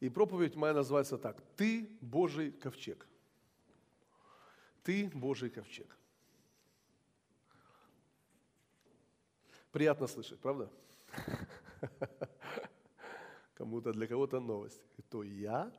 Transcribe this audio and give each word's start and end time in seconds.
И 0.00 0.08
проповедь 0.08 0.56
моя 0.56 0.74
называется 0.74 1.18
так. 1.18 1.40
Ты 1.56 1.88
Божий 2.00 2.52
ковчег. 2.52 3.06
Ты 4.82 5.10
Божий 5.14 5.50
ковчег. 5.50 5.96
Приятно 9.72 10.06
слышать, 10.06 10.38
правда? 10.40 10.70
Кому-то, 13.54 13.92
для 13.92 14.06
кого-то 14.06 14.40
новость. 14.40 14.80
То 15.10 15.22
я, 15.22 15.72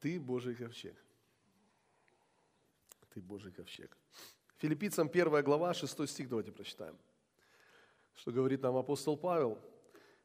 ты 0.00 0.18
Божий 0.20 0.54
ковчег. 0.54 0.96
Ты 3.14 3.22
Божий 3.22 3.52
ковчег. 3.52 3.96
Филиппийцам 4.58 5.08
1 5.08 5.42
глава, 5.44 5.72
6 5.72 6.08
стих, 6.08 6.28
давайте 6.28 6.52
прочитаем. 6.52 6.98
Что 8.14 8.32
говорит 8.32 8.62
нам 8.62 8.76
апостол 8.76 9.16
Павел. 9.16 9.58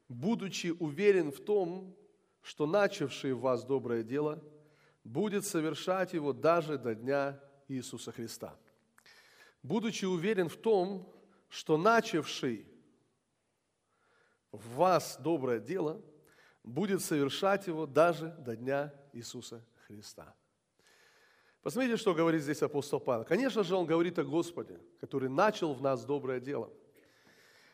«Будучи 0.08 0.68
уверен 0.78 1.32
в 1.32 1.40
том, 1.40 1.96
что 2.46 2.64
начавший 2.64 3.32
в 3.32 3.40
вас 3.40 3.64
доброе 3.64 4.04
дело 4.04 4.40
будет 5.02 5.44
совершать 5.44 6.12
его 6.12 6.32
даже 6.32 6.78
до 6.78 6.94
дня 6.94 7.40
Иисуса 7.66 8.12
Христа. 8.12 8.56
Будучи 9.64 10.04
уверен 10.04 10.48
в 10.48 10.56
том, 10.56 11.12
что 11.48 11.76
начавший 11.76 12.64
в 14.52 14.76
вас 14.76 15.18
доброе 15.18 15.58
дело 15.58 16.00
будет 16.62 17.02
совершать 17.02 17.66
его 17.66 17.84
даже 17.84 18.28
до 18.38 18.54
дня 18.54 18.94
Иисуса 19.12 19.66
Христа. 19.88 20.32
Посмотрите, 21.62 21.96
что 21.96 22.14
говорит 22.14 22.42
здесь 22.42 22.62
апостол 22.62 23.00
Павел. 23.00 23.24
Конечно 23.24 23.64
же, 23.64 23.74
он 23.74 23.86
говорит 23.86 24.20
о 24.20 24.24
Господе, 24.24 24.78
который 25.00 25.28
начал 25.28 25.74
в 25.74 25.82
нас 25.82 26.04
доброе 26.04 26.38
дело. 26.38 26.70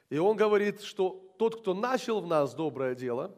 И 0.08 0.16
он 0.16 0.34
говорит, 0.34 0.80
что 0.80 1.34
тот, 1.38 1.60
кто 1.60 1.74
начал 1.74 2.22
в 2.22 2.26
нас 2.26 2.54
доброе 2.54 2.94
дело, 2.94 3.36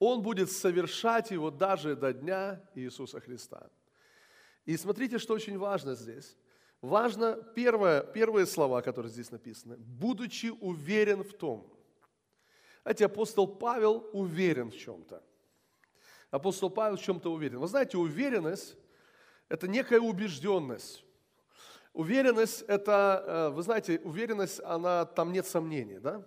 он 0.00 0.22
будет 0.22 0.50
совершать 0.50 1.30
его 1.30 1.50
даже 1.50 1.94
до 1.94 2.12
дня 2.12 2.60
Иисуса 2.74 3.20
Христа. 3.20 3.70
И 4.64 4.76
смотрите, 4.76 5.18
что 5.18 5.34
очень 5.34 5.58
важно 5.58 5.94
здесь. 5.94 6.36
Важно 6.80 7.36
первое, 7.54 8.02
первые 8.02 8.46
слова, 8.46 8.80
которые 8.80 9.12
здесь 9.12 9.30
написаны. 9.30 9.76
«Будучи 9.76 10.46
уверен 10.46 11.22
в 11.22 11.34
том». 11.34 11.70
Знаете, 12.82 13.04
апостол 13.04 13.46
Павел 13.46 14.08
уверен 14.14 14.70
в 14.70 14.76
чем-то. 14.76 15.22
Апостол 16.30 16.70
Павел 16.70 16.96
в 16.96 17.02
чем-то 17.02 17.30
уверен. 17.30 17.58
Вы 17.58 17.68
знаете, 17.68 17.98
уверенность– 17.98 18.76
это 19.50 19.68
некая 19.68 20.00
убежденность. 20.00 21.04
Уверенность– 21.92 22.62
это, 22.68 23.24
э, 23.26 23.48
вы 23.50 23.62
знаете, 23.62 24.00
уверенность, 24.02 24.60
она, 24.60 25.04
там 25.04 25.32
нет 25.32 25.46
сомнений, 25.46 25.98
да? 25.98 26.24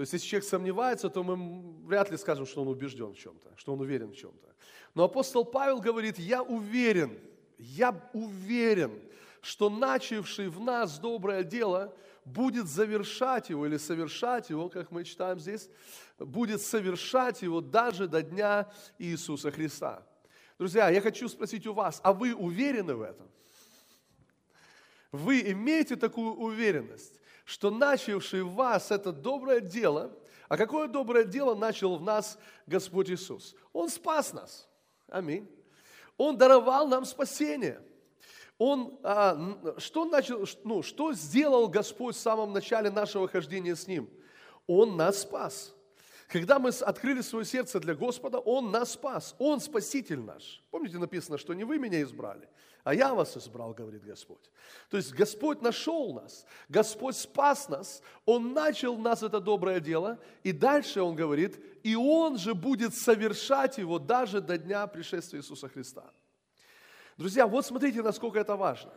То 0.00 0.02
есть, 0.02 0.14
если 0.14 0.28
человек 0.28 0.48
сомневается, 0.48 1.10
то 1.10 1.22
мы 1.22 1.86
вряд 1.86 2.10
ли 2.10 2.16
скажем, 2.16 2.46
что 2.46 2.62
он 2.62 2.68
убежден 2.68 3.12
в 3.12 3.18
чем-то, 3.18 3.52
что 3.58 3.74
он 3.74 3.82
уверен 3.82 4.12
в 4.12 4.16
чем-то. 4.16 4.48
Но 4.94 5.04
апостол 5.04 5.44
Павел 5.44 5.78
говорит, 5.78 6.18
я 6.18 6.42
уверен, 6.42 7.20
я 7.58 7.94
уверен, 8.14 8.98
что 9.42 9.68
начавший 9.68 10.48
в 10.48 10.58
нас 10.58 10.98
доброе 10.98 11.42
дело 11.44 11.94
будет 12.24 12.66
завершать 12.66 13.50
его 13.50 13.66
или 13.66 13.76
совершать 13.76 14.48
его, 14.48 14.70
как 14.70 14.90
мы 14.90 15.04
читаем 15.04 15.38
здесь, 15.38 15.68
будет 16.18 16.62
совершать 16.62 17.42
его 17.42 17.60
даже 17.60 18.08
до 18.08 18.22
дня 18.22 18.72
Иисуса 18.96 19.50
Христа. 19.50 20.02
Друзья, 20.58 20.88
я 20.88 21.02
хочу 21.02 21.28
спросить 21.28 21.66
у 21.66 21.74
вас, 21.74 22.00
а 22.02 22.14
вы 22.14 22.34
уверены 22.34 22.94
в 22.94 23.02
этом? 23.02 23.28
Вы 25.12 25.42
имеете 25.52 25.96
такую 25.96 26.32
уверенность? 26.36 27.20
Что 27.50 27.72
начавший 27.72 28.42
в 28.42 28.52
вас 28.52 28.92
это 28.92 29.10
доброе 29.10 29.60
дело, 29.60 30.16
а 30.48 30.56
какое 30.56 30.86
доброе 30.86 31.24
дело 31.24 31.56
начал 31.56 31.96
в 31.96 32.02
нас 32.02 32.38
Господь 32.64 33.10
Иисус? 33.10 33.56
Он 33.72 33.88
спас 33.88 34.32
нас. 34.32 34.68
Аминь. 35.08 35.50
Он 36.16 36.38
даровал 36.38 36.86
нам 36.86 37.04
спасение. 37.04 37.82
Он, 38.56 38.96
а, 39.02 39.74
что, 39.78 40.04
начал, 40.04 40.46
ну, 40.62 40.84
что 40.84 41.12
сделал 41.12 41.66
Господь 41.66 42.14
в 42.14 42.20
самом 42.20 42.52
начале 42.52 42.88
нашего 42.88 43.26
хождения 43.26 43.74
с 43.74 43.88
Ним? 43.88 44.08
Он 44.68 44.96
нас 44.96 45.22
спас. 45.22 45.74
Когда 46.28 46.60
мы 46.60 46.68
открыли 46.68 47.20
свое 47.20 47.44
сердце 47.44 47.80
для 47.80 47.96
Господа, 47.96 48.38
Он 48.38 48.70
нас 48.70 48.92
спас. 48.92 49.34
Он 49.40 49.58
спаситель 49.58 50.20
наш. 50.20 50.62
Помните, 50.70 50.98
написано, 50.98 51.36
что 51.36 51.52
не 51.54 51.64
вы 51.64 51.78
меня 51.78 52.00
избрали, 52.02 52.48
а 52.84 52.94
я 52.94 53.14
вас 53.14 53.36
избрал, 53.36 53.74
говорит 53.74 54.04
Господь. 54.04 54.50
То 54.88 54.96
есть 54.96 55.12
Господь 55.12 55.62
нашел 55.62 56.14
нас, 56.14 56.46
Господь 56.68 57.16
спас 57.16 57.68
нас, 57.68 58.02
Он 58.24 58.52
начал 58.52 58.96
нас 58.96 59.22
это 59.22 59.40
доброе 59.40 59.80
дело, 59.80 60.18
и 60.42 60.52
дальше 60.52 61.02
Он 61.02 61.14
говорит, 61.14 61.62
и 61.82 61.94
Он 61.94 62.38
же 62.38 62.54
будет 62.54 62.94
совершать 62.94 63.78
его 63.78 63.98
даже 63.98 64.40
до 64.40 64.58
дня 64.58 64.86
пришествия 64.86 65.40
Иисуса 65.40 65.68
Христа. 65.68 66.10
Друзья, 67.16 67.46
вот 67.46 67.66
смотрите, 67.66 68.02
насколько 68.02 68.38
это 68.38 68.56
важно. 68.56 68.92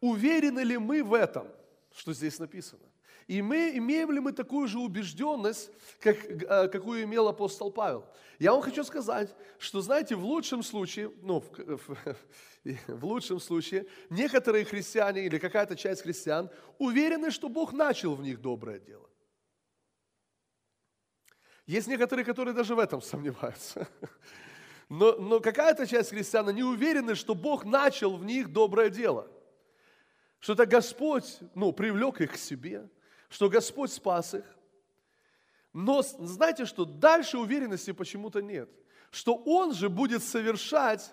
Уверены 0.00 0.60
ли 0.60 0.78
мы 0.78 1.02
в 1.02 1.14
этом, 1.14 1.48
что 1.92 2.12
здесь 2.12 2.38
написано? 2.38 2.82
И 3.28 3.42
мы, 3.42 3.76
имеем 3.76 4.10
ли 4.10 4.20
мы 4.20 4.32
такую 4.32 4.66
же 4.68 4.78
убежденность, 4.78 5.70
как, 6.00 6.16
э, 6.24 6.68
какую 6.68 7.02
имел 7.02 7.28
апостол 7.28 7.70
Павел? 7.70 8.06
Я 8.38 8.52
вам 8.52 8.62
хочу 8.62 8.82
сказать, 8.84 9.36
что, 9.58 9.82
знаете, 9.82 10.16
в 10.16 10.24
лучшем 10.24 10.62
случае, 10.62 11.12
ну, 11.20 11.40
в, 11.40 11.76
в, 11.76 12.16
в 12.88 13.04
лучшем 13.04 13.38
случае, 13.38 13.86
некоторые 14.08 14.64
христиане 14.64 15.26
или 15.26 15.38
какая-то 15.38 15.76
часть 15.76 16.02
христиан 16.02 16.48
уверены, 16.78 17.30
что 17.30 17.50
Бог 17.50 17.74
начал 17.74 18.14
в 18.14 18.22
них 18.22 18.40
доброе 18.40 18.78
дело. 18.78 19.08
Есть 21.66 21.86
некоторые, 21.86 22.24
которые 22.24 22.54
даже 22.54 22.74
в 22.74 22.78
этом 22.78 23.02
сомневаются. 23.02 23.86
Но, 24.88 25.16
но 25.16 25.40
какая-то 25.40 25.86
часть 25.86 26.10
христиан 26.10 26.48
не 26.54 26.62
уверены, 26.62 27.14
что 27.14 27.34
Бог 27.34 27.66
начал 27.66 28.16
в 28.16 28.24
них 28.24 28.50
доброе 28.50 28.88
дело. 28.88 29.30
Что 30.38 30.54
это 30.54 30.64
Господь 30.64 31.40
ну, 31.54 31.72
привлек 31.72 32.22
их 32.22 32.32
к 32.32 32.36
себе, 32.38 32.88
что 33.28 33.48
Господь 33.48 33.92
спас 33.92 34.34
их. 34.34 34.44
Но 35.72 36.02
знаете 36.02 36.64
что, 36.64 36.84
дальше 36.84 37.38
уверенности 37.38 37.92
почему-то 37.92 38.40
нет. 38.40 38.70
Что 39.10 39.34
Он 39.34 39.72
же 39.72 39.88
будет 39.88 40.22
совершать 40.22 41.12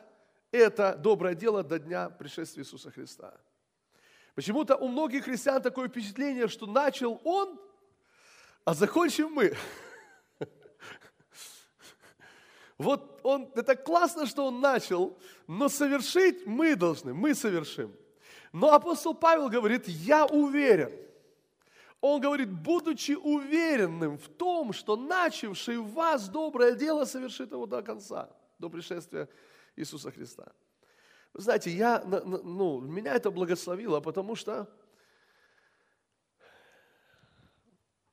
это 0.52 0.96
доброе 0.96 1.36
дело 1.36 1.64
до 1.64 1.80
дня 1.80 2.10
пришествия 2.10 2.64
Иисуса 2.64 2.90
Христа. 2.90 3.34
Почему-то 4.36 4.76
у 4.76 4.88
многих 4.88 5.26
христиан 5.26 5.62
такое 5.62 5.88
впечатление, 5.88 6.48
что 6.48 6.66
начал 6.66 7.20
Он, 7.24 7.60
а 8.64 8.74
закончим 8.74 9.32
мы. 9.32 9.56
Вот 12.78 13.22
он, 13.24 13.50
это 13.56 13.74
классно, 13.78 14.26
что 14.26 14.48
он 14.48 14.60
начал, 14.60 15.18
но 15.48 15.70
совершить 15.70 16.46
мы 16.46 16.76
должны, 16.76 17.14
мы 17.14 17.34
совершим. 17.34 17.96
Но 18.52 18.74
апостол 18.74 19.14
Павел 19.14 19.48
говорит, 19.48 19.88
я 19.88 20.26
уверен– 20.26 20.92
он 22.02 22.22
говорит, 22.22 22.52
будучи 22.52 23.14
уверенным 23.14 24.18
в 24.18 24.28
том, 24.28 24.74
что 24.74 24.96
начавший 24.96 25.78
в 25.78 25.92
вас 25.92 26.30
доброе 26.30 26.76
дело 26.76 27.06
совершит 27.06 27.52
его 27.52 27.66
до 27.66 27.82
конца, 27.82 28.30
до 28.60 28.70
пришествия 28.70 29.28
Иисуса 29.76 30.12
Христа. 30.12 30.52
Вы 31.34 31.42
знаете, 31.42 31.70
я, 31.72 32.02
ну, 32.06 32.80
меня 32.80 33.14
это 33.14 33.32
благословило, 33.32 34.00
потому 34.00 34.36
что 34.36 34.70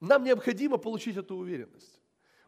нам 0.01 0.25
необходимо 0.25 0.79
получить 0.79 1.17
эту 1.17 1.37
уверенность. 1.37 2.01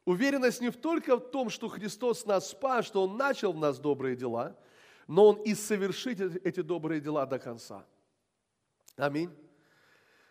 Уверенность 0.04 0.60
не 0.60 0.70
только 0.70 1.16
в 1.16 1.30
том, 1.30 1.48
что 1.48 1.68
Христос 1.68 2.26
нас 2.26 2.50
спас, 2.50 2.86
что 2.86 3.04
Он 3.04 3.16
начал 3.16 3.52
в 3.52 3.58
нас 3.58 3.78
добрые 3.78 4.16
дела, 4.16 4.58
но 5.06 5.28
Он 5.28 5.36
и 5.42 5.54
совершит 5.54 6.20
эти 6.20 6.60
добрые 6.60 7.00
дела 7.00 7.24
до 7.26 7.38
конца. 7.38 7.86
Аминь. 8.96 9.30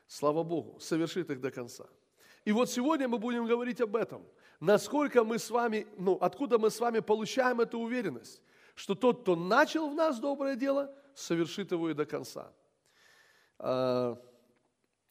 Слава 0.08 0.44
Богу, 0.44 0.80
совершит 0.80 1.30
их 1.30 1.42
до 1.42 1.52
конца. 1.52 1.86
И 2.46 2.52
вот 2.52 2.70
сегодня 2.70 3.08
мы 3.08 3.18
будем 3.18 3.46
говорить 3.46 3.82
об 3.82 3.96
этом. 3.96 4.26
Насколько 4.60 5.24
мы 5.24 5.40
с 5.40 5.50
вами, 5.50 5.88
ну, 5.98 6.18
откуда 6.22 6.58
мы 6.58 6.70
с 6.70 6.80
вами 6.80 7.00
получаем 7.00 7.62
эту 7.62 7.80
уверенность, 7.80 8.42
что 8.76 8.96
тот, 8.96 9.22
кто 9.22 9.36
начал 9.36 9.90
в 9.90 9.96
нас 9.96 10.20
доброе 10.20 10.56
дело, 10.56 10.94
совершит 11.16 11.72
его 11.72 11.90
и 11.90 11.94
до 11.94 12.06
конца. 12.06 12.52
А, 13.60 14.18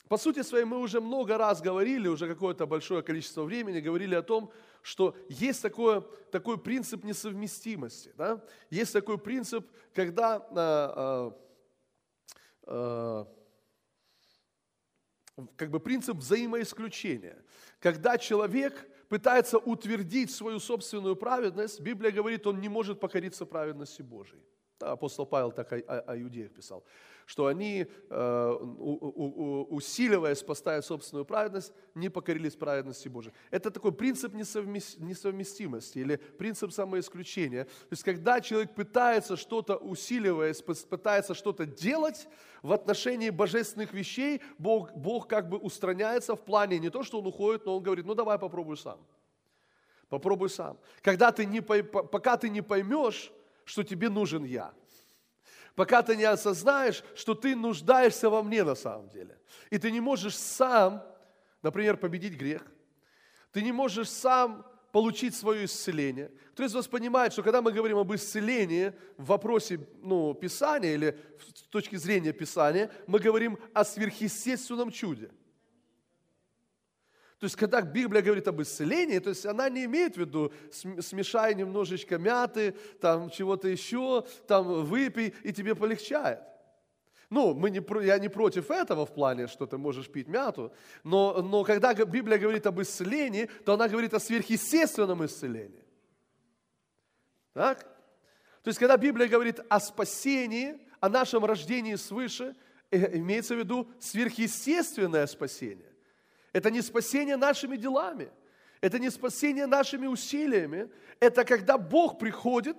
по 0.08 0.18
сути 0.18 0.42
своей, 0.42 0.64
мы 0.64 0.78
уже 0.78 1.00
много 1.00 1.38
раз 1.38 1.62
говорили, 1.62 2.08
уже 2.08 2.28
какое-то 2.28 2.66
большое 2.66 3.02
количество 3.02 3.44
времени 3.44 3.80
говорили 3.80 4.14
о 4.14 4.22
том, 4.22 4.52
что 4.82 5.16
есть 5.28 5.62
такое, 5.62 6.02
такой 6.30 6.58
принцип 6.58 7.04
несовместимости. 7.04 8.12
Да? 8.18 8.44
Есть 8.68 8.92
такой 8.92 9.16
принцип, 9.16 9.66
когда 9.94 10.46
а, 10.50 11.38
а, 12.64 13.26
как 15.56 15.70
бы 15.70 15.80
принцип 15.80 16.16
взаимоисключения. 16.16 17.42
Когда 17.80 18.18
человек 18.18 18.88
пытается 19.08 19.58
утвердить 19.58 20.30
свою 20.30 20.58
собственную 20.58 21.16
праведность, 21.16 21.80
Библия 21.80 22.10
говорит, 22.10 22.46
он 22.46 22.60
не 22.60 22.68
может 22.68 23.00
покориться 23.00 23.46
праведности 23.46 24.02
Божией. 24.02 24.42
апостол 24.80 25.26
Павел 25.26 25.52
так 25.52 25.72
о, 25.72 25.76
о, 25.76 26.00
о 26.00 26.20
иудеях 26.20 26.52
писал, 26.52 26.84
что 27.26 27.46
они, 27.46 27.86
э, 28.10 28.50
усиливаясь, 29.70 30.42
поставив 30.42 30.84
собственную 30.84 31.24
праведность, 31.24 31.72
не 31.94 32.08
покорились 32.08 32.56
праведности 32.56 33.08
Божией. 33.08 33.34
Это 33.50 33.70
такой 33.70 33.92
принцип 33.92 34.34
несовместимости 34.34 35.98
или 35.98 36.16
принцип 36.16 36.72
самоисключения. 36.72 37.64
То 37.64 37.92
есть, 37.92 38.02
когда 38.02 38.40
человек 38.40 38.74
пытается 38.74 39.36
что-то 39.36 39.76
усиливаясь, 39.76 40.62
пытается 40.62 41.34
что-то 41.34 41.66
делать 41.66 42.28
в 42.62 42.72
отношении 42.72 43.30
божественных 43.30 43.92
вещей, 43.92 44.40
Бог, 44.58 44.92
Бог 44.94 45.28
как 45.28 45.48
бы 45.48 45.58
устраняется 45.58 46.34
в 46.36 46.44
плане 46.44 46.78
не 46.78 46.90
то, 46.90 47.02
что 47.02 47.20
он 47.20 47.26
уходит, 47.26 47.66
но 47.66 47.76
он 47.76 47.82
говорит, 47.82 48.06
ну 48.06 48.14
давай 48.14 48.38
попробуй 48.38 48.76
сам. 48.76 48.98
Попробуй 50.08 50.50
сам. 50.50 50.78
Когда 51.00 51.32
ты 51.32 51.46
не, 51.46 51.62
пока 51.62 52.36
ты 52.36 52.50
не 52.50 52.60
поймешь, 52.60 53.32
что 53.64 53.82
тебе 53.82 54.10
нужен 54.10 54.44
я. 54.44 54.74
Пока 55.74 56.02
ты 56.02 56.16
не 56.16 56.24
осознаешь, 56.24 57.02
что 57.14 57.34
ты 57.34 57.56
нуждаешься 57.56 58.28
во 58.28 58.42
мне 58.42 58.62
на 58.64 58.74
самом 58.74 59.08
деле. 59.08 59.38
И 59.70 59.78
ты 59.78 59.90
не 59.90 60.00
можешь 60.00 60.36
сам, 60.36 61.02
например, 61.62 61.96
победить 61.96 62.34
грех. 62.34 62.62
Ты 63.52 63.62
не 63.62 63.72
можешь 63.72 64.10
сам 64.10 64.66
получить 64.92 65.34
свое 65.34 65.64
исцеление. 65.64 66.30
Кто 66.52 66.64
из 66.64 66.74
вас 66.74 66.86
понимает, 66.86 67.32
что 67.32 67.42
когда 67.42 67.62
мы 67.62 67.72
говорим 67.72 67.96
об 67.96 68.14
исцелении 68.14 68.92
в 69.16 69.26
вопросе 69.26 69.80
ну, 70.02 70.34
Писания 70.34 70.94
или 70.94 71.18
с 71.54 71.62
точки 71.70 71.96
зрения 71.96 72.32
Писания, 72.32 72.90
мы 73.06 73.18
говорим 73.18 73.58
о 73.72 73.84
сверхъестественном 73.84 74.90
чуде– 74.90 75.30
то 77.42 77.46
есть, 77.46 77.56
когда 77.56 77.80
Библия 77.80 78.22
говорит 78.22 78.46
об 78.46 78.62
исцелении, 78.62 79.18
то 79.18 79.30
есть 79.30 79.44
она 79.46 79.68
не 79.68 79.86
имеет 79.86 80.14
в 80.14 80.18
виду, 80.18 80.52
смешай 80.70 81.56
немножечко 81.56 82.16
мяты, 82.16 82.76
там 83.00 83.30
чего-то 83.30 83.66
еще, 83.66 84.24
там 84.46 84.84
выпей, 84.84 85.34
и 85.42 85.52
тебе 85.52 85.74
полегчает. 85.74 86.38
Ну, 87.30 87.52
мы 87.52 87.70
не, 87.70 87.84
я 88.06 88.20
не 88.20 88.28
против 88.28 88.70
этого 88.70 89.06
в 89.06 89.12
плане, 89.12 89.48
что 89.48 89.66
ты 89.66 89.76
можешь 89.76 90.08
пить 90.08 90.28
мяту, 90.28 90.72
но, 91.02 91.42
но 91.42 91.64
когда 91.64 91.92
Библия 91.94 92.38
говорит 92.38 92.64
об 92.68 92.80
исцелении, 92.80 93.50
то 93.64 93.72
она 93.72 93.88
говорит 93.88 94.14
о 94.14 94.20
сверхъестественном 94.20 95.26
исцелении. 95.26 95.82
Так? 97.54 97.80
То 98.62 98.68
есть, 98.68 98.78
когда 98.78 98.96
Библия 98.96 99.26
говорит 99.26 99.58
о 99.68 99.80
спасении, 99.80 100.78
о 101.00 101.08
нашем 101.08 101.44
рождении 101.44 101.96
свыше, 101.96 102.54
э, 102.92 103.18
имеется 103.18 103.56
в 103.56 103.58
виду 103.58 103.90
сверхъестественное 103.98 105.26
спасение. 105.26 105.91
Это 106.52 106.70
не 106.70 106.82
спасение 106.82 107.36
нашими 107.36 107.76
делами. 107.76 108.30
Это 108.80 108.98
не 108.98 109.10
спасение 109.10 109.66
нашими 109.66 110.06
усилиями. 110.06 110.90
Это 111.20 111.44
когда 111.44 111.78
Бог 111.78 112.18
приходит, 112.18 112.76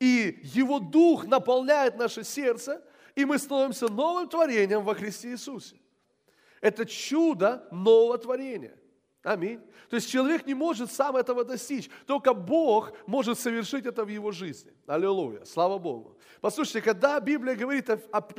и 0.00 0.40
Его 0.42 0.80
Дух 0.80 1.26
наполняет 1.26 1.96
наше 1.96 2.24
сердце, 2.24 2.82
и 3.14 3.24
мы 3.24 3.38
становимся 3.38 3.88
новым 3.88 4.28
творением 4.28 4.82
во 4.82 4.94
Христе 4.94 5.30
Иисусе. 5.30 5.76
Это 6.60 6.84
чудо 6.86 7.68
нового 7.70 8.18
творения. 8.18 8.76
Аминь. 9.22 9.60
То 9.88 9.96
есть 9.96 10.10
человек 10.10 10.46
не 10.46 10.54
может 10.54 10.90
сам 10.90 11.16
этого 11.16 11.44
достичь. 11.44 11.88
Только 12.06 12.34
Бог 12.34 12.92
может 13.06 13.38
совершить 13.38 13.86
это 13.86 14.04
в 14.04 14.08
его 14.08 14.32
жизни. 14.32 14.72
Аллилуйя. 14.86 15.44
Слава 15.44 15.78
Богу. 15.78 16.18
Послушайте, 16.40 16.82
когда 16.82 17.20
Библия 17.20 17.54
говорит 17.54 17.88
о, 17.88 17.98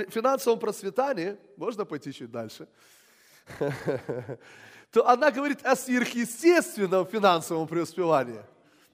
финансовом 0.10 0.60
процветании, 0.60 1.38
можно 1.56 1.86
пойти 1.86 2.12
чуть 2.12 2.32
дальше– 2.32 2.68
то 4.92 5.08
она 5.08 5.32
говорит 5.32 5.66
о 5.66 5.76
сверхъестественном 5.76 7.06
финансовом 7.06 7.68
преуспевании. 7.68 8.42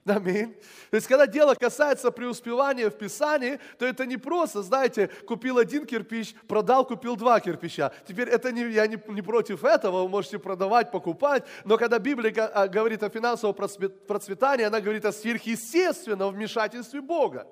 Аминь. 0.04 0.52
То 0.90 0.96
есть, 0.96 1.06
когда 1.06 1.28
дело 1.28 1.54
касается 1.54 2.10
преуспевания 2.10 2.90
в 2.90 2.98
Писании, 2.98 3.60
то 3.78 3.86
это 3.86 4.04
не 4.04 4.16
просто, 4.16 4.62
знаете, 4.62 5.08
купил 5.28 5.58
один 5.58 5.86
кирпич, 5.86 6.34
продал, 6.48 6.84
купил 6.84 7.14
два 7.14 7.38
кирпича. 7.38 7.92
Теперь 8.04 8.28
это 8.28 8.50
не, 8.50 8.68
я 8.72 8.88
не, 8.88 9.00
не 9.06 9.22
против 9.22 9.62
этого, 9.62 10.02
вы 10.02 10.08
можете 10.08 10.40
продавать, 10.40 10.90
покупать, 10.90 11.44
но 11.64 11.78
когда 11.78 12.00
Библия 12.00 12.32
а, 12.46 12.66
говорит 12.66 13.04
о 13.04 13.10
финансовом 13.10 13.54
процветании, 13.54 14.64
она 14.64 14.80
говорит 14.80 15.04
о 15.04 15.12
сверхъестественном 15.12 16.34
вмешательстве 16.34 17.00
Бога. 17.00 17.46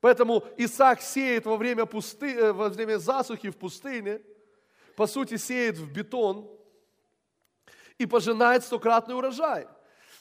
Поэтому 0.00 0.44
Исаак 0.56 1.02
сеет 1.02 1.44
во 1.44 1.58
время, 1.58 1.84
пусты, 1.84 2.34
э, 2.34 2.52
во 2.52 2.70
время 2.70 2.96
засухи 2.96 3.50
в 3.50 3.56
пустыне– 3.58 4.22
по 4.96 5.06
сути, 5.06 5.36
сеет 5.36 5.76
в 5.76 5.92
бетон 5.92 6.50
и 7.98 8.06
пожинает 8.06 8.64
стократный 8.64 9.14
урожай. 9.14 9.68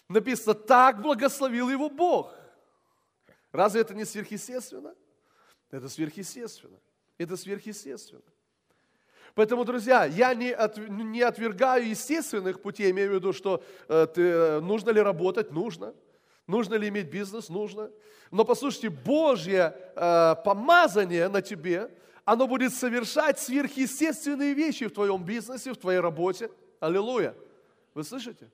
Написано, 0.10 0.54
так 0.54 1.02
благословил 1.02 1.70
его 1.70 1.90
Бог. 1.90 2.34
Разве 3.52 3.82
это 3.82 3.94
не 3.96 4.06
сверхъестественно? 4.06 4.94
Это 5.72 5.90
сверхъестественно. 5.90 6.78
Это 7.18 7.38
сверхъестественно. 7.38 8.22
Поэтому, 9.34 9.66
друзья, 9.66 10.06
я 10.06 10.34
не, 10.34 10.52
от, 10.52 10.78
не 10.78 11.22
отвергаю 11.22 11.90
естественных 11.90 12.62
путей, 12.62 12.92
имею 12.92 13.12
в 13.12 13.14
виду, 13.16 13.34
что 13.34 13.64
э, 13.88 14.08
ты, 14.14 14.62
нужно 14.62 14.92
ли 14.92 15.02
работать, 15.02 15.52
нужно. 15.52 15.94
Нужно 16.48 16.76
ли 16.76 16.88
иметь 16.90 17.08
бизнес, 17.08 17.50
нужно. 17.50 17.92
Но 18.32 18.46
послушайте, 18.46 18.90
Божье 18.90 19.76
э, 19.96 20.36
помазание 20.44 21.28
на 21.28 21.42
тебе, 21.42 21.90
оно 22.26 22.48
будет 22.48 22.74
совершать 22.74 23.40
сверхъестественные 23.40 24.54
вещи 24.56 24.88
в 24.88 24.94
твоем 24.94 25.24
бизнесе, 25.24 25.72
в 25.72 25.78
твоей 25.78 26.00
работе. 26.00 26.50
Аллилуйя. 26.80 27.36
Вы 27.94 28.04
слышите? 28.04 28.52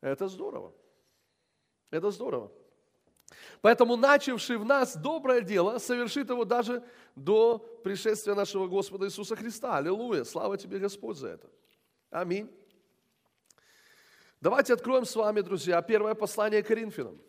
Это 0.00 0.26
здорово. 0.26 0.72
Это 1.90 2.10
здорово. 2.10 2.50
Поэтому 3.60 3.96
начавший 3.96 4.56
в 4.56 4.64
нас 4.64 4.96
доброе 4.96 5.42
дело 5.42 5.78
совершит 5.78 6.30
его 6.30 6.44
даже 6.44 6.82
до 7.14 7.58
пришествия 7.84 8.34
нашего 8.34 8.66
Господа 8.66 9.06
Иисуса 9.06 9.36
Христа. 9.36 9.76
Аллилуйя. 9.76 10.24
Слава 10.24 10.56
тебе, 10.56 10.78
Господь, 10.78 11.18
за 11.18 11.28
это. 11.28 11.50
Аминь. 12.10 12.50
Давайте 14.40 14.74
откроем 14.74 15.04
с 15.04 15.14
вами, 15.14 15.40
друзья, 15.40 15.82
первое 15.82 16.14
послание 16.14 16.62
Коринфянам. 16.62 17.20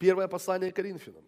Первое 0.00 0.28
послание 0.28 0.72
Коринфянам. 0.72 1.22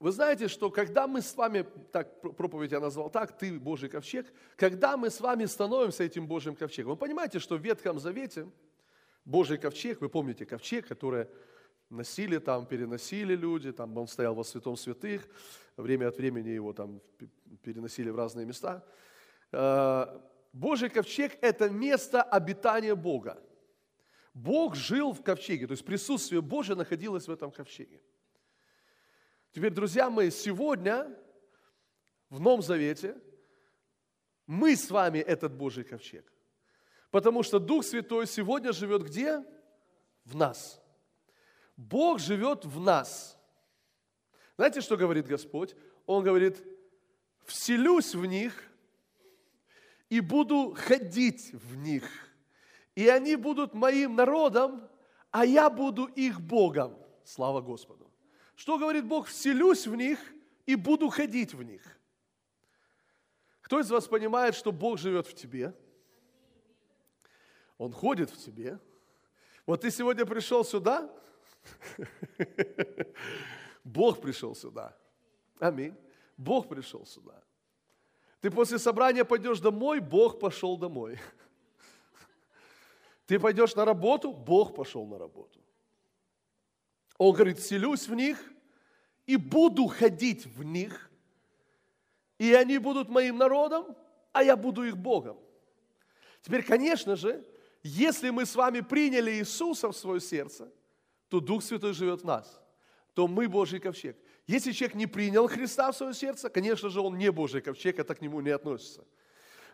Вы 0.00 0.10
знаете, 0.10 0.48
что 0.48 0.68
когда 0.68 1.06
мы 1.06 1.22
с 1.22 1.36
вами, 1.36 1.64
так 1.92 2.20
проповедь 2.20 2.72
я 2.72 2.80
назвал 2.80 3.08
так, 3.08 3.38
ты 3.38 3.56
Божий 3.60 3.88
ковчег, 3.88 4.26
когда 4.56 4.96
мы 4.96 5.08
с 5.08 5.20
вами 5.20 5.44
становимся 5.44 6.02
этим 6.02 6.26
Божьим 6.26 6.56
ковчегом, 6.56 6.94
вы 6.94 6.96
понимаете, 6.96 7.38
что 7.38 7.56
в 7.56 7.60
Ветхом 7.60 8.00
Завете 8.00 8.50
Божий 9.24 9.58
ковчег, 9.58 10.00
вы 10.00 10.08
помните 10.08 10.44
ковчег, 10.44 10.88
который 10.88 11.28
носили 11.88 12.38
там, 12.38 12.66
переносили 12.66 13.36
люди, 13.36 13.70
там 13.70 13.96
он 13.96 14.08
стоял 14.08 14.34
во 14.34 14.42
святом 14.42 14.76
святых, 14.76 15.28
время 15.76 16.08
от 16.08 16.16
времени 16.16 16.48
его 16.48 16.72
там 16.72 17.00
переносили 17.62 18.10
в 18.10 18.16
разные 18.16 18.46
места. 18.46 18.84
Э, 19.52 20.20
Божий 20.52 20.90
ковчег– 20.90 21.36
это 21.40 21.70
место 21.70 22.22
обитания 22.22 22.94
Бога. 22.94 23.42
Бог 24.34 24.74
жил 24.74 25.12
в 25.12 25.22
ковчеге, 25.22 25.66
то 25.66 25.72
есть 25.72 25.84
присутствие 25.84 26.40
Божие 26.40 26.76
находилось 26.76 27.28
в 27.28 27.30
этом 27.30 27.50
ковчеге. 27.50 28.00
Теперь, 29.52 29.72
друзья 29.72 30.08
мои, 30.08 30.30
сегодня 30.30 31.14
в 32.30 32.40
Новом 32.40 32.62
Завете 32.62 33.20
мы 34.46 34.74
с 34.74 34.90
вами 34.90 35.18
этот 35.18 35.52
Божий 35.52 35.84
ковчег. 35.84 36.32
Потому 37.10 37.42
что 37.42 37.58
Дух 37.58 37.84
Святой 37.84 38.26
сегодня 38.26 38.72
живет 38.72 39.02
где? 39.02 39.44
В 40.24 40.34
нас. 40.34 40.82
Бог 41.76 42.20
живет 42.20 42.64
в 42.64 42.80
нас. 42.80 43.38
Знаете, 44.56 44.80
что 44.80 44.96
говорит 44.96 45.26
Господь? 45.26 45.74
Он 46.06 46.24
говорит, 46.24 46.62
вселюсь 47.44 48.14
в 48.14 48.24
них 48.24 48.62
и 50.08 50.20
буду 50.20 50.74
ходить 50.76 51.52
в 51.52 51.76
них. 51.76 52.04
И 52.94 53.08
они 53.08 53.36
будут 53.36 53.74
моим 53.74 54.16
народом, 54.16 54.88
а 55.30 55.46
я 55.46 55.70
буду 55.70 56.06
их 56.06 56.40
Богом. 56.40 56.96
Слава 57.24 57.60
Господу. 57.60 58.10
Что 58.54 58.78
говорит 58.78 59.06
Бог? 59.06 59.28
Вселюсь 59.28 59.86
в 59.86 59.94
них 59.94 60.18
и 60.66 60.74
буду 60.74 61.08
ходить 61.08 61.54
в 61.54 61.62
них. 61.62 61.82
Кто 63.62 63.80
из 63.80 63.90
вас 63.90 64.06
понимает, 64.06 64.54
что 64.54 64.72
Бог 64.72 64.98
живет 64.98 65.26
в 65.26 65.34
тебе? 65.34 65.74
Он 67.78 67.92
ходит 67.92 68.30
в 68.30 68.36
тебе. 68.36 68.78
Вот 69.64 69.80
ты 69.80 69.90
сегодня 69.90 70.26
пришел 70.26 70.64
сюда, 70.64 71.10
Бог 73.84 74.20
пришел 74.20 74.54
сюда. 74.54 74.96
Аминь. 75.58 75.96
Бог 76.36 76.68
пришел 76.68 77.06
сюда. 77.06 77.42
Ты 78.40 78.50
после 78.50 78.78
собрания 78.78 79.24
пойдешь 79.24 79.60
домой, 79.60 80.00
Бог 80.00 80.40
пошел 80.40 80.76
домой. 80.76 81.18
Ты 83.26 83.38
пойдешь 83.38 83.74
на 83.76 83.84
работу, 83.84 84.32
Бог 84.32 84.74
пошел 84.74 85.06
на 85.06 85.18
работу. 85.18 85.60
Он 87.18 87.32
говорит, 87.32 87.60
селюсь 87.60 88.08
в 88.08 88.14
них 88.14 88.52
и 89.26 89.36
буду 89.36 89.86
ходить 89.86 90.46
в 90.46 90.64
них, 90.64 91.10
и 92.38 92.52
они 92.52 92.78
будут 92.78 93.08
моим 93.08 93.38
народом, 93.38 93.96
а 94.32 94.42
я 94.42 94.56
буду 94.56 94.82
их 94.82 94.96
Богом. 94.96 95.38
Теперь, 96.40 96.64
конечно 96.64 97.14
же, 97.14 97.46
если 97.82 98.30
мы 98.30 98.44
с 98.44 98.56
вами 98.56 98.80
приняли 98.80 99.30
Иисуса 99.32 99.88
в 99.88 99.96
свое 99.96 100.20
сердце, 100.20 100.72
то 101.28 101.40
Дух 101.40 101.62
Святой 101.62 101.92
живет 101.92 102.22
в 102.22 102.24
нас, 102.24 102.60
то 103.14 103.28
мы 103.28 103.48
Божий 103.48 103.78
ковчег. 103.78 104.16
Если 104.46 104.72
человек 104.72 104.96
не 104.96 105.06
принял 105.06 105.46
Христа 105.48 105.92
в 105.92 105.96
свое 105.96 106.14
сердце, 106.14 106.50
конечно 106.50 106.90
же, 106.90 107.00
он 107.00 107.16
не 107.16 107.30
Божий 107.30 107.60
ковчег, 107.60 107.98
это 107.98 108.14
к 108.14 108.20
нему 108.20 108.40
не 108.40 108.50
относится. 108.50 109.04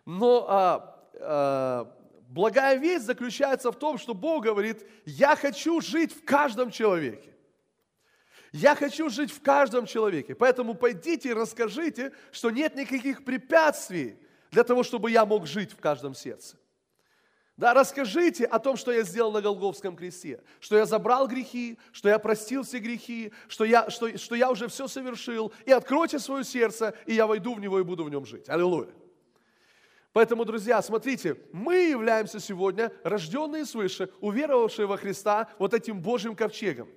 Но 0.05 0.47
а, 0.49 1.09
а, 1.21 1.97
благая 2.29 2.77
весть 2.77 3.07
заключается 3.07 3.73
в 3.73 3.79
том, 3.79 3.99
что 3.99 4.13
Бог 4.15 4.45
говорит, 4.45 4.87
я 5.07 5.37
хочу 5.37 5.81
жить 5.81 6.13
в 6.13 6.25
каждом 6.25 6.71
человеке. 6.71 7.35
Я 8.53 8.75
хочу 8.75 9.09
жить 9.09 9.31
в 9.31 9.43
каждом 9.43 9.87
человеке. 9.87 10.35
Поэтому 10.35 10.75
пойдите 10.75 11.31
и 11.31 11.35
расскажите, 11.35 12.13
что 12.31 12.51
нет 12.51 12.77
никаких 12.77 13.25
препятствий 13.25 14.19
для 14.51 14.65
того, 14.65 14.83
чтобы 14.83 15.11
я 15.11 15.25
мог 15.25 15.47
жить 15.47 15.73
в 15.73 15.77
каждом 15.77 16.15
сердце. 16.15 16.58
Да, 17.59 17.75
расскажите 17.75 18.45
о 18.45 18.61
том, 18.61 18.77
что 18.77 18.93
я 18.93 19.03
сделал 19.03 19.33
на 19.33 19.43
Голговском 19.43 19.97
кресте, 19.97 20.41
что 20.61 20.77
я 20.77 20.87
забрал 20.87 21.27
грехи, 21.27 21.77
что 21.91 22.09
я 22.09 22.21
простил 22.21 22.63
все 22.63 22.79
грехи, 22.79 23.33
что 23.49 23.65
я, 23.65 23.91
что, 23.91 24.17
что 24.17 24.37
я 24.37 24.49
уже 24.49 24.69
все 24.69 24.87
совершил, 24.87 25.53
и 25.67 25.73
откройте 25.73 26.21
свое 26.21 26.45
сердце, 26.45 26.95
и 27.05 27.15
я 27.15 27.27
войду 27.27 27.55
в 27.55 27.61
него 27.61 27.81
и 27.81 27.83
буду 27.83 28.05
в 28.05 28.11
нем 28.11 28.25
жить. 28.25 28.49
Аллилуйя. 28.49 28.91
Поэтому, 30.13 30.45
друзья, 30.45 30.81
смотрите, 30.81 31.37
мы 31.53 31.89
являемся 31.89 32.39
сегодня 32.39 32.93
рожденные 33.03 33.67
свыше, 33.67 34.09
уверовавшие 34.21 34.87
во 34.87 34.97
Христа 34.97 35.49
вот 35.59 35.75
этим 35.75 36.01
Божьим 36.01 36.37
ковчегом. 36.37 36.89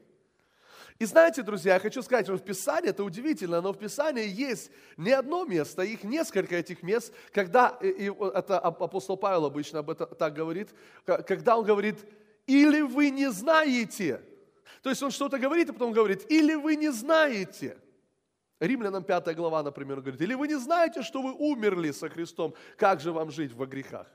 И 1.02 1.06
знаете, 1.06 1.42
друзья, 1.42 1.74
я 1.74 1.80
хочу 1.80 2.04
сказать, 2.04 2.28
что 2.28 2.38
в 2.38 2.44
Писании, 2.44 2.92
это 2.92 3.04
удивительно, 3.04 3.60
но 3.60 3.74
в 3.74 3.78
Писании 3.80 4.28
есть 4.28 4.70
не 4.98 5.10
одно 5.10 5.46
место, 5.46 5.82
их 5.82 6.04
несколько 6.04 6.56
этих 6.56 6.84
мест, 6.84 7.12
когда, 7.34 7.70
и 7.82 8.12
это 8.36 8.60
апостол 8.60 9.18
Павел 9.18 9.46
обычно 9.46 9.80
об 9.80 9.90
этом 9.90 10.08
так 10.14 10.36
говорит, 10.36 10.70
когда 11.04 11.58
он 11.58 11.66
говорит, 11.66 11.98
или 12.46 12.82
вы 12.82 13.10
не 13.10 13.32
знаете. 13.32 14.22
То 14.84 14.92
есть 14.92 15.02
он 15.02 15.10
что-то 15.10 15.40
говорит, 15.40 15.72
а 15.72 15.74
потом 15.74 15.92
говорит, 15.92 16.30
или 16.30 16.54
вы 16.54 16.76
не 16.76 16.92
знаете. 16.92 17.80
Римлянам 18.60 19.04
5 19.04 19.36
глава, 19.36 19.64
например, 19.64 20.02
говорит, 20.02 20.22
или 20.22 20.36
вы 20.36 20.48
не 20.48 20.60
знаете, 20.60 21.02
что 21.02 21.24
вы 21.24 21.34
умерли 21.34 21.90
со 21.90 22.10
Христом, 22.10 22.54
как 22.78 23.00
же 23.00 23.12
вам 23.12 23.32
жить 23.32 23.54
во 23.54 23.66
грехах? 23.66 24.06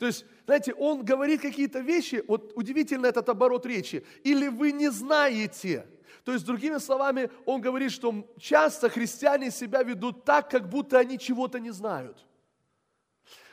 То 0.00 0.06
есть, 0.06 0.26
знаете, 0.46 0.74
он 0.74 1.04
говорит 1.04 1.40
какие-то 1.40 1.78
вещи, 1.78 2.24
вот 2.26 2.54
удивительно 2.56 3.06
этот 3.06 3.28
оборот 3.28 3.64
речи, 3.66 4.04
или 4.24 4.48
вы 4.48 4.72
не 4.72 4.90
знаете– 4.90 5.86
то 6.22 6.32
есть, 6.32 6.44
другими 6.44 6.78
словами, 6.78 7.30
он 7.44 7.60
говорит, 7.60 7.90
что 7.90 8.26
часто 8.38 8.88
христиане 8.88 9.50
себя 9.50 9.82
ведут 9.82 10.24
так, 10.24 10.50
как 10.50 10.68
будто 10.68 10.98
они 10.98 11.18
чего-то 11.18 11.58
не 11.58 11.70
знают. 11.70 12.24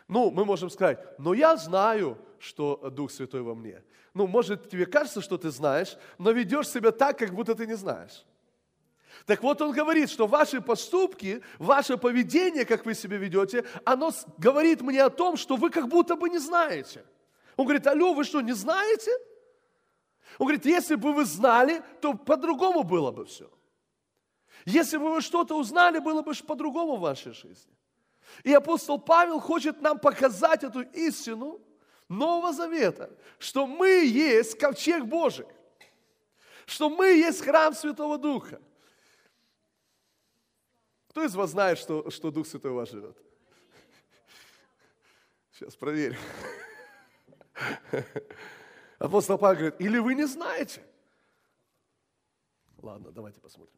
Ну, 0.07 0.29
мы 0.29 0.45
можем 0.45 0.69
сказать, 0.69 0.99
но 1.17 1.33
я 1.33 1.55
знаю, 1.55 2.17
что 2.39 2.89
Дух 2.91 3.11
Святой 3.11 3.41
во 3.41 3.55
мне. 3.55 3.81
Ну, 4.13 4.27
может, 4.27 4.69
тебе 4.69 4.85
кажется, 4.85 5.21
что 5.21 5.37
ты 5.37 5.51
знаешь, 5.51 5.97
но 6.17 6.31
ведешь 6.31 6.67
себя 6.67 6.91
так, 6.91 7.17
как 7.17 7.33
будто 7.33 7.55
ты 7.55 7.65
не 7.65 7.75
знаешь. 7.75 8.25
Так 9.25 9.43
вот 9.43 9.61
он 9.61 9.71
говорит, 9.71 10.09
что 10.09 10.27
ваши 10.27 10.61
поступки, 10.61 11.41
ваше 11.59 11.97
поведение, 11.97 12.65
как 12.65 12.85
вы 12.85 12.93
себя 12.93 13.17
ведете, 13.17 13.65
оно 13.85 14.11
говорит 14.37 14.81
мне 14.81 15.03
о 15.03 15.09
том, 15.09 15.37
что 15.37 15.55
вы 15.55 15.69
как 15.69 15.87
будто 15.87 16.15
бы 16.15 16.29
не 16.29 16.39
знаете. 16.39 17.05
Он 17.55 17.65
говорит, 17.65 17.85
алло, 17.87 18.13
вы 18.13 18.23
что, 18.23 18.41
не 18.41 18.53
знаете? 18.53 19.11
Он 20.37 20.47
говорит, 20.47 20.65
если 20.65 20.95
бы 20.95 21.13
вы 21.13 21.25
знали, 21.25 21.83
то 22.01 22.13
по-другому 22.13 22.83
было 22.83 23.11
бы 23.11 23.25
все. 23.25 23.49
Если 24.65 24.97
бы 24.97 25.11
вы 25.11 25.21
что-то 25.21 25.57
узнали, 25.57 25.99
было 25.99 26.21
бы 26.21 26.33
по-другому 26.33 26.97
в 26.97 27.01
вашей 27.01 27.33
жизни. 27.33 27.73
И 28.43 28.53
апостол 28.53 28.99
Павел 28.99 29.39
хочет 29.39 29.81
нам 29.81 29.99
показать 29.99 30.63
эту 30.63 30.81
истину 30.81 31.59
Нового 32.07 32.53
Завета, 32.53 33.09
что 33.39 33.65
мы 33.65 34.05
есть 34.05 34.57
ковчег 34.57 35.05
Божий, 35.05 35.47
что 36.65 36.89
мы 36.89 37.07
есть 37.07 37.41
храм 37.41 37.73
Святого 37.73 38.17
Духа. 38.17 38.61
Кто 41.09 41.23
из 41.23 41.35
вас 41.35 41.51
знает, 41.51 41.77
что, 41.77 42.09
что 42.09 42.31
Дух 42.31 42.47
Святой 42.47 42.71
у 42.71 42.75
вас 42.75 42.89
живет? 42.89 43.17
Сейчас 45.51 45.75
проверим. 45.75 46.17
Апостол 49.01 49.39
Павел 49.39 49.57
говорит, 49.57 49.81
или 49.81 49.97
вы 49.97 50.13
не 50.13 50.27
знаете? 50.27 50.83
Ладно, 52.77 53.11
давайте 53.11 53.39
посмотрим. 53.39 53.75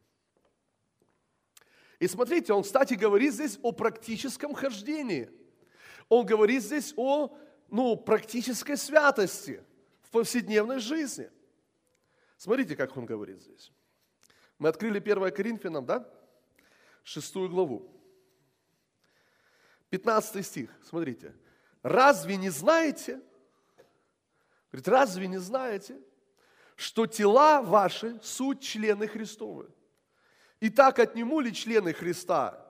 И 1.98 2.06
смотрите, 2.06 2.52
он, 2.52 2.62
кстати, 2.62 2.92
говорит 2.92 3.32
здесь 3.32 3.58
о 3.62 3.72
практическом 3.72 4.52
хождении. 4.52 5.30
Он 6.10 6.26
говорит 6.26 6.62
здесь 6.62 6.92
о 6.98 7.34
ну, 7.70 7.96
практической 7.96 8.76
святости 8.76 9.64
в 10.02 10.10
повседневной 10.10 10.78
жизни. 10.78 11.30
Смотрите, 12.36 12.76
как 12.76 12.94
он 12.94 13.06
говорит 13.06 13.40
здесь. 13.40 13.72
Мы 14.58 14.68
открыли 14.68 14.98
1 14.98 15.32
Коринфянам, 15.32 15.86
да? 15.86 16.06
Шестую 17.02 17.48
главу. 17.48 17.90
15 19.88 20.44
стих, 20.44 20.70
смотрите. 20.82 21.34
«Разве 21.82 22.36
не 22.36 22.50
знаете, 22.50 23.22
Говорит, 24.74 24.88
разве 24.88 25.28
не 25.28 25.38
знаете, 25.38 25.96
что 26.74 27.06
тела 27.06 27.62
ваши 27.62 28.18
суть 28.24 28.60
члены 28.60 29.06
Христовы? 29.06 29.68
И 30.58 30.68
так 30.68 30.98
отниму 30.98 31.38
ли 31.38 31.54
члены 31.54 31.92
Христа, 31.92 32.60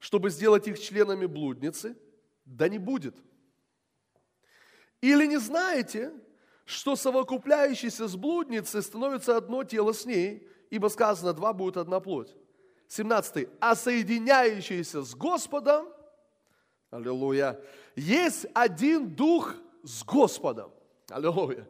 чтобы 0.00 0.30
сделать 0.30 0.66
их 0.66 0.80
членами 0.80 1.26
блудницы? 1.26 1.96
Да 2.44 2.68
не 2.68 2.78
будет. 2.78 3.14
Или 5.00 5.26
не 5.26 5.36
знаете, 5.36 6.12
что 6.64 6.96
совокупляющийся 6.96 8.08
с 8.08 8.16
блудницей 8.16 8.82
становится 8.82 9.36
одно 9.36 9.62
тело 9.62 9.92
с 9.92 10.04
ней, 10.04 10.48
ибо 10.70 10.88
сказано, 10.88 11.32
два 11.32 11.52
будет 11.52 11.76
одна 11.76 12.00
плоть. 12.00 12.34
17. 12.88 13.48
А 13.60 13.76
соединяющийся 13.76 15.02
с 15.02 15.14
Господом, 15.14 15.86
аллилуйя, 16.90 17.60
есть 17.94 18.46
один 18.54 19.14
дух 19.14 19.54
с 19.84 20.02
Господом. 20.02 20.72
Аллилуйя. 21.12 21.68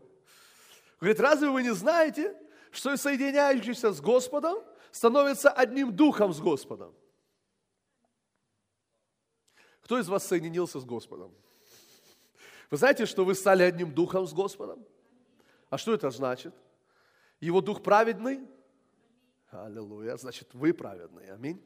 Говорит, 1.01 1.21
разве 1.21 1.51
вы 1.51 1.63
не 1.63 1.75
знаете, 1.75 2.37
что 2.71 2.97
соединяющийся 2.97 3.93
с 3.93 4.01
Господом 4.01 4.59
становится 4.91 5.51
одним 5.51 5.95
духом 5.95 6.33
с 6.33 6.41
Господом? 6.41 6.95
Кто 9.83 9.99
из 9.99 10.09
вас 10.09 10.27
соединился 10.27 10.81
с 10.81 10.85
Господом? 10.85 11.35
Вы 12.71 12.77
знаете, 12.77 13.05
что 13.05 13.25
вы 13.25 13.35
стали 13.35 13.63
одним 13.63 13.93
духом 13.93 14.27
с 14.27 14.33
Господом? 14.33 14.85
А 15.69 15.77
что 15.77 15.93
это 15.93 16.11
значит? 16.11 16.55
Его 17.41 17.61
дух 17.61 17.83
праведный? 17.83 18.47
Аллилуйя. 19.51 20.17
Значит, 20.17 20.49
вы 20.55 20.73
праведные. 20.73 21.33
Аминь. 21.33 21.61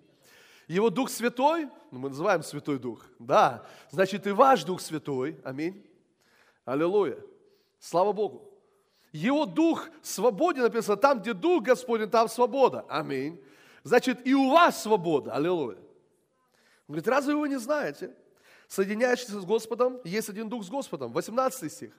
Его 0.67 0.91
Дух 0.91 1.11
Святой, 1.11 1.69
ну, 1.93 2.01
мы 2.01 2.09
называем 2.09 2.43
Святой 2.43 2.79
Дух, 2.81 3.07
да, 3.21 3.65
значит 3.91 4.27
и 4.27 4.33
ваш 4.33 4.65
Дух 4.65 4.81
Святой, 4.81 5.41
аминь. 5.45 5.87
Аллилуйя. 6.65 7.19
Слава 7.79 8.13
Богу. 8.13 8.53
Его 9.13 9.47
дух 9.47 9.89
свободен, 10.03 10.63
написано, 10.63 10.97
там, 10.97 11.21
где 11.21 11.33
дух 11.33 11.63
Господень, 11.65 12.11
там 12.11 12.29
свобода. 12.29 12.85
Аминь. 12.89 13.43
Значит, 13.83 14.27
и 14.27 14.35
у 14.35 14.51
вас 14.51 14.83
свобода. 14.83 15.33
Аллилуйя. 15.33 15.79
Он 15.79 16.95
говорит, 16.95 17.09
разве 17.09 17.35
вы 17.35 17.49
не 17.49 17.59
знаете? 17.59 18.15
Соединяющийся 18.69 19.41
с 19.41 19.45
Господом, 19.45 20.01
есть 20.05 20.29
один 20.29 20.49
дух 20.49 20.65
с 20.65 20.69
Господом. 20.69 21.13
18 21.13 21.73
стих. 21.73 21.95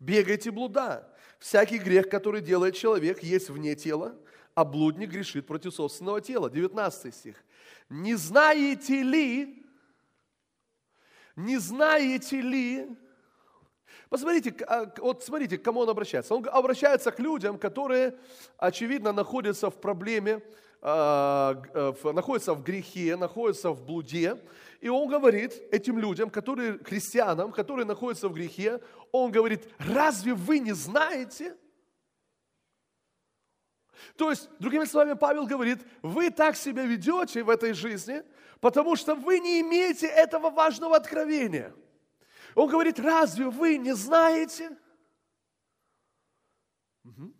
Бегайте 0.00 0.50
блуда. 0.50 1.08
Всякий 1.38 1.78
грех, 1.78 2.08
который 2.08 2.40
делает 2.40 2.74
человек, 2.74 3.22
есть 3.22 3.50
вне 3.50 3.74
тела, 3.74 4.16
а 4.54 4.64
блудник 4.64 5.10
грешит 5.10 5.46
против 5.46 5.74
собственного 5.74 6.20
тела. 6.20 6.50
19 6.50 7.14
стих. 7.14 7.36
Не 7.88 8.14
знаете 8.14 9.02
ли, 9.02 9.62
не 11.36 11.58
знаете 11.58 12.40
ли, 12.40 12.88
Посмотрите, 14.08 14.54
а, 14.68 14.92
вот 14.98 15.24
смотрите, 15.24 15.58
к 15.58 15.64
кому 15.64 15.80
он 15.80 15.88
обращается. 15.88 16.34
Он 16.34 16.46
обращается 16.48 17.10
к 17.10 17.18
людям, 17.18 17.58
которые, 17.58 18.16
очевидно, 18.56 19.12
находятся 19.12 19.68
в 19.68 19.80
проблеме, 19.80 20.42
а, 20.80 21.60
э, 21.74 22.12
находятся 22.12 22.54
в 22.54 22.62
грехе, 22.62 23.16
находятся 23.16 23.70
в 23.70 23.84
блуде. 23.84 24.40
И 24.80 24.88
он 24.88 25.08
говорит 25.08 25.60
этим 25.72 25.98
людям, 25.98 26.30
которые, 26.30 26.78
христианам, 26.78 27.50
которые 27.50 27.84
находятся 27.84 28.28
в 28.28 28.32
грехе, 28.32 28.80
он 29.10 29.32
говорит, 29.32 29.68
разве 29.78 30.34
вы 30.34 30.60
не 30.60 30.72
знаете? 30.72 31.56
То 34.16 34.30
есть, 34.30 34.48
другими 34.60 34.84
словами, 34.84 35.14
Павел 35.14 35.46
говорит, 35.46 35.80
вы 36.02 36.30
так 36.30 36.56
себя 36.56 36.84
ведете 36.84 37.42
в 37.42 37.50
этой 37.50 37.72
жизни, 37.72 38.22
потому 38.60 38.94
что 38.94 39.16
вы 39.16 39.40
не 39.40 39.60
имеете 39.62 40.06
этого 40.06 40.50
важного 40.50 40.94
откровения– 40.94 41.74
он 42.56 42.68
говорит, 42.70 42.98
разве 42.98 43.48
вы 43.50 43.76
не 43.76 43.94
знаете? 43.94 44.70
Угу. 47.04 47.32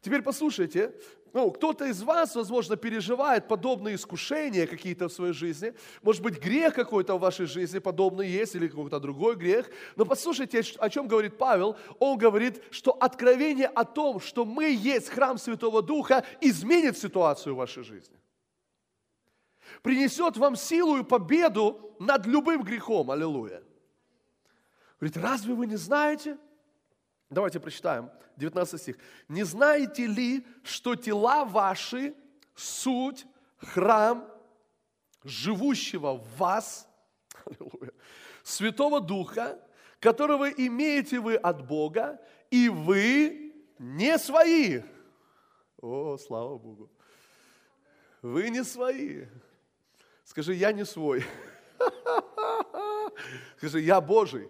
Теперь 0.00 0.22
послушайте, 0.22 0.98
ну, 1.34 1.50
кто-то 1.50 1.84
из 1.84 2.02
вас, 2.02 2.34
возможно, 2.34 2.76
переживает 2.76 3.48
подобные 3.48 3.96
искушения 3.96 4.66
какие-то 4.66 5.08
в 5.08 5.12
своей 5.12 5.34
жизни. 5.34 5.74
Может 6.00 6.22
быть, 6.22 6.42
грех 6.42 6.74
какой-то 6.74 7.16
в 7.16 7.20
вашей 7.20 7.44
жизни 7.44 7.78
подобный 7.78 8.26
есть 8.26 8.54
или 8.54 8.68
какой-то 8.68 8.98
другой 8.98 9.36
грех. 9.36 9.68
Но 9.94 10.06
послушайте, 10.06 10.62
о 10.78 10.88
чем 10.88 11.06
говорит 11.06 11.36
Павел. 11.36 11.76
Он 11.98 12.16
говорит, 12.16 12.62
что 12.70 12.92
откровение 12.92 13.66
о 13.66 13.84
том, 13.84 14.20
что 14.20 14.46
мы 14.46 14.70
есть 14.70 15.10
храм 15.10 15.36
Святого 15.36 15.82
Духа, 15.82 16.24
изменит 16.40 16.96
ситуацию 16.96 17.54
в 17.54 17.58
вашей 17.58 17.84
жизни. 17.84 18.16
Принесет 19.82 20.38
вам 20.38 20.56
силу 20.56 20.96
и 20.96 21.04
победу 21.04 21.94
над 21.98 22.24
любым 22.24 22.62
грехом. 22.62 23.10
Аллилуйя. 23.10 23.62
Говорит, 25.00 25.16
разве 25.16 25.54
вы 25.54 25.66
не 25.66 25.76
знаете? 25.76 26.38
Давайте 27.28 27.60
прочитаем 27.60 28.10
19 28.36 28.80
стих. 28.80 28.98
«Не 29.28 29.42
знаете 29.42 30.06
ли, 30.06 30.46
что 30.62 30.94
тела 30.94 31.44
ваши– 31.44 32.14
суть, 32.54 33.26
храм 33.58 34.26
живущего 35.24 36.14
в 36.14 36.36
вас, 36.36 36.88
аллилуйя, 37.44 37.92
Святого 38.42 39.00
Духа, 39.00 39.60
которого 39.98 40.48
имеете 40.48 41.18
вы 41.18 41.34
от 41.34 41.66
Бога, 41.66 42.20
и 42.50 42.68
вы 42.68 43.54
не 43.78 44.18
свои». 44.18 44.82
О, 45.78 46.16
слава 46.16 46.58
Богу. 46.58 46.90
Вы 48.22 48.50
не 48.50 48.64
свои. 48.64 49.26
Скажи, 50.24 50.54
я 50.54 50.72
не 50.72 50.84
свой. 50.84 51.24
Скажи, 53.56 53.80
я 53.80 54.00
Божий. 54.00 54.48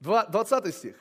20 0.00 0.74
стих. 0.74 0.96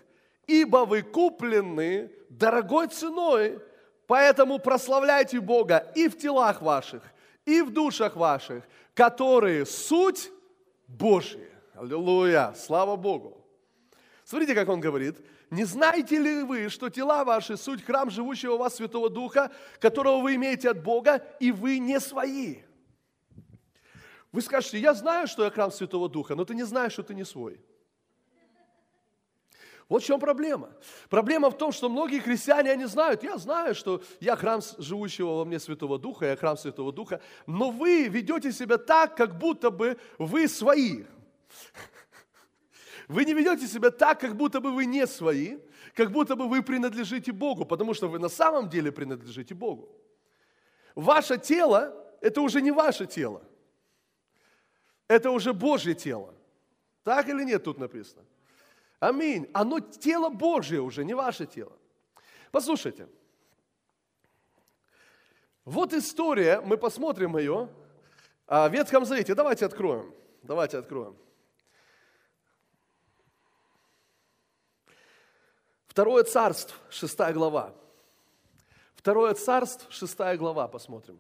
«Ибо 0.48 0.86
вы 0.86 1.02
куплены 1.02 2.12
дорогой 2.30 2.88
ценой, 2.88 3.60
поэтому 4.08 4.60
прославляйте 4.60 5.40
Бога 5.40 5.92
и 5.96 6.08
в 6.08 6.18
телах 6.18 6.62
ваших, 6.62 7.04
и 7.46 7.62
в 7.62 7.72
душах 7.72 8.16
ваших, 8.16 8.64
которые 8.94 9.66
суть 9.66 10.32
Божья». 10.88 11.50
Аллилуйя! 11.74 12.54
Слава 12.56 12.96
Богу! 12.96 13.46
Смотрите, 14.24 14.56
как 14.56 14.70
он 14.70 14.80
говорит. 14.80 15.18
«Не 15.52 15.64
знаете 15.64 16.18
ли 16.18 16.42
вы, 16.42 16.70
что 16.70 16.90
тела 16.90 17.24
ваши– 17.24 17.56
суть 17.58 17.84
храм 17.84 18.10
живущего 18.10 18.54
у 18.54 18.58
вас 18.58 18.76
Святого 18.76 19.10
Духа, 19.10 19.52
которого 19.80 20.22
вы 20.22 20.36
имеете 20.36 20.72
от 20.72 20.84
Бога, 20.84 21.24
и 21.40 21.52
вы 21.52 21.78
не 21.78 22.00
свои?» 22.00 22.58
Вы 24.32 24.42
скажете, 24.42 24.80
я 24.80 24.94
знаю, 24.94 25.28
что 25.28 25.46
я 25.46 25.50
храм 25.50 25.72
Святого 25.72 26.10
Духа, 26.10 26.36
но 26.36 26.44
ты 26.44 26.56
не 26.56 26.64
знаешь, 26.64 26.92
что 26.92 27.04
ты 27.04 27.14
не 27.14 27.24
свой. 27.24 27.62
Вот 29.88 30.02
в 30.02 30.06
чем 30.06 30.20
проблема. 30.20 30.72
Проблема 31.10 31.52
в 31.52 31.58
том, 31.58 31.72
что 31.72 31.90
многие 31.90 32.20
христиане, 32.20 32.72
они 32.72 32.86
знают, 32.86 33.24
я 33.24 33.38
знаю, 33.38 33.76
что 33.76 34.02
я 34.20 34.36
храм 34.36 34.62
живущего 34.80 35.36
во 35.36 35.46
мне 35.46 35.60
Святого 35.60 36.00
Духа, 36.00 36.26
я 36.26 36.36
храм 36.36 36.58
Святого 36.58 36.92
Духа, 36.92 37.22
но 37.46 37.70
вы 37.70 38.08
ведете 38.08 38.52
себя 38.52 38.78
так, 38.78 39.16
как 39.16 39.38
будто 39.38 39.70
бы 39.70 39.98
вы 40.18 40.48
свои. 40.48 41.04
Вы 43.08 43.24
не 43.26 43.36
ведете 43.36 43.68
себя 43.68 43.92
так, 43.92 44.20
как 44.20 44.36
будто 44.36 44.60
бы 44.60 44.72
вы 44.72 44.88
не 44.88 45.06
свои, 45.06 45.60
как 45.94 46.12
будто 46.12 46.36
бы 46.36 46.48
вы 46.48 46.64
принадлежите 46.64 47.32
Богу, 47.32 47.64
потому 47.64 47.94
что 47.94 48.08
вы 48.08 48.18
на 48.18 48.30
самом 48.30 48.68
деле 48.68 48.92
принадлежите 48.92 49.54
Богу. 49.54 49.88
Ваше 50.96 51.38
тело– 51.38 51.94
это 52.22 52.42
уже 52.42 52.64
не 52.64 52.72
ваше 52.72 53.06
тело. 53.06 53.44
Это 55.08 55.30
уже 55.30 55.54
Божье 55.54 55.94
тело. 55.94 56.34
Так 57.04 57.30
или 57.30 57.44
нет 57.44 57.64
тут 57.64 57.78
написано? 57.78 58.26
Аминь. 59.00 59.50
Оно 59.54 59.80
тело 59.80 60.30
Божье 60.30 60.82
уже, 60.82 61.04
не 61.04 61.14
ваше 61.14 61.46
тело. 61.46 61.74
Послушайте. 62.52 63.08
Вот 65.66 65.94
история, 65.94 66.62
мы 66.62 66.78
посмотрим 66.78 67.38
ее 67.38 67.70
о 68.48 68.70
Ветхом 68.70 69.06
Завете. 69.06 69.34
Давайте 69.36 69.66
откроем. 69.66 70.14
Давайте 70.44 70.78
откроем. 70.78 71.18
Второе 75.88 76.24
царство, 76.24 76.76
шестая 76.90 77.34
глава. 77.34 77.74
Второе 78.96 79.34
царство, 79.34 79.92
шестая 79.92 80.38
глава, 80.38 80.68
посмотрим. 80.68 81.20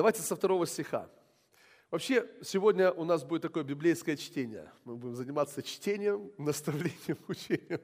Давайте 0.00 0.22
со 0.22 0.34
второго 0.34 0.66
стиха. 0.66 1.10
Вообще, 1.90 2.26
сегодня 2.42 2.90
у 2.90 3.04
нас 3.04 3.22
будет 3.22 3.42
такое 3.42 3.64
библейское 3.64 4.16
чтение. 4.16 4.72
Мы 4.86 4.96
будем 4.96 5.14
заниматься 5.14 5.62
чтением, 5.62 6.32
наставлением, 6.38 7.18
учением. 7.28 7.82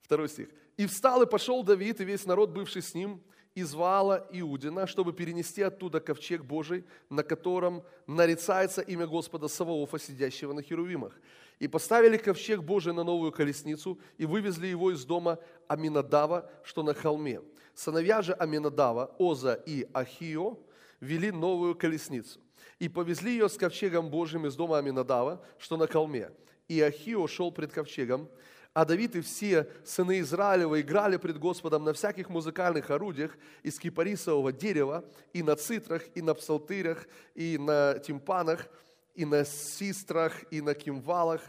Второй 0.00 0.28
стих. 0.28 0.50
«И 0.76 0.86
встал 0.86 1.22
и 1.22 1.26
пошел 1.26 1.64
Давид, 1.64 2.00
и 2.00 2.04
весь 2.04 2.24
народ, 2.26 2.50
бывший 2.50 2.80
с 2.80 2.94
ним, 2.94 3.20
из 3.56 3.74
Вала 3.74 4.28
Иудина, 4.30 4.86
чтобы 4.86 5.12
перенести 5.12 5.62
оттуда 5.62 5.98
ковчег 5.98 6.44
Божий, 6.44 6.84
на 7.10 7.24
котором 7.24 7.82
нарицается 8.06 8.82
имя 8.82 9.08
Господа 9.08 9.48
Саваофа, 9.48 9.98
сидящего 9.98 10.52
на 10.52 10.62
херувимах. 10.62 11.20
И 11.58 11.66
поставили 11.66 12.18
ковчег 12.18 12.62
Божий 12.62 12.92
на 12.92 13.02
новую 13.02 13.32
колесницу 13.32 13.98
и 14.16 14.26
вывезли 14.26 14.68
его 14.68 14.92
из 14.92 15.04
дома 15.04 15.40
Аминадава, 15.66 16.48
что 16.62 16.84
на 16.84 16.94
холме. 16.94 17.40
Сыновья 17.74 18.22
же 18.22 18.32
Аминадава, 18.34 19.14
Оза 19.18 19.54
и 19.54 19.88
Ахио, 19.92 20.58
вели 21.00 21.30
новую 21.30 21.74
колесницу. 21.74 22.40
И 22.78 22.88
повезли 22.88 23.32
ее 23.32 23.48
с 23.48 23.56
ковчегом 23.56 24.10
Божьим 24.10 24.46
из 24.46 24.56
дома 24.56 24.78
Аминадава, 24.78 25.44
что 25.58 25.76
на 25.76 25.86
холме. 25.86 26.30
И 26.68 26.80
Ахио 26.80 27.26
шел 27.26 27.52
пред 27.52 27.72
ковчегом, 27.72 28.28
а 28.74 28.84
Давид 28.84 29.16
и 29.16 29.20
все 29.20 29.68
сыны 29.84 30.20
Израилева 30.20 30.80
играли 30.80 31.18
пред 31.18 31.38
Господом 31.38 31.84
на 31.84 31.92
всяких 31.92 32.30
музыкальных 32.30 32.90
орудиях 32.90 33.36
из 33.62 33.78
кипарисового 33.78 34.52
дерева, 34.52 35.04
и 35.34 35.42
на 35.42 35.56
цитрах, 35.56 36.02
и 36.14 36.22
на 36.22 36.34
псалтырях, 36.34 37.06
и 37.34 37.58
на 37.58 37.98
тимпанах, 37.98 38.66
и 39.14 39.26
на 39.26 39.44
систрах, 39.44 40.32
и 40.50 40.62
на 40.62 40.74
кимвалах. 40.74 41.42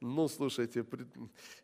Ну, 0.00 0.28
слушайте, 0.28 0.86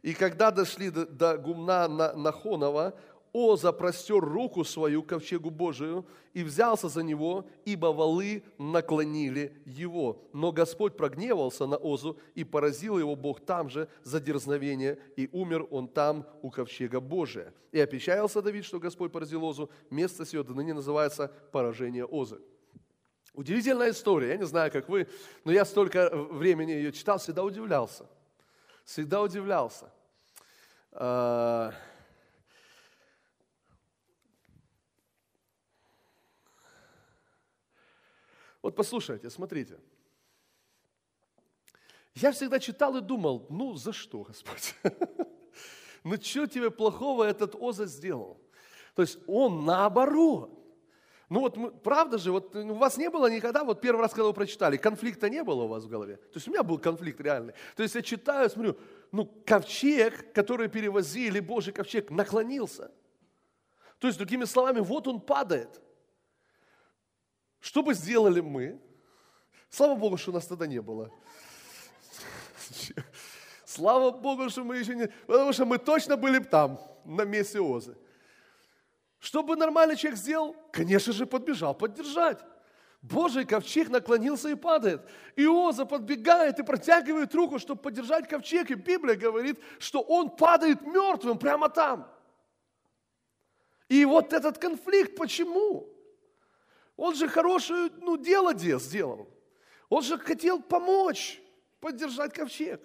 и 0.03 0.13
когда 0.15 0.51
дошли 0.51 0.91
до, 0.91 1.07
до 1.07 1.39
гумна 1.39 1.87
Нахонова, 1.87 2.99
Оза 3.35 3.73
простер 3.73 4.21
руку 4.21 4.63
свою 4.63 5.03
к 5.03 5.09
ковчегу 5.09 5.51
Божию 5.51 6.07
и 6.35 6.45
взялся 6.45 6.89
за 6.89 7.03
него, 7.03 7.45
ибо 7.65 7.87
валы 7.87 8.45
наклонили 8.59 9.61
его. 9.67 10.23
Но 10.33 10.53
Господь 10.53 10.97
прогневался 10.97 11.67
на 11.67 11.77
Озу 11.77 12.17
и 12.37 12.45
поразил 12.45 12.97
его 12.97 13.17
Бог 13.17 13.41
там 13.41 13.69
же 13.69 13.89
за 14.05 14.21
дерзновение, 14.21 15.01
и 15.17 15.29
умер 15.33 15.67
он 15.73 15.89
там 15.89 16.25
у 16.43 16.51
ковчега 16.51 17.01
Божия. 17.01 17.53
И 17.73 17.81
опечалился 17.81 18.41
Давид, 18.41 18.65
что 18.65 18.79
Господь 18.79 19.11
поразил 19.11 19.45
Озу. 19.45 19.69
Место 19.91 20.25
сие 20.25 20.45
до 20.45 20.55
ныне 20.55 20.73
называется 20.73 21.33
поражение 21.51 22.05
Озы. 22.05 22.41
Удивительная 23.33 23.91
история. 23.91 24.29
Я 24.29 24.37
не 24.37 24.47
знаю, 24.47 24.71
как 24.71 24.89
вы, 24.89 25.09
но 25.43 25.51
я 25.51 25.65
столько 25.65 26.09
времени 26.15 26.71
ее 26.71 26.93
читал, 26.93 27.19
всегда 27.19 27.43
удивлялся. 27.43 28.07
Всегда 28.85 29.23
удивлялся. 29.23 29.91
Вот 38.65 38.75
послушайте, 38.75 39.29
смотрите. 39.29 39.79
Я 42.15 42.33
всегда 42.33 42.59
читал 42.59 42.97
и 42.97 43.03
думал, 43.03 43.47
ну 43.51 43.75
за 43.75 43.93
что, 43.93 44.23
Господь? 44.23 44.75
Ну 46.03 46.17
что 46.17 46.47
тебе 46.47 46.71
плохого 46.71 47.25
этот 47.25 47.55
Оза 47.55 47.87
сделал? 47.87 48.39
То 48.95 49.03
есть 49.03 49.19
он 49.27 49.65
наоборот. 49.65 50.51
Ну 51.31 51.41
вот, 51.41 51.83
правда 51.83 52.19
же, 52.19 52.31
вот 52.31 52.55
у 52.55 52.75
вас 52.75 52.99
не 52.99 53.09
было 53.09 53.31
никогда, 53.31 53.65
вот 53.65 53.81
первый 53.81 54.01
раз, 54.01 54.13
когда 54.13 54.25
вы 54.25 54.35
прочитали, 54.35 54.77
конфликта 54.77 55.31
не 55.31 55.43
было 55.43 55.65
у 55.65 55.69
вас 55.69 55.85
в 55.85 55.89
голове? 55.89 56.17
То 56.17 56.37
есть 56.37 56.49
у 56.49 56.51
меня 56.51 56.63
был 56.63 56.79
конфликт 56.79 57.21
реальный. 57.21 57.55
То 57.77 57.83
есть 57.83 57.95
я 57.95 58.03
читаю, 58.03 58.49
смотрю, 58.51 58.77
ну 59.13 59.27
ковчег, 59.47 60.33
который 60.33 60.69
перевозили, 60.69 61.41
Божий 61.41 61.73
ковчег, 61.73 62.11
наклонился. 62.11 62.91
То 63.99 64.07
есть, 64.07 64.19
другими 64.19 64.45
словами, 64.45 64.81
вот 64.81 65.07
он 65.07 65.21
падает. 65.21 65.81
Что 67.65 67.83
бы 67.83 67.95
сделали 67.95 68.41
мы? 68.41 68.79
Слава 69.71 69.95
Богу, 69.95 70.19
что 70.19 70.33
нас 70.33 70.47
тогда 70.47 70.67
не 70.67 70.83
было. 70.83 71.11
Слава 73.65 74.11
Богу, 74.11 74.51
что 74.51 74.65
мы 74.65 74.77
еще 74.77 74.95
не... 74.95 75.07
Потому 75.27 75.51
что 75.55 75.65
мы 75.65 75.79
точно 75.79 76.19
были 76.19 76.41
бы 76.41 76.45
там, 76.45 76.79
на 77.07 77.25
месте 77.25 77.61
Озы. 77.61 77.97
Что 79.19 79.43
бы 79.43 79.57
нормальный 79.57 79.97
человек 79.97 80.19
сделал? 80.19 80.55
Конечно 80.73 81.15
же, 81.15 81.25
подбежал 81.25 81.75
поддержать. 81.75 82.39
Божий 83.01 83.47
ковчег 83.47 83.89
наклонился 83.89 84.51
и 84.51 84.57
падает. 84.57 85.01
Иоза 85.35 85.87
подбегает 85.87 86.59
и 86.59 86.63
протягивает 86.63 87.35
руку, 87.35 87.59
чтобы 87.59 87.81
поддержать 87.81 88.29
ковчег. 88.29 88.71
И 88.71 88.75
Библия 88.75 89.17
говорит, 89.17 89.59
что 89.79 90.03
он 90.03 90.29
падает 90.29 90.83
мертвым 90.83 91.39
прямо 91.39 91.71
там. 91.71 92.13
И 93.89 94.05
вот 94.05 94.35
этот 94.35 94.59
конфликт, 94.59 95.17
почему? 95.17 95.94
Он 96.97 97.15
же 97.15 97.29
хорошее 97.29 97.91
ну, 98.01 98.17
дело 98.17 98.55
сделал. 98.55 99.29
Он 99.89 100.03
же 100.03 100.19
хотел 100.19 100.63
помочь 100.63 101.41
поддержать 101.81 102.33
ковчег. 102.33 102.81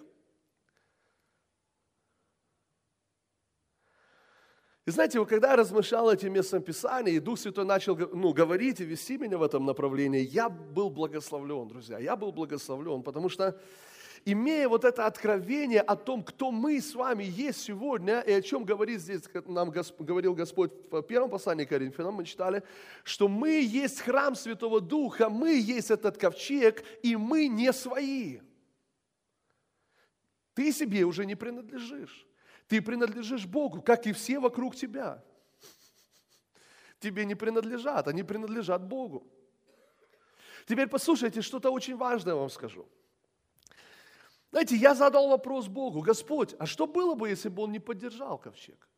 И 4.86 4.90
знаете, 4.90 5.24
когда 5.24 5.50
я 5.50 5.56
размышлял 5.56 6.10
этим 6.10 6.32
местом 6.32 6.62
Писания, 6.62 7.12
и 7.12 7.20
Дух 7.20 7.38
Святой 7.38 7.64
начал 7.64 7.96
ну, 7.96 8.32
говорить 8.32 8.80
и 8.80 8.84
вести 8.84 9.18
меня 9.18 9.38
в 9.38 9.42
этом 9.42 9.64
направлении, 9.64 10.20
я 10.20 10.48
был 10.48 10.90
благословлен, 10.90 11.68
друзья. 11.68 11.98
Я 11.98 12.16
был 12.16 12.32
благословлен, 12.32 13.02
потому 13.02 13.28
что 13.28 13.60
имея 14.24 14.68
вот 14.68 14.84
это 14.84 15.06
откровение 15.06 15.80
о 15.80 15.96
том, 15.96 16.22
кто 16.22 16.50
мы 16.50 16.80
с 16.80 16.94
вами 16.94 17.24
есть 17.24 17.62
сегодня, 17.62 18.20
и 18.20 18.32
о 18.32 18.42
чем 18.42 18.64
говорит 18.64 19.00
здесь, 19.00 19.22
нам 19.46 19.70
говорил 19.70 20.34
Господь 20.34 20.72
в 20.90 21.02
первом 21.02 21.30
послании 21.30 21.64
к 21.64 21.70
Коринфянам, 21.70 22.14
мы 22.14 22.24
читали, 22.24 22.62
что 23.04 23.28
мы 23.28 23.62
есть 23.62 24.00
храм 24.00 24.34
Святого 24.34 24.80
Духа, 24.80 25.28
мы 25.28 25.58
есть 25.58 25.90
этот 25.90 26.16
ковчег, 26.16 26.84
и 27.02 27.16
мы 27.16 27.48
не 27.48 27.72
свои. 27.72 28.40
Ты 30.54 30.72
себе 30.72 31.04
уже 31.04 31.24
не 31.24 31.34
принадлежишь. 31.34 32.26
Ты 32.68 32.82
принадлежишь 32.82 33.46
Богу, 33.46 33.82
как 33.82 34.06
и 34.06 34.12
все 34.12 34.38
вокруг 34.38 34.76
тебя. 34.76 35.24
Тебе 37.00 37.24
не 37.24 37.34
принадлежат, 37.34 38.08
они 38.08 38.22
принадлежат 38.22 38.86
Богу. 38.86 39.26
Теперь 40.66 40.86
послушайте, 40.86 41.40
что-то 41.40 41.70
очень 41.70 41.96
важное 41.96 42.34
вам 42.34 42.50
скажу. 42.50 42.86
Знаете, 44.50 44.76
я 44.76 44.94
задал 44.94 45.28
вопрос 45.28 45.68
Богу, 45.68 46.00
Господь, 46.00 46.54
а 46.58 46.66
что 46.66 46.86
было 46.86 47.14
бы, 47.14 47.28
если 47.28 47.48
бы 47.48 47.62
он 47.62 47.72
не 47.72 47.78
поддержал 47.78 48.36
ковчег? 48.38 48.88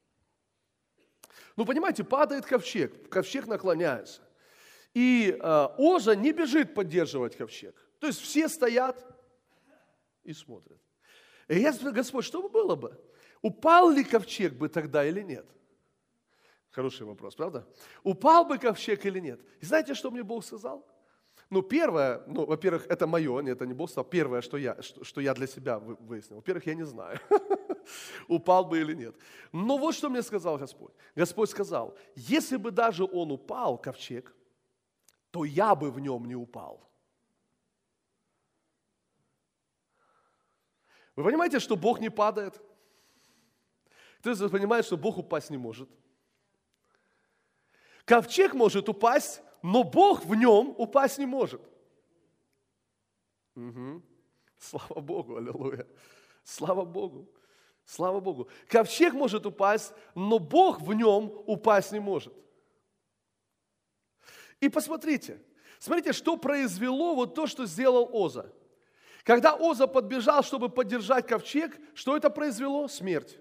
Ну, 1.57 1.67
понимаете, 1.67 2.05
падает 2.05 2.47
ковчег, 2.47 3.11
ковчег 3.11 3.47
наклоняется. 3.47 4.23
И 4.95 5.37
э, 5.39 5.69
Оза 5.79 6.15
не 6.15 6.33
бежит 6.33 6.75
поддерживать 6.75 7.37
ковчег. 7.37 7.75
То 7.99 8.07
есть 8.07 8.21
все 8.21 8.49
стоят 8.49 9.05
и 10.25 10.33
смотрят. 10.33 10.81
И 11.49 11.59
я 11.59 11.73
спрашиваю, 11.73 11.95
Господь, 11.95 12.25
что 12.25 12.43
бы 12.43 12.49
было 12.49 12.75
бы? 12.75 12.99
Упал 13.43 13.91
ли 13.91 14.05
ковчег 14.05 14.55
бы 14.55 14.69
тогда 14.69 15.05
или 15.05 15.21
нет? 15.21 15.47
Хороший 16.71 17.07
вопрос, 17.07 17.35
правда? 17.35 17.67
Упал 18.03 18.47
бы 18.47 18.59
ковчег 18.59 19.05
или 19.05 19.21
нет? 19.21 19.41
И 19.61 19.67
знаете, 19.67 19.95
что 19.95 20.11
мне 20.11 20.23
Бог 20.23 20.45
сказал? 20.45 20.87
Ну, 21.53 21.61
первое, 21.61 22.23
ну, 22.27 22.47
во-первых, 22.47 22.87
это 22.89 23.07
мое, 23.07 23.43
нет, 23.43 23.57
это 23.57 23.67
не 23.67 23.75
Бог 23.75 23.91
сказал. 23.91 24.05
Первое, 24.05 24.41
что 24.41 24.57
я, 24.57 24.81
что, 24.81 25.05
что 25.05 25.21
я 25.21 25.35
для 25.35 25.47
себя 25.47 25.79
выяснил. 25.79 26.37
Во-первых, 26.37 26.67
я 26.67 26.75
не 26.75 26.87
знаю, 26.87 27.21
упал 28.29 28.65
бы 28.65 28.81
или 28.81 28.95
нет. 28.95 29.15
Но 29.53 29.77
вот 29.77 29.95
что 29.95 30.09
мне 30.09 30.23
сказал 30.23 30.57
Господь. 30.57 30.95
Господь 31.15 31.51
сказал, 31.51 31.95
если 32.15 32.57
бы 32.57 32.71
даже 32.71 33.05
он 33.05 33.33
упал, 33.33 33.77
ковчег, 33.77 34.35
то 35.31 35.45
я 35.45 35.75
бы 35.75 35.91
в 35.91 36.01
нем 36.01 36.25
не 36.25 36.35
упал. 36.35 36.91
Вы 41.17 41.25
понимаете, 41.25 41.61
что 41.61 41.77
Бог 41.77 42.01
не 42.01 42.09
падает? 42.09 42.59
Кто 44.21 44.31
из 44.31 44.41
вас 44.41 44.51
понимает, 44.51 44.87
что 44.87 44.97
Бог 44.97 45.19
упасть 45.19 45.51
не 45.51 45.59
может? 45.59 45.91
Ковчег 48.07 48.55
может 48.55 48.89
упасть, 48.89 49.43
но 49.63 49.85
Бог 49.85 50.25
в 50.25 50.35
нем 50.35 50.75
упасть 50.77 51.19
не 51.19 51.27
может. 51.27 51.63
Угу. 53.55 54.03
Слава 54.59 55.01
Богу, 55.01 55.37
аллилуйя. 55.37 55.87
Слава 56.45 56.85
Богу. 56.85 57.29
Слава 57.85 58.21
Богу. 58.21 58.49
Ковчег 58.69 59.13
может 59.13 59.47
упасть, 59.47 59.93
но 60.15 60.39
Бог 60.39 60.81
в 60.81 60.93
нем 60.93 61.33
упасть 61.47 61.93
не 61.93 62.01
может. 62.01 62.33
И 64.61 64.69
посмотрите, 64.69 65.43
смотрите, 65.79 66.13
что 66.13 66.37
произвело 66.37 67.15
вот 67.15 67.35
то, 67.35 67.47
что 67.47 67.67
сделал 67.67 68.09
Оза. 68.13 68.53
Когда 69.25 69.55
Оза 69.55 69.87
подбежал, 69.87 70.43
чтобы 70.43 70.69
поддержать 70.69 71.27
ковчег, 71.27 71.79
что 71.95 72.17
это 72.17 72.31
произвело? 72.31 72.89
Смерть. 72.89 73.39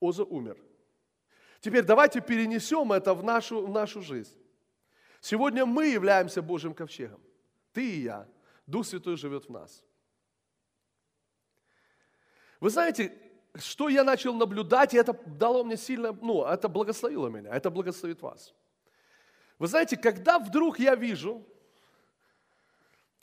Оза 0.00 0.24
умер. 0.24 0.58
Теперь 1.60 1.84
давайте 1.84 2.20
перенесем 2.20 2.92
это 2.92 3.12
в 3.12 3.22
нашу, 3.22 3.66
в 3.66 3.70
нашу 3.70 4.00
жизнь. 4.00 4.39
Сегодня 5.20 5.66
мы 5.66 5.86
являемся 5.86 6.42
Божьим 6.42 6.74
ковчегом. 6.74 7.20
Ты 7.72 7.88
и 7.88 8.00
я. 8.02 8.26
Дух 8.66 8.86
Святой 8.86 9.16
живет 9.16 9.46
в 9.46 9.50
нас. 9.50 9.84
Вы 12.60 12.70
знаете, 12.70 13.16
что 13.54 13.88
я 13.88 14.04
начал 14.04 14.34
наблюдать, 14.34 14.94
и 14.94 14.98
это 14.98 15.12
дало 15.26 15.64
мне 15.64 15.76
сильно, 15.76 16.12
ну, 16.12 16.44
это 16.44 16.68
благословило 16.68 17.28
меня, 17.28 17.50
это 17.50 17.70
благословит 17.70 18.22
вас. 18.22 18.54
Вы 19.58 19.66
знаете, 19.66 19.96
когда 19.96 20.38
вдруг 20.38 20.78
я 20.78 20.94
вижу, 20.94 21.44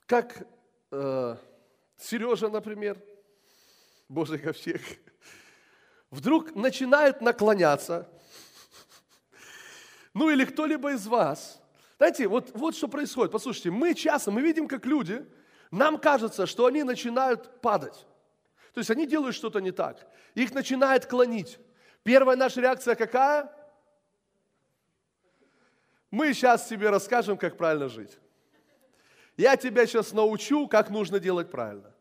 как 0.05 0.47
э, 0.91 1.35
Сережа, 1.97 2.49
например, 2.49 3.01
Божий 4.09 4.39
ковчег, 4.39 4.81
вдруг 6.11 6.55
начинают 6.55 7.21
наклоняться, 7.21 8.09
ну 10.13 10.29
или 10.29 10.45
кто-либо 10.45 10.93
из 10.93 11.07
вас. 11.07 11.56
Знаете, 11.97 12.27
вот, 12.27 12.51
вот 12.53 12.75
что 12.75 12.87
происходит. 12.87 13.31
Послушайте, 13.31 13.71
мы 13.71 13.93
часто, 13.93 14.31
мы 14.31 14.41
видим, 14.41 14.67
как 14.67 14.85
люди, 14.85 15.25
нам 15.71 15.97
кажется, 15.97 16.45
что 16.45 16.65
они 16.65 16.83
начинают 16.83 17.61
падать. 17.61 18.05
То 18.73 18.79
есть 18.79 18.91
они 18.91 19.07
делают 19.07 19.35
что-то 19.35 19.59
не 19.59 19.71
так. 19.71 20.05
Их 20.35 20.53
начинает 20.53 21.07
клонить. 21.07 21.59
Первая 22.03 22.37
наша 22.37 22.61
реакция 22.61 22.95
какая? 22.95 23.51
Мы 26.11 26.33
сейчас 26.33 26.67
тебе 26.67 26.89
расскажем, 26.89 27.37
как 27.37 27.57
правильно 27.57 27.89
жить. 27.89 28.17
Я 29.35 29.57
тебя 29.57 29.85
сейчас 29.85 30.13
научу, 30.13 30.67
как 30.67 30.89
нужно 30.89 31.19
делать 31.19 31.49
правильно. 31.49 31.93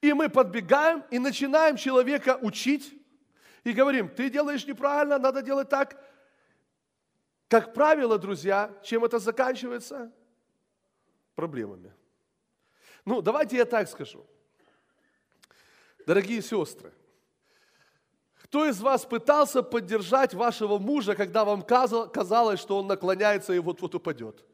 И 0.00 0.12
мы 0.12 0.28
подбегаем 0.28 1.04
и 1.10 1.18
начинаем 1.18 1.76
человека 1.76 2.38
учить, 2.40 2.94
и 3.64 3.72
говорим, 3.72 4.08
ты 4.08 4.30
делаешь 4.30 4.66
неправильно, 4.66 5.18
надо 5.18 5.42
делать 5.42 5.68
так. 5.68 6.02
Как 7.48 7.72
правило, 7.72 8.18
друзья, 8.18 8.70
чем 8.82 9.04
это 9.04 9.18
заканчивается? 9.18 10.12
Проблемами. 11.34 11.94
Ну, 13.06 13.22
давайте 13.22 13.56
я 13.56 13.64
так 13.64 13.88
скажу. 13.88 14.26
Дорогие 16.06 16.42
сестры, 16.42 16.92
кто 18.42 18.66
из 18.66 18.80
вас 18.80 19.04
пытался 19.04 19.62
поддержать 19.62 20.34
вашего 20.34 20.78
мужа, 20.78 21.14
когда 21.14 21.44
вам 21.44 21.62
казалось, 21.62 22.60
что 22.60 22.78
он 22.78 22.86
наклоняется 22.86 23.54
и 23.54 23.58
вот-вот 23.58 23.94
упадет? 23.94 24.44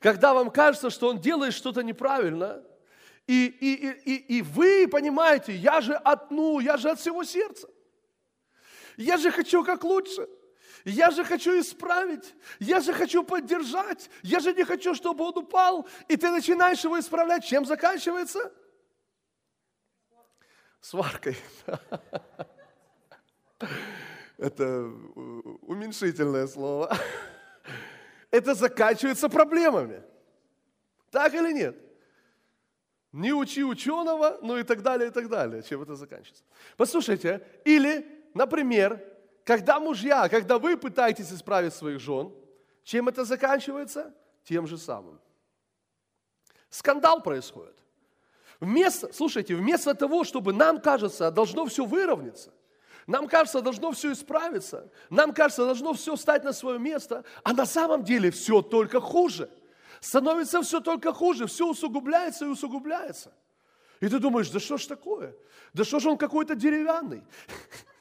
Когда 0.00 0.34
вам 0.34 0.50
кажется, 0.50 0.90
что 0.90 1.08
он 1.08 1.20
делает 1.20 1.54
что-то 1.54 1.82
неправильно, 1.82 2.62
и, 3.26 3.46
и, 3.46 4.12
и, 4.12 4.38
и, 4.38 4.42
вы 4.42 4.86
понимаете, 4.86 5.54
я 5.54 5.80
же 5.80 5.94
от, 5.94 6.30
ну, 6.30 6.60
я 6.60 6.76
же 6.76 6.90
от 6.90 7.00
всего 7.00 7.24
сердца. 7.24 7.68
Я 8.96 9.16
же 9.16 9.32
хочу 9.32 9.64
как 9.64 9.82
лучше. 9.82 10.28
Я 10.86 11.10
же 11.10 11.24
хочу 11.24 11.58
исправить. 11.58 12.32
Я 12.60 12.80
же 12.80 12.92
хочу 12.92 13.24
поддержать. 13.24 14.08
Я 14.22 14.38
же 14.38 14.52
не 14.52 14.62
хочу, 14.62 14.94
чтобы 14.94 15.24
он 15.24 15.36
упал. 15.36 15.88
И 16.06 16.16
ты 16.16 16.30
начинаешь 16.30 16.84
его 16.84 16.96
исправлять. 17.00 17.44
Чем 17.44 17.66
заканчивается? 17.66 18.52
Сваркой. 20.80 21.36
Это 24.38 24.84
уменьшительное 25.62 26.46
слово. 26.46 26.96
Это 28.30 28.54
заканчивается 28.54 29.28
проблемами. 29.28 30.04
Так 31.10 31.34
или 31.34 31.52
нет? 31.52 31.76
Не 33.10 33.32
учи 33.32 33.64
ученого, 33.64 34.38
ну 34.40 34.56
и 34.56 34.62
так 34.62 34.82
далее, 34.82 35.08
и 35.08 35.10
так 35.10 35.28
далее. 35.28 35.64
Чем 35.64 35.82
это 35.82 35.96
заканчивается? 35.96 36.44
Послушайте, 36.76 37.44
или 37.64 38.16
Например, 38.36 39.02
когда 39.46 39.78
мужья, 39.78 40.28
когда 40.28 40.58
вы 40.58 40.76
пытаетесь 40.76 41.32
исправить 41.32 41.72
своих 41.72 42.00
жен, 42.00 42.32
чем 42.82 43.08
это 43.08 43.24
заканчивается? 43.24 44.12
Тем 44.42 44.66
же 44.66 44.76
самым. 44.76 45.20
Скандал 46.68 47.22
происходит. 47.22 47.76
Вместо, 48.58 49.12
слушайте, 49.12 49.54
вместо 49.54 49.94
того, 49.94 50.24
чтобы 50.24 50.52
нам 50.52 50.80
кажется, 50.80 51.30
должно 51.30 51.64
все 51.66 51.84
выровняться, 51.84 52.52
нам 53.06 53.28
кажется, 53.28 53.60
должно 53.60 53.92
все 53.92 54.12
исправиться, 54.12 54.90
нам 55.10 55.32
кажется, 55.32 55.64
должно 55.64 55.92
все 55.92 56.16
встать 56.16 56.42
на 56.42 56.52
свое 56.52 56.80
место, 56.80 57.24
а 57.44 57.52
на 57.52 57.66
самом 57.66 58.02
деле 58.02 58.32
все 58.32 58.62
только 58.62 59.00
хуже. 59.00 59.48
Становится 60.00 60.60
все 60.62 60.80
только 60.80 61.12
хуже, 61.12 61.46
все 61.46 61.68
усугубляется 61.68 62.46
и 62.46 62.48
усугубляется. 62.48 63.32
И 64.00 64.08
ты 64.08 64.18
думаешь, 64.18 64.50
да 64.50 64.58
что 64.58 64.76
ж 64.76 64.86
такое? 64.86 65.36
Да 65.72 65.84
что 65.84 66.00
ж 66.00 66.06
он 66.06 66.18
какой-то 66.18 66.56
деревянный? 66.56 67.22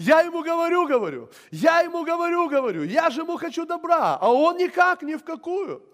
Я 0.00 0.22
ему 0.22 0.42
говорю, 0.42 0.86
говорю, 0.86 1.30
я 1.50 1.82
ему 1.82 2.06
говорю, 2.06 2.48
говорю, 2.48 2.84
я 2.84 3.10
же 3.10 3.20
ему 3.20 3.36
хочу 3.36 3.66
добра, 3.66 4.16
а 4.16 4.32
он 4.32 4.56
никак, 4.56 5.02
ни 5.02 5.14
в 5.14 5.22
какую. 5.22 5.86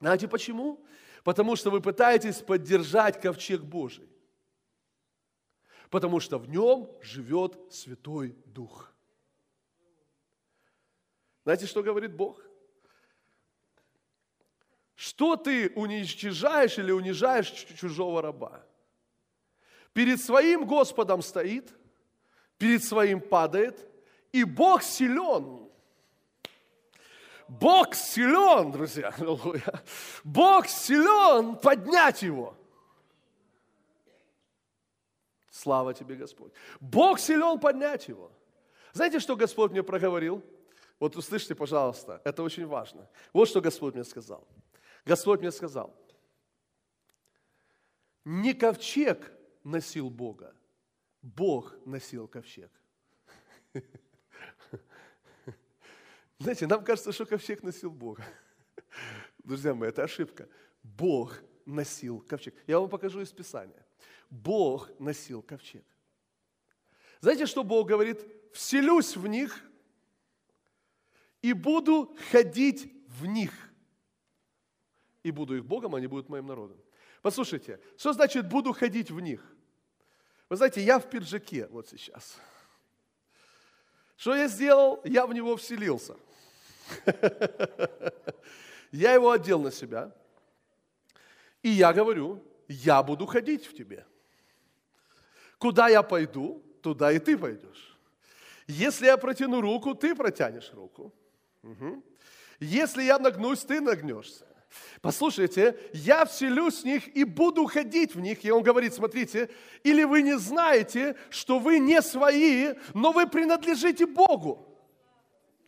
Знаете 0.00 0.26
почему? 0.26 0.84
Потому 1.22 1.54
что 1.54 1.70
вы 1.70 1.80
пытаетесь 1.80 2.38
поддержать 2.38 3.20
ковчег 3.20 3.60
Божий. 3.60 4.10
Потому 5.88 6.18
что 6.18 6.38
в 6.38 6.48
нем 6.48 6.90
живет 7.00 7.56
Святой 7.72 8.36
Дух. 8.44 8.92
Знаете, 11.44 11.66
что 11.66 11.80
говорит 11.80 12.12
Бог? 12.12 12.42
Что 14.96 15.36
ты 15.36 15.68
уничтожаешь 15.76 16.76
или 16.76 16.90
унижаешь 16.90 17.52
чужого 17.78 18.20
раба? 18.20 18.66
Перед 19.92 20.20
своим 20.20 20.66
Господом 20.66 21.22
стоит, 21.22 21.72
перед 22.60 22.84
своим 22.84 23.20
падает, 23.22 23.88
и 24.32 24.44
Бог 24.44 24.82
силен. 24.82 25.66
Бог 27.48 27.94
силен, 27.94 28.70
друзья. 28.70 29.12
Бог 30.24 30.66
силен 30.68 31.56
поднять 31.56 32.22
его. 32.22 32.54
Слава 35.50 35.94
тебе, 35.94 36.16
Господь. 36.16 36.52
Бог 36.80 37.18
силен 37.18 37.58
поднять 37.58 38.08
его. 38.08 38.30
Знаете, 38.92 39.20
что 39.20 39.36
Господь 39.36 39.70
мне 39.70 39.82
проговорил? 39.82 40.44
Вот 40.98 41.16
услышьте, 41.16 41.54
пожалуйста, 41.54 42.20
это 42.24 42.42
очень 42.42 42.66
важно. 42.66 43.08
Вот 43.32 43.48
что 43.48 43.62
Господь 43.62 43.94
мне 43.94 44.04
сказал. 44.04 44.46
Господь 45.06 45.40
мне 45.40 45.50
сказал, 45.50 45.96
не 48.26 48.52
ковчег 48.52 49.32
носил 49.64 50.10
Бога, 50.10 50.54
Бог 51.22 51.74
носил 51.84 52.26
ковчег. 52.28 52.70
Знаете, 56.38 56.66
нам 56.66 56.82
кажется, 56.82 57.12
что 57.12 57.26
ковчег 57.26 57.62
носил 57.62 57.90
Бога. 57.90 58.24
Друзья 59.44 59.74
мои, 59.74 59.90
это 59.90 60.02
ошибка. 60.02 60.48
Бог 60.82 61.38
носил 61.66 62.20
ковчег. 62.20 62.54
Я 62.66 62.80
вам 62.80 62.88
покажу 62.88 63.20
из 63.20 63.30
Писания. 63.30 63.86
Бог 64.30 64.90
носил 64.98 65.42
ковчег. 65.42 65.84
Знаете, 67.20 67.46
что 67.46 67.62
Бог 67.64 67.86
говорит? 67.88 68.26
Вселюсь 68.52 69.16
в 69.16 69.26
них 69.26 69.62
и 71.42 71.52
буду 71.52 72.16
ходить 72.30 72.92
в 73.08 73.26
них. 73.26 73.52
И 75.22 75.30
буду 75.30 75.56
их 75.56 75.66
Богом, 75.66 75.94
они 75.94 76.06
будут 76.06 76.30
моим 76.30 76.46
народом. 76.46 76.78
Послушайте, 77.20 77.78
что 77.98 78.14
значит 78.14 78.48
буду 78.48 78.72
ходить 78.72 79.10
в 79.10 79.20
них? 79.20 79.44
Вы 80.50 80.56
знаете, 80.56 80.82
я 80.82 80.98
в 80.98 81.08
пиджаке 81.08 81.68
вот 81.68 81.88
сейчас. 81.88 82.36
Что 84.16 84.34
я 84.34 84.48
сделал? 84.48 85.00
Я 85.04 85.24
в 85.26 85.32
него 85.32 85.56
вселился. 85.56 86.16
Я 88.92 89.14
его 89.14 89.30
одел 89.30 89.60
на 89.60 89.70
себя. 89.70 90.12
И 91.62 91.68
я 91.68 91.92
говорю, 91.92 92.42
я 92.66 93.00
буду 93.04 93.24
ходить 93.26 93.64
в 93.66 93.76
тебе. 93.76 94.04
Куда 95.58 95.88
я 95.88 96.02
пойду, 96.02 96.60
туда 96.82 97.12
и 97.12 97.20
ты 97.20 97.38
пойдешь. 97.38 97.96
Если 98.66 99.06
я 99.06 99.16
протяну 99.16 99.60
руку, 99.60 99.94
ты 99.94 100.16
протянешь 100.16 100.72
руку. 100.72 101.14
Если 102.58 103.04
я 103.04 103.20
нагнусь, 103.20 103.60
ты 103.60 103.80
нагнешься. 103.80 104.49
Послушайте, 105.02 105.76
я 105.92 106.24
вселюсь 106.24 106.82
в 106.82 106.84
них 106.84 107.16
и 107.16 107.24
буду 107.24 107.66
ходить 107.66 108.14
в 108.14 108.20
них. 108.20 108.44
И 108.44 108.50
он 108.50 108.62
говорит, 108.62 108.94
смотрите, 108.94 109.50
или 109.82 110.04
вы 110.04 110.22
не 110.22 110.38
знаете, 110.38 111.16
что 111.30 111.58
вы 111.58 111.78
не 111.78 112.02
свои, 112.02 112.74
но 112.94 113.12
вы 113.12 113.26
принадлежите 113.26 114.06
Богу. 114.06 114.66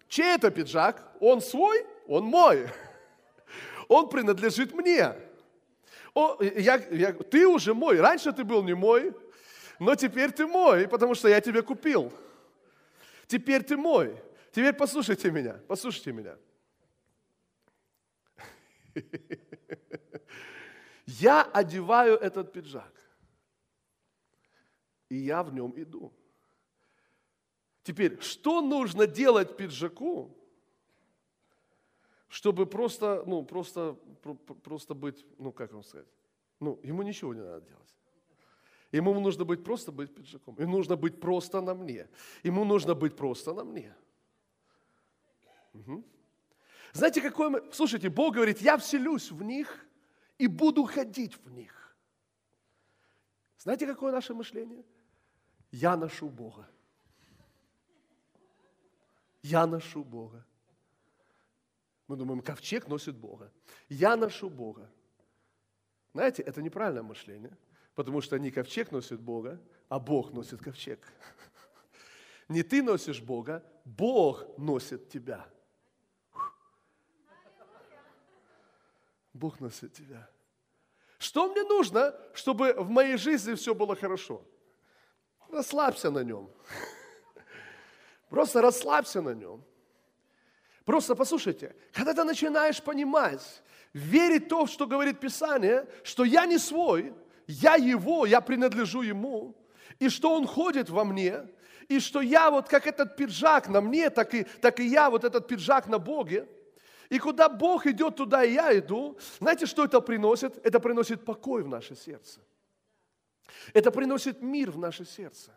Чей 0.08 0.34
это 0.34 0.50
пиджак? 0.50 1.10
Он 1.20 1.40
свой? 1.40 1.86
Он 2.06 2.24
мой. 2.24 2.68
Он 3.88 4.08
принадлежит 4.08 4.74
мне. 4.74 5.14
О, 6.14 6.36
я, 6.42 6.76
я, 6.90 7.12
ты 7.12 7.46
уже 7.46 7.74
мой. 7.74 7.98
Раньше 7.98 8.32
ты 8.32 8.44
был 8.44 8.62
не 8.62 8.74
мой, 8.74 9.14
но 9.78 9.94
теперь 9.94 10.30
ты 10.30 10.46
мой, 10.46 10.86
потому 10.86 11.14
что 11.14 11.28
я 11.28 11.40
тебя 11.40 11.62
купил. 11.62 12.12
Теперь 13.26 13.62
ты 13.62 13.76
мой. 13.76 14.14
Теперь 14.50 14.74
послушайте 14.74 15.30
меня, 15.30 15.58
послушайте 15.66 16.12
меня. 16.12 16.36
Я 21.06 21.42
одеваю 21.42 22.16
этот 22.16 22.52
пиджак, 22.52 22.92
и 25.08 25.16
я 25.16 25.42
в 25.42 25.52
нем 25.52 25.72
иду. 25.76 26.12
Теперь, 27.82 28.20
что 28.20 28.60
нужно 28.60 29.06
делать 29.06 29.56
пиджаку, 29.56 30.36
чтобы 32.28 32.66
просто, 32.66 33.24
ну, 33.26 33.44
просто, 33.44 33.96
просто 34.62 34.94
быть, 34.94 35.26
ну, 35.38 35.52
как 35.52 35.72
вам 35.72 35.82
сказать, 35.82 36.06
ну, 36.60 36.78
ему 36.82 37.02
ничего 37.02 37.34
не 37.34 37.40
надо 37.40 37.60
делать. 37.66 37.94
Ему 38.92 39.18
нужно 39.20 39.44
быть 39.44 39.64
просто 39.64 39.90
быть 39.90 40.14
пиджаком. 40.14 40.54
Ему 40.58 40.76
нужно 40.76 40.96
быть 40.96 41.18
просто 41.18 41.60
на 41.60 41.74
мне. 41.74 42.08
Ему 42.42 42.64
нужно 42.64 42.94
быть 42.94 43.16
просто 43.16 43.54
на 43.54 43.64
мне. 43.64 43.94
Угу. 45.72 46.04
Знаете, 46.92 47.22
какой 47.22 47.48
мы... 47.48 47.62
Слушайте, 47.72 48.10
Бог 48.10 48.34
говорит, 48.34 48.60
я 48.60 48.76
вселюсь 48.76 49.30
в 49.30 49.42
них 49.42 49.86
и 50.38 50.46
буду 50.46 50.84
ходить 50.84 51.36
в 51.44 51.50
них. 51.50 51.96
Знаете, 53.58 53.86
какое 53.86 54.12
наше 54.12 54.34
мышление? 54.34 54.84
Я 55.70 55.96
ношу 55.96 56.28
Бога. 56.28 56.68
Я 59.42 59.66
ношу 59.66 60.04
Бога. 60.04 60.44
Мы 62.08 62.16
думаем, 62.16 62.42
ковчег 62.42 62.88
носит 62.88 63.16
Бога. 63.16 63.50
Я 63.88 64.16
ношу 64.16 64.50
Бога. 64.50 64.90
Знаете, 66.12 66.42
это 66.42 66.60
неправильное 66.60 67.02
мышление, 67.02 67.56
потому 67.94 68.20
что 68.20 68.38
не 68.38 68.50
ковчег 68.50 68.92
носит 68.92 69.20
Бога, 69.20 69.58
а 69.88 69.98
Бог 69.98 70.32
носит 70.32 70.60
ковчег. 70.60 71.00
Не 72.48 72.62
ты 72.62 72.82
носишь 72.82 73.22
Бога, 73.22 73.64
Бог 73.84 74.58
носит 74.58 75.08
тебя. 75.08 75.48
Бог 79.32 79.60
носит 79.60 79.92
тебя. 79.94 80.28
Что 81.18 81.48
мне 81.48 81.62
нужно, 81.62 82.14
чтобы 82.34 82.74
в 82.76 82.90
моей 82.90 83.16
жизни 83.16 83.54
все 83.54 83.74
было 83.74 83.96
хорошо? 83.96 84.42
Расслабься 85.50 86.10
на 86.10 86.24
нем. 86.24 86.50
Просто 88.28 88.60
расслабься 88.60 89.22
на 89.22 89.34
нем. 89.34 89.64
Просто 90.84 91.14
послушайте, 91.14 91.76
когда 91.92 92.12
ты 92.12 92.24
начинаешь 92.24 92.82
понимать, 92.82 93.62
верить 93.92 94.48
то, 94.48 94.66
что 94.66 94.86
говорит 94.86 95.20
Писание, 95.20 95.86
что 96.02 96.24
я 96.24 96.44
не 96.44 96.58
свой, 96.58 97.14
я 97.46 97.76
его, 97.76 98.26
я 98.26 98.40
принадлежу 98.40 99.02
ему, 99.02 99.54
и 100.00 100.08
что 100.08 100.34
он 100.34 100.46
ходит 100.46 100.90
во 100.90 101.04
мне, 101.04 101.46
и 101.88 102.00
что 102.00 102.20
я 102.20 102.50
вот 102.50 102.68
как 102.68 102.86
этот 102.86 103.16
пиджак 103.16 103.68
на 103.68 103.80
мне, 103.80 104.10
так 104.10 104.34
и, 104.34 104.42
так 104.42 104.80
и 104.80 104.86
я 104.86 105.08
вот 105.08 105.24
этот 105.24 105.46
пиджак 105.46 105.86
на 105.86 105.98
Боге– 105.98 106.48
и 107.10 107.18
куда 107.18 107.48
Бог 107.48 107.86
идет, 107.86 108.16
туда 108.16 108.44
и 108.44 108.52
я 108.52 108.78
иду. 108.78 109.16
Знаете, 109.38 109.66
что 109.66 109.84
это 109.84 110.00
приносит? 110.00 110.64
Это 110.66 110.80
приносит 110.80 111.24
покой 111.24 111.62
в 111.62 111.68
наше 111.68 111.94
сердце. 111.96 112.40
Это 113.72 113.90
приносит 113.90 114.42
мир 114.42 114.70
в 114.70 114.78
наше 114.78 115.04
сердце. 115.04 115.52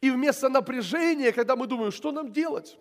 И 0.00 0.10
вместо 0.10 0.48
напряжения, 0.48 1.32
когда 1.32 1.56
мы 1.56 1.66
думаем, 1.66 1.92
что 1.92 2.12
нам 2.12 2.32
делать, 2.32 2.78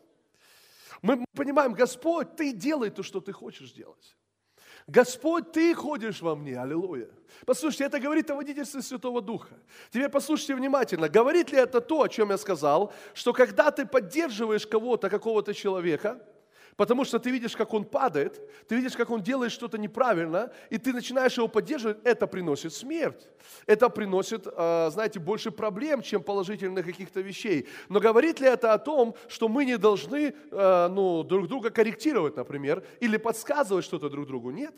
мы 1.02 1.26
понимаем, 1.36 1.74
Господь, 1.74 2.36
Ты 2.36 2.54
делай 2.54 2.90
то, 2.90 3.04
что 3.04 3.20
Ты 3.20 3.32
хочешь 3.32 3.72
делать. 3.72 4.16
Господь, 4.88 5.52
Ты 5.52 5.74
ходишь 5.76 6.22
во 6.22 6.36
мне, 6.36 6.60
аллилуйя. 6.60 7.10
Послушайте, 7.46 7.86
это 7.86 8.00
говорит 8.00 8.30
о 8.32 8.36
водительстве 8.36 8.82
Святого 8.82 9.22
Духа. 9.22 9.56
Теперь 9.90 10.10
послушайте 10.10 10.56
внимательно. 10.56 11.10
Говорит 11.10 11.52
ли 11.52 11.58
это 11.58 11.82
то, 11.82 12.02
о 12.02 12.10
чем 12.10 12.32
я 12.32 12.38
сказал, 12.38 12.94
что 13.14 13.34
когда 13.34 13.70
ты 13.72 13.86
поддерживаешь 13.86 14.66
кого-то, 14.66 15.10
какого-то 15.10 15.54
человека, 15.54 16.22
Потому 16.78 17.06
что 17.06 17.18
ты 17.18 17.32
видишь, 17.32 17.56
как 17.58 17.74
он 17.74 17.86
падает, 17.86 18.40
ты 18.68 18.76
видишь, 18.76 18.96
как 18.96 19.10
он 19.10 19.24
делает 19.24 19.52
что-то 19.52 19.80
неправильно, 19.80 20.54
и 20.70 20.78
ты 20.78 20.94
начинаешь 20.94 21.36
его 21.36 21.48
поддерживать, 21.48 21.98
это 22.04 22.28
приносит 22.28 22.72
смерть. 22.72 23.28
Это 23.66 23.90
приносит, 23.90 24.48
а, 24.56 24.92
знаете, 24.92 25.20
больше 25.20 25.50
проблем, 25.50 26.04
чем 26.04 26.22
положительных 26.22 26.86
каких-то 26.86 27.20
вещей. 27.22 27.68
Но 27.90 28.00
говорит 28.00 28.40
ли 28.40 28.48
это 28.48 28.74
о 28.74 28.78
том, 28.78 29.16
что 29.28 29.50
мы 29.50 29.66
не 29.66 29.80
должны 29.80 30.36
а, 30.52 30.88
ну, 30.88 31.24
друг 31.24 31.48
друга 31.48 31.72
корректировать, 31.72 32.36
например, 32.36 32.86
или 33.00 33.18
подсказывать 33.18 33.84
что-то 33.84 34.10
друг 34.10 34.28
другу? 34.28 34.52
Нет. 34.52 34.76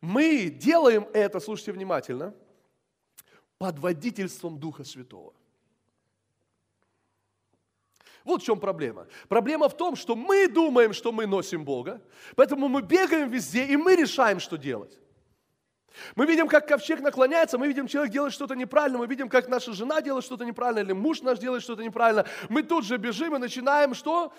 Мы 0.00 0.48
делаем 0.48 1.06
это, 1.12 1.40
слушайте 1.40 1.72
внимательно, 1.72 2.34
под 3.58 3.78
водительством 3.78 4.58
Духа 4.58 4.82
Святого. 4.84 5.34
Вот 8.28 8.42
в 8.42 8.44
чем 8.44 8.60
проблема. 8.60 9.06
Проблема 9.28 9.70
в 9.70 9.76
том, 9.76 9.96
что 9.96 10.14
мы 10.14 10.48
думаем, 10.48 10.92
что 10.92 11.12
мы 11.12 11.26
носим 11.26 11.64
Бога, 11.64 12.02
поэтому 12.36 12.68
мы 12.68 12.82
бегаем 12.82 13.30
везде, 13.30 13.64
и 13.64 13.74
мы 13.74 13.96
решаем, 13.96 14.38
что 14.38 14.58
делать. 14.58 14.98
Мы 16.14 16.26
видим, 16.26 16.46
как 16.46 16.68
ковчег 16.68 17.00
наклоняется, 17.00 17.56
мы 17.56 17.68
видим, 17.68 17.86
человек 17.86 18.12
делает 18.12 18.34
что-то 18.34 18.54
неправильно, 18.54 18.98
мы 18.98 19.06
видим, 19.06 19.30
как 19.30 19.48
наша 19.48 19.72
жена 19.72 20.02
делает 20.02 20.26
что-то 20.26 20.44
неправильно, 20.44 20.80
или 20.80 20.92
муж 20.92 21.22
наш 21.22 21.38
делает 21.38 21.62
что-то 21.62 21.82
неправильно. 21.82 22.26
Мы 22.50 22.62
тут 22.62 22.84
же 22.84 22.98
бежим 22.98 23.34
и 23.34 23.38
начинаем 23.38 23.94
что? 23.94 24.30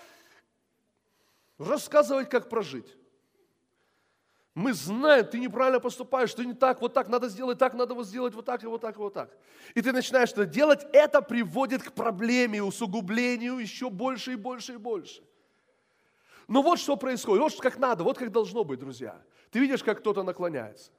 Рассказывать, 1.58 2.30
как 2.30 2.48
прожить. 2.48 2.96
Мы 4.54 4.72
знаем, 4.72 5.26
ты 5.26 5.38
неправильно 5.38 5.78
поступаешь, 5.78 6.34
ты 6.34 6.44
не 6.44 6.54
так, 6.54 6.80
вот 6.80 6.92
так, 6.92 7.08
надо 7.08 7.28
сделать 7.28 7.58
так, 7.58 7.74
надо 7.74 7.94
вот 7.94 8.06
сделать 8.06 8.34
вот 8.34 8.44
так, 8.44 8.64
и 8.64 8.66
вот 8.66 8.80
так, 8.80 8.96
и 8.96 8.98
вот 8.98 9.14
так. 9.14 9.36
И 9.74 9.82
ты 9.82 9.92
начинаешь 9.92 10.32
это 10.32 10.44
делать, 10.44 10.84
это 10.92 11.22
приводит 11.22 11.82
к 11.84 11.92
проблеме, 11.92 12.62
усугублению 12.62 13.58
еще 13.58 13.90
больше 13.90 14.32
и 14.32 14.36
больше 14.36 14.74
и 14.74 14.76
больше. 14.76 15.22
Но 16.48 16.62
вот 16.62 16.80
что 16.80 16.96
происходит, 16.96 17.42
вот 17.42 17.60
как 17.60 17.78
надо, 17.78 18.02
вот 18.02 18.18
как 18.18 18.32
должно 18.32 18.64
быть, 18.64 18.80
друзья. 18.80 19.22
Ты 19.52 19.60
видишь, 19.60 19.84
как 19.84 20.00
кто-то 20.00 20.24
наклоняется. 20.24 20.90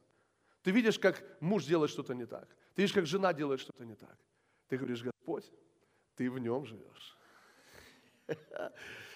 Ты 0.64 0.72
видишь, 0.72 0.98
как 0.98 1.22
муж 1.42 1.66
делает 1.66 1.92
что-то 1.92 2.14
не 2.14 2.26
так. 2.26 2.48
Ты 2.74 2.84
видишь, 2.84 2.94
как 2.94 3.06
жена 3.06 3.34
делает 3.34 3.60
что-то 3.60 3.84
не 3.84 3.96
так. 3.96 4.18
Ты 4.70 4.78
говоришь, 4.78 5.04
Господь, 5.04 5.52
ты 6.16 6.32
в 6.32 6.40
нем 6.40 6.66
живешь. 6.66 7.18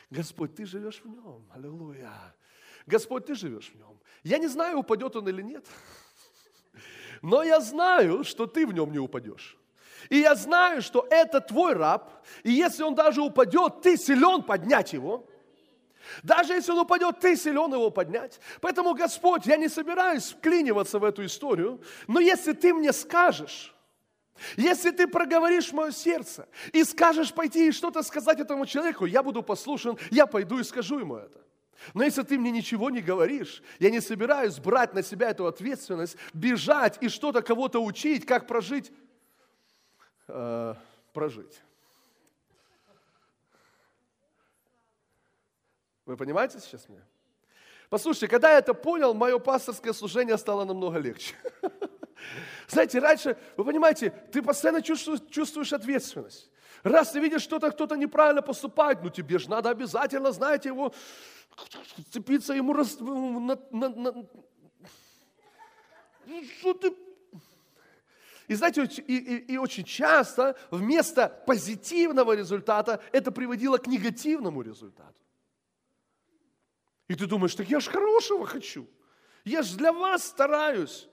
Господь, 0.09 0.55
ты 0.55 0.65
живешь 0.65 1.01
в 1.01 1.07
нем. 1.07 1.49
Аллилуйя. 1.53 2.35
Господь, 2.85 3.25
ты 3.25 3.35
живешь 3.35 3.71
в 3.71 3.75
нем. 3.75 3.99
Я 4.23 4.37
не 4.37 4.47
знаю, 4.47 4.79
упадет 4.79 5.15
он 5.15 5.27
или 5.27 5.41
нет. 5.41 5.65
Но 7.21 7.43
я 7.43 7.59
знаю, 7.59 8.23
что 8.23 8.45
ты 8.45 8.65
в 8.65 8.73
нем 8.73 8.91
не 8.91 8.99
упадешь. 8.99 9.57
И 10.09 10.17
я 10.17 10.35
знаю, 10.35 10.81
что 10.81 11.07
это 11.09 11.41
твой 11.41 11.73
раб. 11.73 12.11
И 12.43 12.51
если 12.51 12.83
он 12.83 12.95
даже 12.95 13.21
упадет, 13.21 13.81
ты 13.81 13.97
силен 13.97 14.43
поднять 14.43 14.93
его. 14.93 15.27
Даже 16.21 16.53
если 16.53 16.71
он 16.71 16.79
упадет, 16.79 17.19
ты 17.19 17.35
силен 17.35 17.73
его 17.73 17.89
поднять. 17.89 18.39
Поэтому, 18.61 18.93
Господь, 18.93 19.45
я 19.45 19.57
не 19.57 19.67
собираюсь 19.67 20.31
вклиниваться 20.31 20.99
в 20.99 21.03
эту 21.03 21.25
историю, 21.25 21.81
но 22.07 22.19
если 22.19 22.53
ты 22.53 22.73
мне 22.73 22.93
скажешь, 22.93 23.75
если 24.57 24.91
ты 24.91 25.07
проговоришь 25.07 25.71
мое 25.71 25.91
сердце 25.91 26.47
и 26.73 26.83
скажешь 26.83 27.33
пойти 27.33 27.69
и 27.69 27.71
что-то 27.71 28.03
сказать 28.03 28.39
этому 28.39 28.65
человеку, 28.65 29.05
я 29.05 29.23
буду 29.23 29.41
послушен, 29.41 29.97
я 30.11 30.27
пойду 30.27 30.59
и 30.59 30.63
скажу 30.63 30.99
ему 30.99 31.15
это. 31.15 31.44
Но 31.93 32.03
если 32.03 32.23
ты 32.23 32.37
мне 32.37 32.51
ничего 32.51 32.89
не 32.89 33.01
говоришь, 33.01 33.61
я 33.79 33.89
не 33.89 34.01
собираюсь 34.01 34.59
брать 34.59 34.93
на 34.93 35.03
себя 35.03 35.29
эту 35.29 35.45
ответственность, 35.45 36.17
бежать 36.33 36.97
и 37.01 37.09
что-то 37.09 37.41
кого-то 37.41 37.83
учить, 37.83 38.25
как 38.25 38.47
прожить. 38.47 38.91
Э, 40.27 40.75
прожить. 41.13 41.61
Вы 46.05 46.17
понимаете 46.17 46.59
сейчас 46.59 46.87
меня? 46.87 47.01
Послушайте, 47.89 48.27
когда 48.27 48.51
я 48.51 48.59
это 48.59 48.73
понял, 48.73 49.13
мое 49.13 49.39
пасторское 49.39 49.93
служение 49.93 50.37
стало 50.37 50.65
намного 50.65 50.97
легче. 50.97 51.35
Знаете, 52.67 52.99
раньше, 52.99 53.37
вы 53.57 53.63
понимаете, 53.63 54.09
ты 54.31 54.41
постоянно 54.41 54.81
чувствуешь, 54.81 55.21
чувствуешь 55.29 55.73
ответственность. 55.73 56.49
Раз 56.83 57.11
ты 57.11 57.19
видишь, 57.19 57.41
что-то 57.41 57.71
кто-то 57.71 57.95
неправильно 57.95 58.41
поступает, 58.41 59.01
ну 59.01 59.09
тебе 59.09 59.39
же 59.39 59.49
надо 59.49 59.69
обязательно, 59.69 60.31
знаете, 60.31 60.69
его 60.69 60.93
цепиться 62.11 62.53
ему 62.53 62.73
раз, 62.73 62.99
на, 62.99 63.57
на, 63.71 63.89
на, 63.89 64.11
ну, 66.25 66.43
что 66.59 66.73
ты 66.73 66.93
и 68.47 68.53
знаете, 68.53 68.83
и, 68.83 69.17
и, 69.17 69.53
и 69.53 69.57
очень 69.57 69.83
часто 69.83 70.55
вместо 70.69 71.29
позитивного 71.47 72.35
результата 72.35 73.01
это 73.11 73.31
приводило 73.31 73.77
к 73.77 73.87
негативному 73.87 74.61
результату. 74.61 75.15
И 77.07 77.15
ты 77.15 77.25
думаешь, 77.25 77.55
так 77.55 77.67
я 77.69 77.79
же 77.79 77.89
хорошего 77.89 78.45
хочу. 78.45 78.87
Я 79.43 79.61
же 79.63 79.77
для 79.77 79.91
вас 79.91 80.25
стараюсь. 80.25 81.07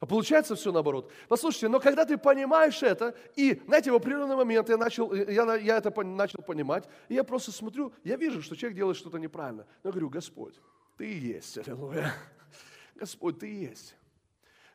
А 0.00 0.06
получается 0.06 0.54
все 0.54 0.70
наоборот. 0.70 1.10
Послушайте, 1.28 1.68
но 1.68 1.80
когда 1.80 2.04
ты 2.04 2.16
понимаешь 2.16 2.82
это, 2.82 3.16
и, 3.34 3.60
знаете, 3.66 3.90
в 3.90 3.96
определенный 3.96 4.36
момент 4.36 4.68
я, 4.68 4.76
начал, 4.76 5.12
я, 5.12 5.56
я 5.56 5.78
это 5.78 6.04
начал 6.04 6.40
понимать, 6.40 6.88
и 7.08 7.14
я 7.14 7.24
просто 7.24 7.50
смотрю, 7.50 7.92
я 8.04 8.16
вижу, 8.16 8.40
что 8.40 8.54
человек 8.54 8.76
делает 8.76 8.96
что-то 8.96 9.18
неправильно. 9.18 9.66
Но 9.82 9.88
я 9.88 9.90
говорю, 9.90 10.08
Господь, 10.08 10.54
Ты 10.96 11.18
есть, 11.18 11.58
аллилуйя. 11.58 12.14
Господь, 12.94 13.40
Ты 13.40 13.52
есть. 13.52 13.96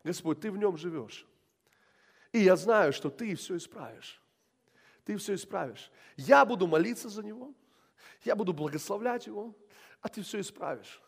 Господь, 0.03 0.41
Ты 0.41 0.51
в 0.51 0.57
нем 0.57 0.75
живешь. 0.75 1.25
И 2.33 2.39
я 2.39 2.57
знаю, 2.57 2.91
что 2.91 3.09
Ты 3.09 3.36
все 3.36 3.55
исправишь. 3.55 4.21
Ты 5.05 5.15
все 5.15 5.36
исправишь. 5.36 5.89
Я 6.17 6.43
буду 6.43 6.67
молиться 6.67 7.07
за 7.07 7.23
него, 7.23 7.53
я 8.25 8.36
буду 8.36 8.51
благословлять 8.51 9.27
его, 9.27 9.55
а 10.01 10.09
Ты 10.09 10.21
все 10.21 10.41
исправишь 10.41 11.02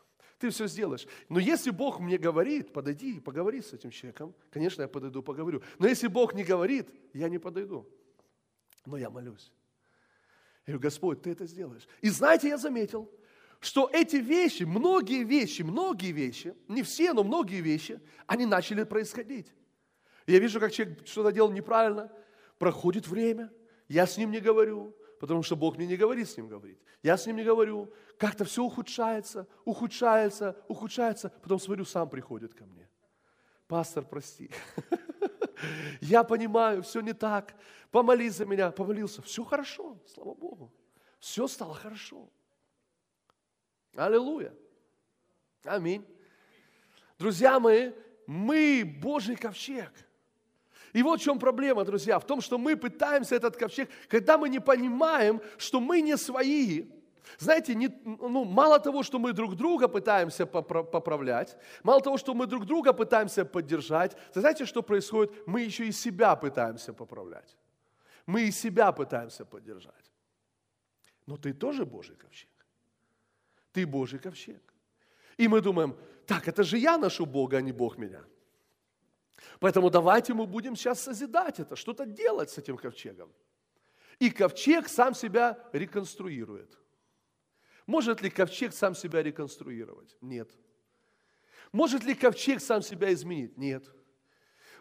ты 0.45 0.51
все 0.51 0.67
сделаешь. 0.67 1.07
Но 1.27 1.39
если 1.39 1.71
Бог 1.71 1.99
мне 1.99 2.17
говорит, 2.17 2.71
подойди 2.71 3.17
и 3.17 3.19
поговори 3.19 3.61
с 3.61 3.73
этим 3.73 3.89
человеком, 3.89 4.35
конечно, 4.51 4.83
я 4.83 4.87
подойду, 4.87 5.23
поговорю. 5.23 5.63
Но 5.79 5.87
если 5.87 6.07
Бог 6.07 6.35
не 6.35 6.43
говорит, 6.43 6.87
я 7.13 7.29
не 7.29 7.39
подойду. 7.39 7.87
Но 8.85 8.97
я 8.97 9.09
молюсь. 9.09 9.51
Я 10.67 10.73
говорю, 10.73 10.79
Господь, 10.81 11.23
ты 11.23 11.31
это 11.31 11.47
сделаешь. 11.47 11.87
И 12.01 12.09
знаете, 12.09 12.47
я 12.49 12.57
заметил, 12.57 13.11
что 13.59 13.89
эти 13.91 14.17
вещи, 14.17 14.63
многие 14.63 15.23
вещи, 15.23 15.63
многие 15.63 16.11
вещи, 16.11 16.53
не 16.67 16.83
все, 16.83 17.13
но 17.13 17.23
многие 17.23 17.61
вещи, 17.61 17.99
они 18.27 18.45
начали 18.45 18.83
происходить. 18.83 19.51
Я 20.27 20.37
вижу, 20.37 20.59
как 20.59 20.71
человек 20.71 21.07
что-то 21.07 21.31
делал 21.31 21.51
неправильно, 21.51 22.11
проходит 22.59 23.07
время, 23.07 23.51
я 23.87 24.05
с 24.05 24.17
ним 24.17 24.31
не 24.31 24.39
говорю, 24.39 24.95
потому 25.25 25.41
что 25.41 25.55
Бог 25.55 25.75
мне 25.77 25.87
не 25.87 25.97
говорит 25.97 26.29
с 26.29 26.37
ним 26.37 26.47
говорить. 26.47 26.77
Я 27.01 27.17
с 27.17 27.25
ним 27.25 27.37
не 27.37 27.43
говорю, 27.43 27.91
как-то 28.19 28.45
все 28.45 28.63
ухудшается, 28.63 29.47
ухудшается, 29.65 30.55
ухудшается, 30.67 31.29
потом 31.41 31.57
смотрю, 31.57 31.83
сам 31.83 32.07
приходит 32.07 32.53
ко 32.53 32.63
мне. 32.63 32.87
Пастор, 33.67 34.05
прости. 34.05 34.51
Я 35.99 36.23
понимаю, 36.23 36.83
все 36.83 37.01
не 37.01 37.13
так. 37.13 37.55
Помолись 37.89 38.35
за 38.35 38.45
меня. 38.45 38.69
Помолился. 38.69 39.23
Все 39.23 39.43
хорошо, 39.43 39.99
слава 40.05 40.35
Богу. 40.35 40.71
Все 41.17 41.47
стало 41.47 41.73
хорошо. 41.73 42.29
Аллилуйя. 43.95 44.53
Аминь. 45.63 46.05
Друзья 47.17 47.59
мои, 47.59 47.93
мы 48.27 48.83
Божий 49.01 49.37
ковчег– 49.37 49.91
и 50.95 51.03
вот 51.03 51.19
в 51.19 51.23
чем 51.23 51.39
проблема, 51.39 51.83
друзья, 51.83 52.17
в 52.19 52.25
том, 52.25 52.39
что 52.39 52.57
мы 52.57 52.77
пытаемся 52.77 53.35
этот 53.35 53.57
ковчег, 53.57 53.89
когда 54.07 54.37
мы 54.37 54.47
не 54.47 54.61
понимаем, 54.61 55.41
что 55.57 55.81
мы 55.81 55.99
не 55.99 56.15
свои, 56.15 56.85
знаете, 57.37 57.75
не, 57.75 57.89
ну, 58.05 58.45
мало 58.45 58.79
того, 58.79 59.03
что 59.03 59.19
мы 59.19 59.33
друг 59.33 59.57
друга 59.57 59.89
пытаемся 59.89 60.45
поправлять, 60.45 61.57
мало 61.83 61.99
того, 61.99 62.17
что 62.17 62.33
мы 62.33 62.47
друг 62.47 62.65
друга 62.65 62.93
пытаемся 62.93 63.43
поддержать, 63.43 64.15
знаете, 64.33 64.65
что 64.65 64.81
происходит? 64.81 65.33
Мы 65.45 65.63
еще 65.63 65.85
и 65.85 65.91
себя 65.91 66.33
пытаемся 66.37 66.93
поправлять. 66.93 67.57
Мы 68.25 68.43
и 68.43 68.51
себя 68.51 68.93
пытаемся 68.93 69.43
поддержать. 69.43 70.11
Но 71.25 71.35
ты 71.35 71.51
тоже 71.51 71.85
Божий 71.85 72.15
ковчег. 72.15 72.65
Ты 73.73 73.85
Божий 73.85 74.19
ковчег. 74.19 74.63
И 75.35 75.49
мы 75.49 75.59
думаем, 75.59 75.93
так, 76.25 76.47
это 76.47 76.63
же 76.63 76.77
я 76.77 76.97
ношу 76.97 77.25
Бога, 77.25 77.57
а 77.57 77.61
не 77.61 77.73
Бог 77.73 77.97
меня– 77.97 78.23
Поэтому 79.59 79.89
давайте 79.89 80.33
мы 80.33 80.45
будем 80.45 80.75
сейчас 80.75 81.01
созидать 81.01 81.59
это, 81.59 81.75
что-то 81.75 82.05
делать 82.05 82.49
с 82.49 82.57
этим 82.57 82.77
ковчегом. 82.77 83.31
И 84.19 84.29
ковчег 84.29 84.87
сам 84.87 85.13
себя 85.13 85.59
реконструирует. 85.73 86.77
Может 87.85 88.21
ли 88.21 88.29
ковчег 88.29 88.73
сам 88.73 88.95
себя 88.95 89.21
реконструировать? 89.21 90.15
Нет. 90.21 90.49
Может 91.71 92.03
ли 92.03 92.15
ковчег 92.15 92.61
сам 92.61 92.81
себя 92.81 93.13
изменить? 93.13 93.57
Нет. 93.57 93.91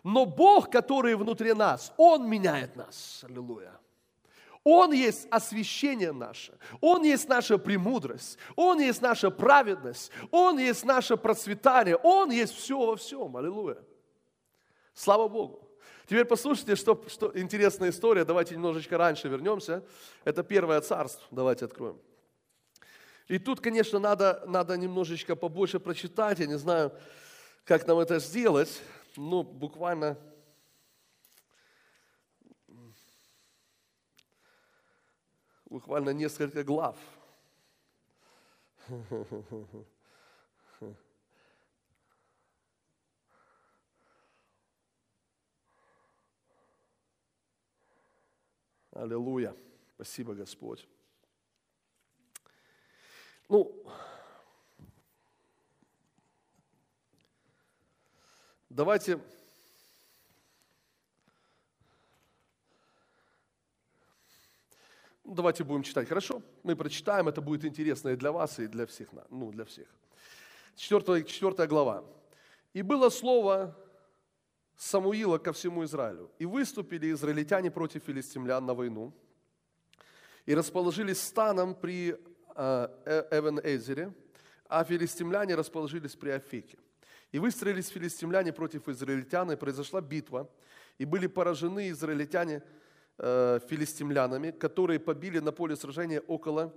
Но 0.02 0.26
Бог, 0.26 0.70
который 0.70 1.16
внутри 1.16 1.52
нас, 1.52 1.92
Он 1.96 2.28
меняет 2.28 2.76
нас. 2.76 3.24
Аллилуйя. 3.24 3.78
Он 4.62 4.92
есть 4.92 5.28
освящение 5.30 6.12
наше, 6.12 6.58
Он 6.80 7.02
есть 7.02 7.28
наша 7.28 7.58
премудрость, 7.58 8.38
Он 8.56 8.80
есть 8.80 9.02
наша 9.02 9.30
праведность, 9.30 10.10
Он 10.30 10.58
есть 10.58 10.86
наше 10.86 11.18
процветание, 11.18 11.96
Он 11.96 12.30
есть 12.30 12.54
все 12.54 12.78
во 12.78 12.96
всем. 12.96 13.36
Аллилуйя. 13.36 13.76
Слава 14.94 15.28
Богу. 15.28 15.68
Теперь 16.06 16.24
послушайте, 16.24 16.76
что, 16.76 17.02
что 17.08 17.32
интересная 17.38 17.90
история. 17.90 18.24
Давайте 18.24 18.54
немножечко 18.54 18.96
раньше 18.96 19.28
вернемся. 19.28 19.84
Это 20.24 20.42
первое 20.42 20.80
царство. 20.80 21.26
Давайте 21.30 21.64
откроем. 21.64 21.98
И 23.26 23.38
тут, 23.38 23.60
конечно, 23.60 23.98
надо, 23.98 24.44
надо 24.46 24.76
немножечко 24.76 25.34
побольше 25.34 25.80
прочитать. 25.80 26.38
Я 26.38 26.46
не 26.46 26.58
знаю, 26.58 26.92
как 27.64 27.86
нам 27.86 27.98
это 27.98 28.18
сделать. 28.18 28.82
Ну, 29.16 29.42
буквально 29.42 30.18
буквально 35.74 36.10
несколько 36.10 36.62
глав. 36.62 36.96
Аллилуйя. 48.94 49.56
Спасибо, 49.96 50.34
Господь. 50.34 50.86
Ну, 53.48 53.84
давайте 58.70 59.20
ну, 65.24 65.34
давайте 65.34 65.64
будем 65.64 65.82
читать, 65.82 66.08
хорошо? 66.08 66.40
Мы 66.62 66.76
прочитаем, 66.76 67.26
это 67.26 67.40
будет 67.40 67.64
интересно 67.64 68.10
и 68.10 68.16
для 68.16 68.30
вас, 68.30 68.60
и 68.60 68.68
для 68.68 68.86
всех, 68.86 69.08
ну, 69.28 69.50
для 69.50 69.64
всех. 69.64 69.88
4, 70.76 71.24
4 71.24 71.66
глава. 71.66 72.04
«И 72.72 72.82
было 72.82 73.10
слово 73.10 73.76
Самуила 74.76 75.38
ко 75.38 75.52
всему 75.52 75.84
Израилю. 75.84 76.30
И 76.38 76.46
выступили 76.46 77.12
израильтяне 77.12 77.70
против 77.70 78.04
филистимлян 78.04 78.64
на 78.64 78.74
войну, 78.74 79.12
и 80.46 80.54
расположились 80.54 81.20
станом 81.20 81.74
при 81.74 82.16
э, 82.56 82.88
э, 83.04 83.28
Эвен-Эзере, 83.30 84.12
а 84.68 84.84
филистимляне 84.84 85.54
расположились 85.54 86.16
при 86.16 86.30
Афеке. 86.30 86.78
И 87.32 87.38
выстроились 87.38 87.88
филистимляне 87.88 88.52
против 88.52 88.88
израильтян, 88.88 89.50
и 89.52 89.56
произошла 89.56 90.00
битва, 90.00 90.50
и 90.98 91.04
были 91.04 91.26
поражены 91.28 91.90
израильтяне 91.90 92.62
э, 93.18 93.60
филистимлянами, 93.68 94.50
которые 94.50 94.98
побили 94.98 95.38
на 95.38 95.52
поле 95.52 95.76
сражения 95.76 96.20
около 96.20 96.72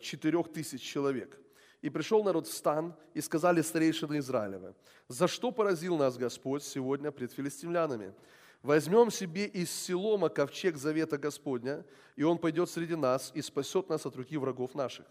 четырех 0.00 0.52
тысяч 0.52 0.80
человек– 0.80 1.36
и 1.82 1.90
пришел 1.90 2.22
народ 2.22 2.46
в 2.46 2.52
стан, 2.52 2.94
и 3.14 3.20
сказали 3.20 3.62
старейшины 3.62 4.18
Израилевы, 4.18 4.74
«За 5.08 5.26
что 5.28 5.50
поразил 5.50 5.96
нас 5.96 6.16
Господь 6.16 6.62
сегодня 6.62 7.10
пред 7.10 7.32
филистимлянами? 7.32 8.14
Возьмем 8.62 9.10
себе 9.10 9.46
из 9.46 9.70
Силома 9.70 10.28
ковчег 10.28 10.76
завета 10.76 11.16
Господня, 11.16 11.84
и 12.16 12.22
он 12.22 12.36
пойдет 12.36 12.68
среди 12.68 12.94
нас 12.94 13.32
и 13.34 13.40
спасет 13.40 13.88
нас 13.88 14.04
от 14.04 14.16
руки 14.16 14.36
врагов 14.36 14.74
наших». 14.74 15.06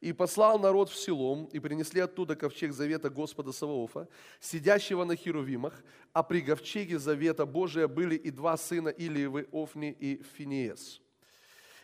И 0.00 0.12
послал 0.12 0.58
народ 0.58 0.90
в 0.90 0.96
Силом, 0.96 1.44
и 1.52 1.60
принесли 1.60 2.00
оттуда 2.00 2.34
ковчег 2.34 2.72
завета 2.72 3.08
Господа 3.08 3.52
Саваофа, 3.52 4.08
сидящего 4.40 5.04
на 5.04 5.14
херувимах, 5.14 5.84
а 6.12 6.24
при 6.24 6.40
ковчеге 6.40 6.98
завета 6.98 7.46
Божия 7.46 7.86
были 7.86 8.16
и 8.16 8.32
два 8.32 8.56
сына 8.56 8.88
Илиевы, 8.88 9.48
Офни 9.52 9.92
и 9.92 10.20
Финиес. 10.36 11.00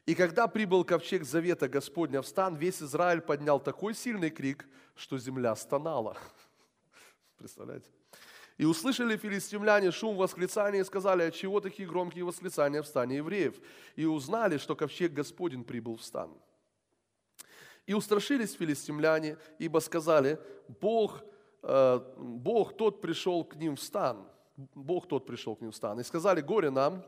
И 0.09 0.15
когда 0.15 0.49
прибыл 0.49 0.85
ковчег 0.85 1.23
завета 1.23 1.69
Господня 1.69 2.23
в 2.23 2.27
стан, 2.27 2.55
весь 2.55 2.83
Израиль 2.83 3.21
поднял 3.21 3.61
такой 3.61 3.95
сильный 3.95 4.31
крик, 4.31 4.67
что 4.95 5.19
земля 5.19 5.55
стонала. 5.55 6.17
Представляете? 7.37 7.91
И 8.57 8.65
услышали 8.65 9.19
филистимляне 9.19 9.91
шум 9.91 10.17
восклицания 10.17 10.81
и 10.81 10.85
сказали, 10.85 11.25
от 11.25 11.35
чего 11.35 11.61
такие 11.61 11.87
громкие 11.87 12.25
восклицания 12.25 12.81
в 12.81 12.87
стане 12.87 13.19
евреев? 13.19 13.61
И 13.97 14.07
узнали, 14.07 14.57
что 14.57 14.75
ковчег 14.75 15.13
Господень 15.13 15.63
прибыл 15.63 15.99
в 15.99 16.03
стан. 16.03 16.31
И 17.85 17.93
устрашились 17.93 18.55
филистимляне, 18.55 19.37
ибо 19.59 19.79
сказали, 19.81 20.41
Бог, 20.81 21.23
э, 21.63 22.01
Бог 22.17 22.79
тот 22.79 23.03
пришел 23.03 23.45
к 23.45 23.57
ним 23.57 23.77
в 23.77 23.81
стан. 23.83 24.27
Бог 24.57 25.07
тот 25.07 25.27
пришел 25.27 25.55
к 25.55 25.61
ним 25.61 25.71
в 25.71 25.77
стан. 25.77 26.01
И 26.01 26.03
сказали, 26.03 26.41
горе 26.41 26.71
нам, 26.71 27.05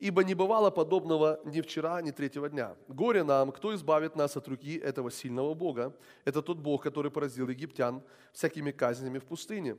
Ибо 0.00 0.24
не 0.24 0.34
бывало 0.34 0.70
подобного 0.70 1.40
ни 1.44 1.60
вчера, 1.60 2.02
ни 2.02 2.10
третьего 2.10 2.48
дня. 2.48 2.74
Горе 2.88 3.22
нам, 3.22 3.52
кто 3.52 3.74
избавит 3.74 4.16
нас 4.16 4.36
от 4.36 4.48
руки 4.48 4.76
этого 4.76 5.10
сильного 5.10 5.54
Бога. 5.54 5.96
Это 6.24 6.42
тот 6.42 6.58
Бог, 6.58 6.82
который 6.82 7.10
поразил 7.10 7.48
египтян 7.48 8.02
всякими 8.32 8.72
казнями 8.72 9.18
в 9.18 9.24
пустыне. 9.24 9.76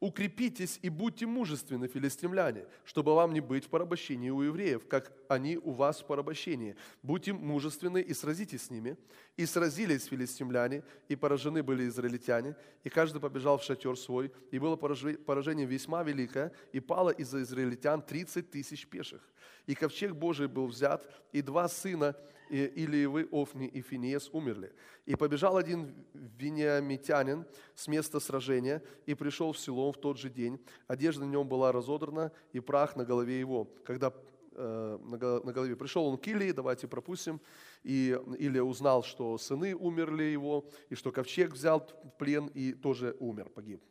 Укрепитесь 0.00 0.78
и 0.82 0.90
будьте 0.90 1.26
мужественны, 1.26 1.88
филистимляне, 1.88 2.66
чтобы 2.84 3.16
вам 3.16 3.32
не 3.32 3.40
быть 3.40 3.64
в 3.64 3.68
порабощении 3.68 4.30
у 4.30 4.42
евреев, 4.42 4.86
как 4.86 5.12
они 5.28 5.56
у 5.56 5.72
вас 5.72 6.00
в 6.00 6.06
порабощении. 6.06 6.76
Будьте 7.02 7.32
мужественны 7.32 8.00
и 8.00 8.14
сразитесь 8.14 8.62
с 8.62 8.70
ними. 8.70 8.96
И 9.36 9.44
сразились 9.44 10.04
филистимляне, 10.04 10.84
и 11.08 11.16
поражены 11.16 11.64
были 11.64 11.88
израильтяне, 11.88 12.54
и 12.84 12.88
каждый 12.88 13.20
побежал 13.20 13.58
в 13.58 13.64
шатер 13.64 13.96
свой, 13.96 14.32
и 14.52 14.58
было 14.60 14.76
поражение 14.76 15.66
весьма 15.66 16.04
великое, 16.04 16.52
и 16.72 16.78
пало 16.78 17.10
из-за 17.10 17.42
израильтян 17.42 18.00
30 18.00 18.50
тысяч 18.50 18.86
пеших. 18.86 19.28
И 19.66 19.74
ковчег 19.74 20.12
Божий 20.12 20.46
был 20.46 20.66
взят, 20.68 21.04
и 21.32 21.42
два 21.42 21.68
сына 21.68 22.16
Илиевы, 22.50 23.28
Офни 23.30 23.66
и 23.66 23.80
Финиес 23.80 24.30
умерли. 24.32 24.72
И 25.06 25.14
побежал 25.16 25.56
один 25.56 25.94
вениамитянин 26.14 27.46
с 27.74 27.88
места 27.88 28.20
сражения 28.20 28.82
и 29.06 29.14
пришел 29.14 29.52
в 29.52 29.58
село 29.58 29.92
в 29.92 30.00
тот 30.00 30.18
же 30.18 30.30
день. 30.30 30.60
Одежда 30.86 31.24
на 31.24 31.30
нем 31.30 31.48
была 31.48 31.72
разодрана, 31.72 32.32
и 32.52 32.60
прах 32.60 32.96
на 32.96 33.04
голове 33.04 33.38
его. 33.38 33.64
Когда 33.84 34.12
э, 34.52 34.98
на 35.02 35.52
голове. 35.52 35.76
Пришел 35.76 36.06
он 36.06 36.18
к 36.18 36.26
Илии, 36.26 36.52
давайте 36.52 36.88
пропустим, 36.88 37.40
и 37.82 38.18
Илия 38.38 38.62
узнал, 38.62 39.02
что 39.02 39.38
сыны 39.38 39.74
умерли 39.74 40.24
его, 40.24 40.68
и 40.90 40.94
что 40.94 41.12
ковчег 41.12 41.52
взял 41.52 41.80
в 41.80 42.18
плен 42.18 42.46
и 42.48 42.72
тоже 42.72 43.16
умер, 43.20 43.50
погиб. 43.50 43.82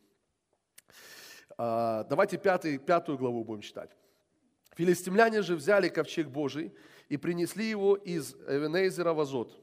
А, 1.58 2.04
давайте 2.04 2.38
пятый, 2.38 2.78
пятую 2.78 3.18
главу 3.18 3.44
будем 3.44 3.62
читать. 3.62 3.92
Филистимляне 4.76 5.42
же 5.42 5.56
взяли 5.56 5.90
ковчег 5.90 6.28
Божий 6.28 6.72
и 7.10 7.18
принесли 7.18 7.70
его 7.70 7.96
из 7.96 8.36
Эвенезера 8.48 9.14
в 9.14 9.20
Азот. 9.20 9.58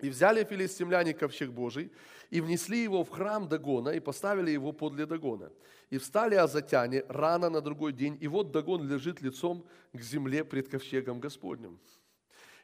И 0.00 0.10
взяли 0.10 0.44
филистимляне 0.44 1.14
ковчег 1.14 1.50
Божий, 1.50 1.90
и 2.30 2.40
внесли 2.40 2.82
его 2.82 3.02
в 3.04 3.10
храм 3.10 3.48
Дагона, 3.48 3.90
и 3.90 4.00
поставили 4.00 4.50
его 4.50 4.72
подле 4.72 5.06
Дагона. 5.06 5.50
И 5.90 5.98
встали 5.98 6.34
азотяне 6.34 7.04
рано 7.08 7.48
на 7.48 7.60
другой 7.60 7.92
день, 7.92 8.18
и 8.20 8.28
вот 8.28 8.50
Дагон 8.50 8.88
лежит 8.88 9.22
лицом 9.22 9.64
к 9.92 10.00
земле 10.00 10.44
пред 10.44 10.68
ковчегом 10.68 11.20
Господним. 11.20 11.78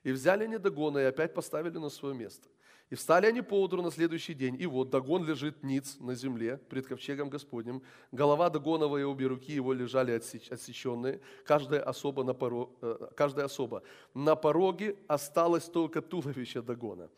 И 0.02 0.12
взяли 0.12 0.44
они 0.44 0.58
Дагона, 0.58 0.98
и 0.98 1.04
опять 1.04 1.32
поставили 1.32 1.78
на 1.78 1.88
свое 1.88 2.14
место– 2.14 2.48
и 2.92 2.94
встали 2.94 3.24
они 3.24 3.40
поутру 3.40 3.80
на 3.80 3.90
следующий 3.90 4.34
день, 4.34 4.54
и 4.60 4.66
вот 4.66 4.90
Дагон 4.90 5.24
лежит 5.24 5.62
ниц 5.62 5.96
на 5.98 6.14
земле 6.14 6.58
пред 6.68 6.86
ковчегом 6.86 7.30
Господним. 7.30 7.82
Голова 8.12 8.50
Дагонова 8.50 8.98
и 8.98 9.02
обе 9.02 9.28
руки 9.28 9.54
его 9.54 9.72
лежали 9.72 10.12
отсеченные, 10.12 11.22
каждая 11.46 11.80
особа 11.80 12.22
на, 12.22 12.34
поро... 12.34 12.68
Э, 12.82 13.08
каждая 13.16 13.46
особа. 13.46 13.82
на 14.12 14.36
пороге 14.36 14.96
осталось 15.08 15.64
только 15.64 16.02
туловище 16.02 16.60
Дагона. 16.60 17.08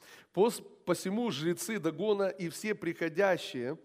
Посему 0.85 1.33
жрецы 1.33 1.81
Дагона 1.81 2.29
и 2.29 2.51
все 2.51 2.77
приходящие 2.77 3.77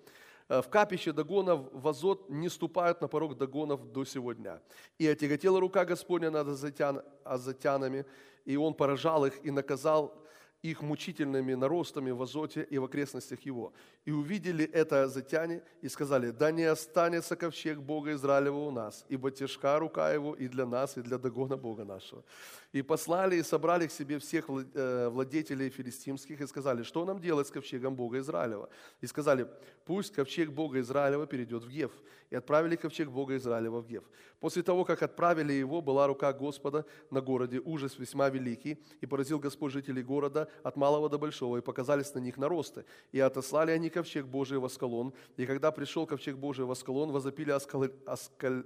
э, 0.47 0.61
в 0.61 0.69
капище 0.69 1.11
Дагона 1.11 1.55
в 1.55 1.87
Азот 1.87 2.29
не 2.29 2.49
ступают 2.49 3.01
на 3.01 3.07
порог 3.07 3.35
Дагонов 3.35 3.91
до 3.91 4.05
сегодня. 4.05 4.61
И 4.99 5.07
отяготела 5.07 5.59
рука 5.59 5.85
Господня 5.85 6.29
над 6.29 6.49
азотян, 6.49 7.01
азотянами, 7.23 8.05
и 8.45 8.57
он 8.57 8.75
поражал 8.75 9.25
их 9.25 9.43
и 9.43 9.49
наказал 9.49 10.28
их 10.61 10.81
мучительными 10.81 11.53
наростами 11.53 12.11
в 12.11 12.21
Азоте 12.21 12.63
и 12.69 12.77
в 12.77 12.83
окрестностях 12.83 13.41
его. 13.41 13.73
И 14.09 14.11
увидели 14.11 14.65
это 14.65 15.03
азотяне 15.03 15.61
и 15.83 15.87
сказали, 15.87 16.31
да 16.31 16.49
не 16.49 16.63
останется 16.63 17.35
ковчег 17.35 17.77
Бога 17.77 18.13
Израилева 18.13 18.57
у 18.57 18.71
нас, 18.71 19.05
ибо 19.07 19.29
тяжка 19.29 19.77
рука 19.77 20.11
его 20.11 20.33
и 20.33 20.47
для 20.47 20.65
нас, 20.65 20.97
и 20.97 21.01
для 21.01 21.19
догона 21.19 21.57
Бога 21.57 21.85
нашего. 21.85 22.23
И 22.71 22.81
послали 22.81 23.35
и 23.35 23.43
собрали 23.43 23.85
к 23.85 23.91
себе 23.91 24.17
всех 24.17 24.49
э, 24.49 25.09
владетелей 25.09 25.69
филистимских 25.69 26.41
и 26.41 26.47
сказали, 26.47 26.83
что 26.83 27.05
нам 27.05 27.19
делать 27.19 27.47
с 27.47 27.51
ковчегом 27.51 27.95
Бога 27.95 28.17
Израилева? 28.17 28.69
И 29.01 29.07
сказали, 29.07 29.47
пусть 29.85 30.11
ковчег 30.11 30.51
Бога 30.51 30.79
Израилева 30.79 31.27
перейдет 31.27 31.63
в 31.63 31.69
Гев. 31.69 31.91
И 32.29 32.35
отправили 32.35 32.75
ковчег 32.75 33.09
Бога 33.09 33.35
Израилева 33.35 33.81
в 33.81 33.87
Гев. 33.87 34.03
После 34.39 34.61
того, 34.61 34.85
как 34.85 35.01
отправили 35.01 35.51
его, 35.51 35.81
была 35.81 36.05
рука 36.05 36.31
Господа 36.31 36.85
на 37.09 37.21
городе, 37.21 37.59
ужас 37.59 37.97
весьма 37.97 38.29
великий, 38.29 38.77
и 39.01 39.07
поразил 39.07 39.39
Господь 39.39 39.73
жителей 39.73 40.03
города 40.03 40.47
от 40.61 40.77
малого 40.77 41.09
до 41.09 41.17
большого, 41.17 41.57
и 41.57 41.61
показались 41.61 42.13
на 42.13 42.19
них 42.19 42.37
наросты. 42.37 42.85
И 43.11 43.19
отослали 43.19 43.71
они 43.71 43.89
ковчег 43.99 44.25
Божий 44.25 44.57
в 44.57 44.65
Аскалон. 44.65 45.13
И 45.37 45.45
когда 45.45 45.71
пришел 45.71 46.05
ковчег 46.05 46.37
Божий 46.37 46.65
в 46.65 46.71
Аскалон, 46.71 47.11
возопили 47.11 47.51
аскал... 47.51 47.85
аскал... 48.05 48.63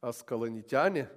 аскалонитяне, 0.00 1.08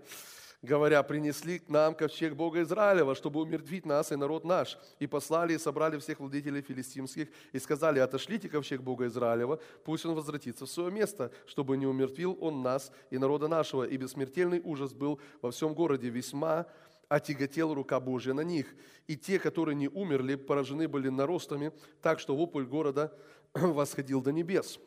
говоря, 0.61 1.03
принесли 1.03 1.59
к 1.59 1.69
нам 1.69 1.93
ковчег 1.93 2.36
Бога 2.36 2.61
Израилева, 2.61 3.15
чтобы 3.15 3.41
умертвить 3.41 3.86
нас 3.86 4.11
и 4.11 4.15
народ 4.15 4.45
наш. 4.45 4.78
И 4.99 5.07
послали 5.07 5.53
и 5.53 5.57
собрали 5.57 5.97
всех 5.97 6.19
владетелей 6.19 6.61
филистимских 6.61 7.28
и 7.51 7.59
сказали, 7.59 7.99
отошлите 7.99 8.47
ковчег 8.47 8.82
Бога 8.82 9.05
Израилева, 9.07 9.59
пусть 9.84 10.05
он 10.05 10.15
возвратится 10.15 10.65
в 10.65 10.69
свое 10.69 10.89
место, 10.89 11.32
чтобы 11.45 11.75
не 11.75 11.86
умертвил 11.86 12.38
он 12.39 12.61
нас 12.61 12.91
и 13.11 13.17
народа 13.17 13.49
нашего. 13.49 13.84
И 13.84 13.97
бессмертельный 13.97 14.61
ужас 14.63 14.93
был 14.93 15.19
во 15.41 15.51
всем 15.51 15.73
городе 15.73 16.09
весьма 16.09 16.65
отяготела 17.10 17.74
рука 17.74 17.99
Божья 17.99 18.34
на 18.34 18.41
них. 18.41 18.76
И 19.08 19.16
те, 19.16 19.39
которые 19.39 19.76
не 19.76 19.88
умерли, 19.88 20.36
поражены 20.36 20.88
были 20.88 21.10
наростами, 21.10 21.72
так 22.01 22.20
что 22.20 22.36
вопль 22.36 22.66
города 22.66 23.18
восходил 23.53 24.22
до 24.22 24.32
небес. 24.32 24.80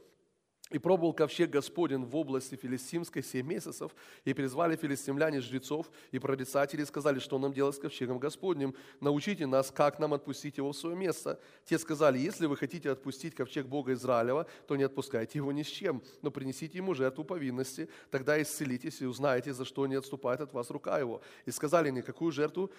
И 0.71 0.79
пробовал 0.79 1.13
ковчег 1.13 1.51
Господень 1.51 2.05
в 2.05 2.15
области 2.15 2.55
Филистимской 2.55 3.23
семь 3.25 3.47
месяцев, 3.47 3.93
и 4.25 4.33
призвали 4.33 4.77
филистимляне 4.77 5.41
жрецов 5.41 5.91
и 6.13 6.19
прорицателей, 6.19 6.85
и 6.85 6.87
сказали, 6.87 7.19
что 7.19 7.39
нам 7.39 7.53
делать 7.53 7.75
с 7.75 7.79
ковчегом 7.79 8.19
Господним, 8.19 8.75
научите 9.01 9.47
нас, 9.47 9.73
как 9.73 9.99
нам 9.99 10.15
отпустить 10.15 10.59
его 10.59 10.71
в 10.73 10.77
свое 10.77 10.95
место. 10.95 11.41
Те 11.65 11.79
сказали, 11.79 12.19
если 12.19 12.47
вы 12.47 12.57
хотите 12.57 12.91
отпустить 12.91 13.35
ковчег 13.35 13.67
Бога 13.67 13.93
Израилева, 13.95 14.47
то 14.69 14.77
не 14.77 14.85
отпускайте 14.85 15.39
его 15.39 15.51
ни 15.51 15.65
с 15.65 15.69
чем, 15.69 16.03
но 16.23 16.31
принесите 16.31 16.79
ему 16.79 16.95
жертву 16.95 17.25
повинности, 17.25 17.89
тогда 18.11 18.41
исцелитесь 18.41 19.01
и 19.01 19.07
узнаете, 19.07 19.53
за 19.53 19.65
что 19.65 19.87
не 19.89 19.97
отступает 19.97 20.41
от 20.41 20.53
вас 20.53 20.71
рука 20.71 20.99
его. 21.01 21.21
И 21.47 21.51
сказали, 21.51 21.91
никакую 21.91 22.31
жертву 22.31 22.71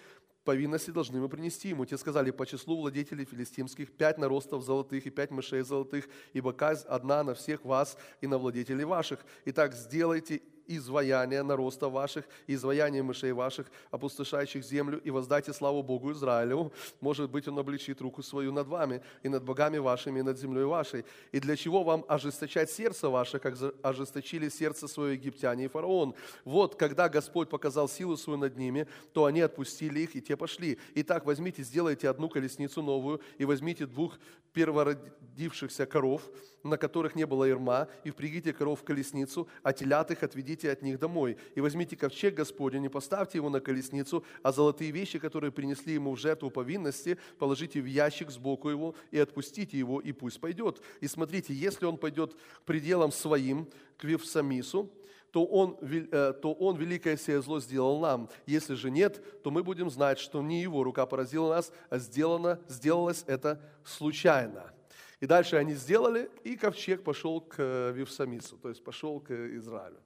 повинности 0.43 0.91
должны 0.91 1.19
мы 1.19 1.29
принести 1.29 1.69
ему. 1.69 1.85
Те 1.85 1.97
сказали, 1.97 2.31
по 2.31 2.45
числу 2.45 2.79
владетелей 2.79 3.25
филистимских, 3.25 3.91
пять 3.91 4.17
наростов 4.17 4.63
золотых 4.63 5.05
и 5.05 5.09
пять 5.09 5.31
мышей 5.31 5.61
золотых, 5.61 6.07
ибо 6.33 6.53
казнь 6.53 6.87
одна 6.87 7.23
на 7.23 7.33
всех 7.33 7.63
вас 7.65 7.80
и 8.21 8.27
на 8.27 8.37
владетелей 8.37 8.85
ваших. 8.85 9.19
Итак, 9.45 9.73
сделайте 9.73 10.41
изваяния 10.77 11.43
нароста 11.43 11.89
ваших, 11.89 12.25
изваяния 12.47 13.03
мышей 13.03 13.31
ваших, 13.31 13.67
опустошающих 13.91 14.63
землю, 14.63 14.99
и 15.03 15.09
воздайте 15.09 15.53
славу 15.53 15.83
Богу 15.83 16.11
Израилю. 16.11 16.71
Может 16.99 17.29
быть, 17.29 17.47
Он 17.47 17.59
обличит 17.59 18.01
руку 18.01 18.23
свою 18.23 18.51
над 18.51 18.67
вами, 18.67 19.01
и 19.23 19.29
над 19.29 19.43
богами 19.43 19.77
вашими, 19.77 20.19
и 20.19 20.23
над 20.23 20.37
землей 20.37 20.65
вашей. 20.65 21.05
И 21.31 21.39
для 21.39 21.55
чего 21.55 21.83
вам 21.83 22.05
ожесточать 22.07 22.69
сердце 22.69 23.09
ваше, 23.09 23.39
как 23.39 23.55
ожесточили 23.81 24.49
сердце 24.49 24.87
свое 24.87 25.13
египтяне 25.13 25.65
и 25.65 25.67
фараон? 25.67 26.15
Вот, 26.45 26.75
когда 26.75 27.09
Господь 27.09 27.49
показал 27.49 27.89
силу 27.89 28.17
свою 28.17 28.39
над 28.39 28.57
ними, 28.57 28.87
то 29.13 29.25
они 29.25 29.41
отпустили 29.41 30.01
их, 30.01 30.15
и 30.15 30.21
те 30.21 30.35
пошли. 30.35 30.77
Итак, 30.95 31.25
возьмите, 31.25 31.63
сделайте 31.63 32.09
одну 32.09 32.29
колесницу 32.29 32.81
новую, 32.81 33.21
и 33.37 33.45
возьмите 33.45 33.85
двух 33.85 34.17
первородившихся 34.53 35.85
коров, 35.85 36.21
на 36.63 36.77
которых 36.77 37.15
не 37.15 37.25
было 37.25 37.45
ерма, 37.45 37.87
и 38.03 38.11
впрягите 38.11 38.53
коров 38.53 38.81
в 38.81 38.83
колесницу, 38.83 39.47
а 39.63 39.73
телят 39.73 40.11
их 40.11 40.23
отведите 40.23 40.60
от 40.67 40.81
них 40.81 40.99
домой. 40.99 41.37
И 41.55 41.61
возьмите 41.61 41.95
ковчег 41.95 42.35
Господень, 42.35 42.85
и 42.85 42.89
поставьте 42.89 43.37
его 43.37 43.49
на 43.49 43.59
колесницу, 43.59 44.23
а 44.43 44.51
золотые 44.51 44.91
вещи, 44.91 45.19
которые 45.19 45.51
принесли 45.51 45.93
ему 45.93 46.15
в 46.15 46.19
жертву 46.19 46.49
повинности, 46.49 47.17
положите 47.39 47.81
в 47.81 47.85
ящик 47.85 48.31
сбоку 48.31 48.69
его 48.69 48.95
и 49.11 49.19
отпустите 49.19 49.77
его, 49.77 49.99
и 49.99 50.11
пусть 50.11 50.39
пойдет. 50.39 50.81
И 50.99 51.07
смотрите, 51.07 51.53
если 51.53 51.85
он 51.85 51.97
пойдет 51.97 52.33
к 52.33 52.61
пределам 52.65 53.11
своим, 53.11 53.67
к 53.97 54.03
Вифсамису, 54.03 54.89
то 55.31 55.45
он, 55.45 55.77
э, 55.81 56.33
то 56.41 56.53
он 56.53 56.75
великое 56.77 57.17
сие 57.17 57.41
зло 57.41 57.59
сделал 57.59 57.99
нам. 57.99 58.29
Если 58.45 58.75
же 58.75 58.91
нет, 58.91 59.43
то 59.43 59.51
мы 59.51 59.63
будем 59.63 59.89
знать, 59.89 60.19
что 60.19 60.41
не 60.41 60.61
его 60.61 60.83
рука 60.83 61.05
поразила 61.05 61.55
нас, 61.55 61.71
а 61.89 61.97
сделано, 61.99 62.59
сделалось 62.67 63.23
это 63.27 63.61
случайно. 63.85 64.73
И 65.21 65.27
дальше 65.27 65.55
они 65.55 65.73
сделали, 65.75 66.29
и 66.43 66.55
ковчег 66.55 67.03
пошел 67.03 67.39
к 67.39 67.55
э, 67.59 67.91
Вифсамису, 67.93 68.57
то 68.57 68.69
есть 68.69 68.83
пошел 68.83 69.19
к 69.19 69.31
Израилю. 69.31 69.99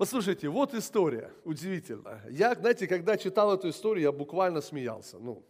Послушайте, 0.00 0.48
вот 0.48 0.72
история, 0.72 1.30
удивительно. 1.44 2.22
Я, 2.30 2.54
знаете, 2.54 2.86
когда 2.86 3.18
читал 3.18 3.52
эту 3.52 3.68
историю, 3.68 4.04
я 4.04 4.12
буквально 4.12 4.62
смеялся. 4.62 5.18
Ну, 5.18 5.44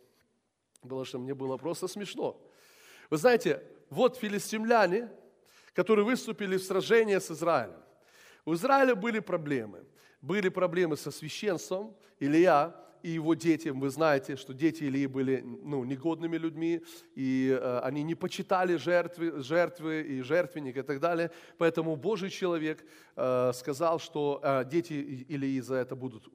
потому 0.83 1.05
что 1.05 1.21
мне 1.21 1.35
было 1.35 1.57
просто 1.57 1.87
смешно. 1.87 2.37
Вы 3.11 3.19
знаете, 3.19 3.63
вот 3.91 4.17
филистимляне, 4.17 5.09
которые 5.73 6.05
выступили 6.05 6.57
в 6.57 6.65
сражении 6.65 7.17
с 7.17 7.31
Израилем. 7.31 7.81
У 8.45 8.55
Израиля 8.55 8.97
были 8.97 9.21
проблемы. 9.21 9.85
Были 10.21 10.49
проблемы 10.49 10.97
со 10.97 11.13
священством. 11.13 11.95
Илья 12.19 12.75
и 13.03 13.11
его 13.11 13.35
дети, 13.35 13.69
вы 13.69 13.91
знаете, 13.91 14.37
что 14.37 14.53
дети 14.53 14.85
Илии 14.85 15.07
были 15.07 15.45
ну, 15.63 15.85
негодными 15.85 16.37
людьми, 16.37 16.83
и 17.15 17.59
э, 17.61 17.81
они 17.83 18.03
не 18.03 18.15
почитали 18.15 18.77
жертвы, 18.77 19.43
жертвы 19.43 20.03
и 20.03 20.23
жертвенник 20.23 20.77
и 20.77 20.83
так 20.83 21.01
далее. 21.01 21.31
Поэтому 21.59 21.97
Божий 21.97 22.31
человек 22.31 22.85
э, 23.17 23.53
сказал, 23.55 23.99
что 23.99 24.41
э, 24.43 24.65
дети 24.65 24.93
Илии 24.93 25.61
за 25.61 25.77
это 25.77 25.97
будут 25.97 26.29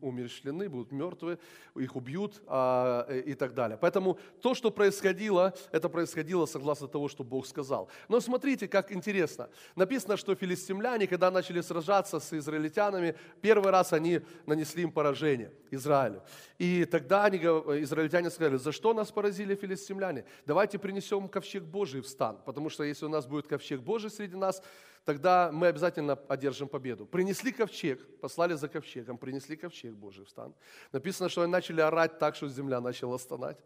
умерщвлены, 0.00 0.68
будут 0.68 0.92
мертвы, 0.92 1.38
их 1.74 1.96
убьют 1.96 2.42
э, 2.46 3.22
и 3.26 3.34
так 3.34 3.54
далее. 3.54 3.78
Поэтому 3.80 4.18
то, 4.42 4.54
что 4.54 4.70
происходило, 4.70 5.54
это 5.72 5.88
происходило 5.88 6.46
согласно 6.46 6.88
того, 6.88 7.08
что 7.08 7.24
Бог 7.24 7.46
сказал. 7.46 7.88
Но 8.08 8.20
смотрите, 8.20 8.68
как 8.68 8.92
интересно. 8.92 9.48
Написано, 9.76 10.16
что 10.16 10.34
филистимляне, 10.34 11.06
когда 11.06 11.30
начали 11.30 11.60
сражаться 11.60 12.20
с 12.20 12.32
израильтянами, 12.32 13.14
первый 13.40 13.70
раз 13.70 13.92
они 13.92 14.20
нанесли 14.46 14.82
им 14.82 14.92
поражение, 14.92 15.52
Израиль. 15.70 16.09
Израилю. 16.10 16.22
И 16.58 16.84
тогда 16.84 17.24
они, 17.24 17.38
израильтяне 17.38 18.30
сказали, 18.30 18.56
за 18.56 18.72
что 18.72 18.94
нас 18.94 19.10
поразили 19.10 19.54
филистимляне? 19.54 20.24
Давайте 20.46 20.78
принесем 20.78 21.28
ковчег 21.28 21.62
Божий 21.64 22.00
в 22.00 22.06
стан, 22.06 22.38
потому 22.44 22.70
что 22.70 22.84
если 22.84 23.06
у 23.06 23.08
нас 23.08 23.26
будет 23.26 23.46
ковчег 23.46 23.80
Божий 23.80 24.10
среди 24.10 24.36
нас, 24.36 24.62
тогда 25.04 25.50
мы 25.52 25.68
обязательно 25.68 26.18
одержим 26.28 26.68
победу. 26.68 27.06
Принесли 27.06 27.52
ковчег, 27.52 28.06
послали 28.20 28.54
за 28.54 28.68
ковчегом, 28.68 29.18
принесли 29.18 29.56
ковчег 29.56 29.94
Божий 29.94 30.24
в 30.24 30.28
стан. 30.28 30.54
Написано, 30.92 31.28
что 31.28 31.42
они 31.42 31.52
начали 31.52 31.80
орать 31.80 32.18
так, 32.18 32.36
что 32.36 32.48
земля 32.48 32.80
начала 32.80 33.18
стонать. 33.18 33.58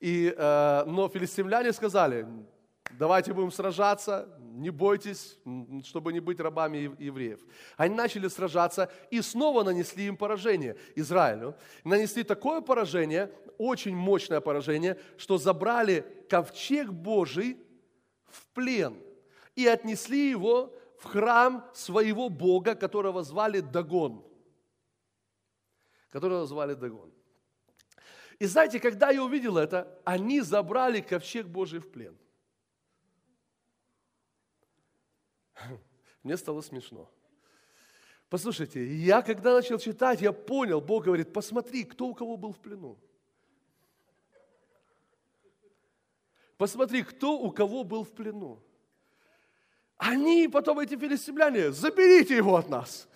И, 0.00 0.34
э, 0.36 0.84
но 0.86 1.08
филистимляне 1.08 1.72
сказали, 1.72 2.26
давайте 2.98 3.32
будем 3.32 3.50
сражаться, 3.50 4.28
не 4.38 4.70
бойтесь, 4.70 5.38
чтобы 5.84 6.12
не 6.12 6.20
быть 6.20 6.40
рабами 6.40 6.94
евреев. 6.98 7.40
Они 7.76 7.94
начали 7.94 8.28
сражаться 8.28 8.90
и 9.10 9.20
снова 9.22 9.62
нанесли 9.62 10.06
им 10.06 10.16
поражение, 10.16 10.76
Израилю. 10.94 11.56
Нанесли 11.84 12.22
такое 12.22 12.60
поражение, 12.60 13.30
очень 13.58 13.96
мощное 13.96 14.40
поражение, 14.40 14.98
что 15.16 15.38
забрали 15.38 16.04
ковчег 16.28 16.90
Божий 16.90 17.58
в 18.26 18.46
плен 18.54 18.96
и 19.56 19.66
отнесли 19.66 20.30
его 20.30 20.74
в 20.98 21.04
храм 21.04 21.68
своего 21.74 22.28
Бога, 22.28 22.74
которого 22.74 23.22
звали 23.22 23.60
Дагон. 23.60 24.24
Которого 26.10 26.46
звали 26.46 26.74
Дагон. 26.74 27.10
И 28.38 28.46
знаете, 28.46 28.80
когда 28.80 29.10
я 29.10 29.22
увидел 29.22 29.56
это, 29.56 29.98
они 30.04 30.40
забрали 30.40 31.00
ковчег 31.00 31.46
Божий 31.46 31.80
в 31.80 31.90
плен. 31.90 32.16
Мне 36.22 36.36
стало 36.36 36.60
смешно. 36.60 37.10
Послушайте, 38.28 38.86
я 38.96 39.20
когда 39.22 39.54
начал 39.54 39.78
читать, 39.78 40.22
я 40.22 40.32
понял, 40.32 40.80
Бог 40.80 41.04
говорит, 41.04 41.32
посмотри, 41.32 41.84
кто 41.84 42.06
у 42.06 42.14
кого 42.14 42.36
был 42.36 42.52
в 42.52 42.58
плену. 42.58 42.98
Посмотри, 46.56 47.02
кто 47.02 47.38
у 47.38 47.50
кого 47.50 47.84
был 47.84 48.04
в 48.04 48.12
плену. 48.12 48.62
Они, 49.96 50.48
потом 50.48 50.78
эти 50.78 50.96
филистимляне, 50.96 51.72
заберите 51.72 52.36
его 52.36 52.56
от 52.56 52.68
нас. 52.68 53.08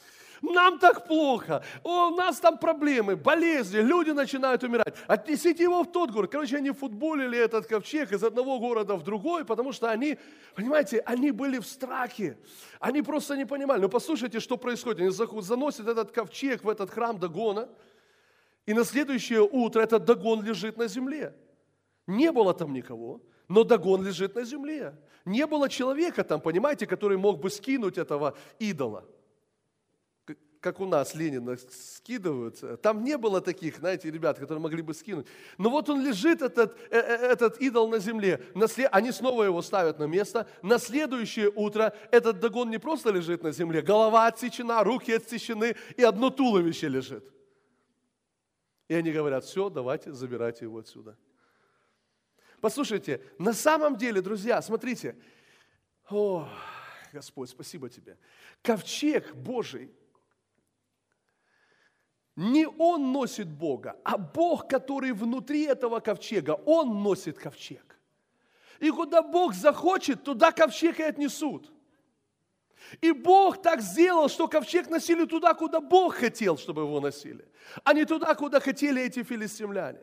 Нам 0.43 0.79
так 0.79 1.07
плохо, 1.07 1.63
у 1.83 2.11
нас 2.11 2.39
там 2.39 2.59
проблемы, 2.59 3.17
болезни, 3.17 3.79
люди 3.79 4.11
начинают 4.11 4.63
умирать. 4.63 4.95
Отнесите 5.07 5.63
его 5.63 5.83
в 5.83 5.91
тот 5.91 6.11
город. 6.11 6.31
Короче, 6.31 6.57
они 6.57 6.71
футболили 6.73 7.39
этот 7.39 7.67
ковчег 7.67 8.13
из 8.13 8.23
одного 8.23 8.59
города 8.59 8.97
в 8.97 9.03
другой, 9.03 9.45
потому 9.45 9.73
что 9.73 9.91
они, 9.91 10.19
понимаете, 10.55 11.01
они 11.01 11.31
были 11.31 11.59
в 11.59 11.67
страхе. 11.67 12.39
Они 12.81 13.03
просто 13.03 13.37
не 13.37 13.47
понимали. 13.47 13.81
Ну 13.81 13.89
послушайте, 13.89 14.41
что 14.41 14.57
происходит. 14.57 15.01
Они 15.01 15.11
заносят 15.43 15.89
этот 15.89 16.13
ковчег 16.13 16.65
в 16.65 16.69
этот 16.69 16.91
храм 16.91 17.19
Дагона, 17.19 17.69
и 18.67 18.75
на 18.75 18.85
следующее 18.85 19.43
утро 19.43 19.81
этот 19.81 20.05
Дагон 20.05 20.43
лежит 20.43 20.77
на 20.77 20.89
земле. 20.89 21.35
Не 22.07 22.31
было 22.31 22.53
там 22.53 22.73
никого, 22.73 23.23
но 23.49 23.65
Дагон 23.65 24.05
лежит 24.05 24.35
на 24.35 24.45
земле. 24.45 24.95
Не 25.25 25.47
было 25.47 25.69
человека 25.69 26.25
там, 26.25 26.41
понимаете, 26.41 26.87
который 26.87 27.17
мог 27.17 27.41
бы 27.41 27.51
скинуть 27.51 27.97
этого 27.99 28.37
идола 28.59 29.05
как 30.61 30.81
у 30.81 30.87
нас 30.87 31.15
Ленина 31.15 31.57
скидывают. 31.57 32.83
Там 32.83 33.05
не 33.05 33.17
было 33.19 33.41
таких, 33.41 33.77
знаете, 33.77 34.11
ребят, 34.11 34.39
которые 34.39 34.61
могли 34.61 34.83
бы 34.83 34.95
скинуть. 34.95 35.27
Но 35.59 35.71
вот 35.71 35.89
он 35.89 36.05
лежит, 36.05 36.43
этот, 36.43 36.77
э, 36.91 36.99
э, 36.99 37.33
этот 37.33 37.61
идол 37.61 37.89
на 37.89 37.99
земле. 37.99 38.43
Они 38.91 39.13
снова 39.13 39.45
его 39.45 39.63
ставят 39.63 39.99
на 39.99 40.05
место. 40.05 40.47
На 40.63 40.79
следующее 40.79 41.51
утро 41.55 41.95
этот 42.11 42.41
догон 42.41 42.71
не 42.71 42.79
просто 42.79 43.11
лежит 43.11 43.43
на 43.43 43.53
земле, 43.53 43.83
голова 43.83 44.27
отсечена, 44.27 44.83
руки 44.83 45.13
отсечены, 45.13 45.77
и 45.97 46.03
одно 46.03 46.31
туловище 46.31 46.89
лежит. 46.89 47.33
И 48.89 48.95
они 48.95 49.13
говорят, 49.13 49.45
все, 49.45 49.69
давайте, 49.69 50.13
забирайте 50.13 50.65
его 50.65 50.79
отсюда. 50.79 51.17
Послушайте, 52.61 53.21
на 53.39 53.53
самом 53.53 53.97
деле, 53.97 54.21
друзья, 54.21 54.63
смотрите, 54.63 55.17
о, 56.09 56.49
Господь, 57.13 57.51
спасибо 57.51 57.91
тебе. 57.91 58.17
Ковчег 58.63 59.35
Божий– 59.35 59.91
не 62.37 62.67
он 62.67 63.13
носит 63.13 63.49
Бога, 63.49 63.97
а 64.05 64.19
Бог, 64.19 64.69
который 64.69 65.13
внутри 65.13 65.65
этого 65.65 66.01
ковчега, 66.01 66.61
он 66.67 67.03
носит 67.03 67.39
ковчег. 67.39 67.99
И 68.79 68.91
куда 68.91 69.23
Бог 69.23 69.55
захочет, 69.55 70.23
туда 70.23 70.53
ковчег 70.53 71.01
и 71.01 71.03
отнесут. 71.03 71.73
И 73.01 73.13
Бог 73.13 73.63
так 73.63 73.81
сделал, 73.81 74.29
что 74.29 74.49
ковчег 74.49 74.91
носили 74.91 75.25
туда, 75.25 75.55
куда 75.55 75.81
Бог 75.81 76.15
хотел, 76.17 76.59
чтобы 76.59 76.83
его 76.83 77.01
носили, 77.01 77.49
а 77.85 77.95
не 77.95 78.05
туда, 78.05 78.35
куда 78.35 78.61
хотели 78.61 79.03
эти 79.03 79.23
филистимляне. 79.23 80.01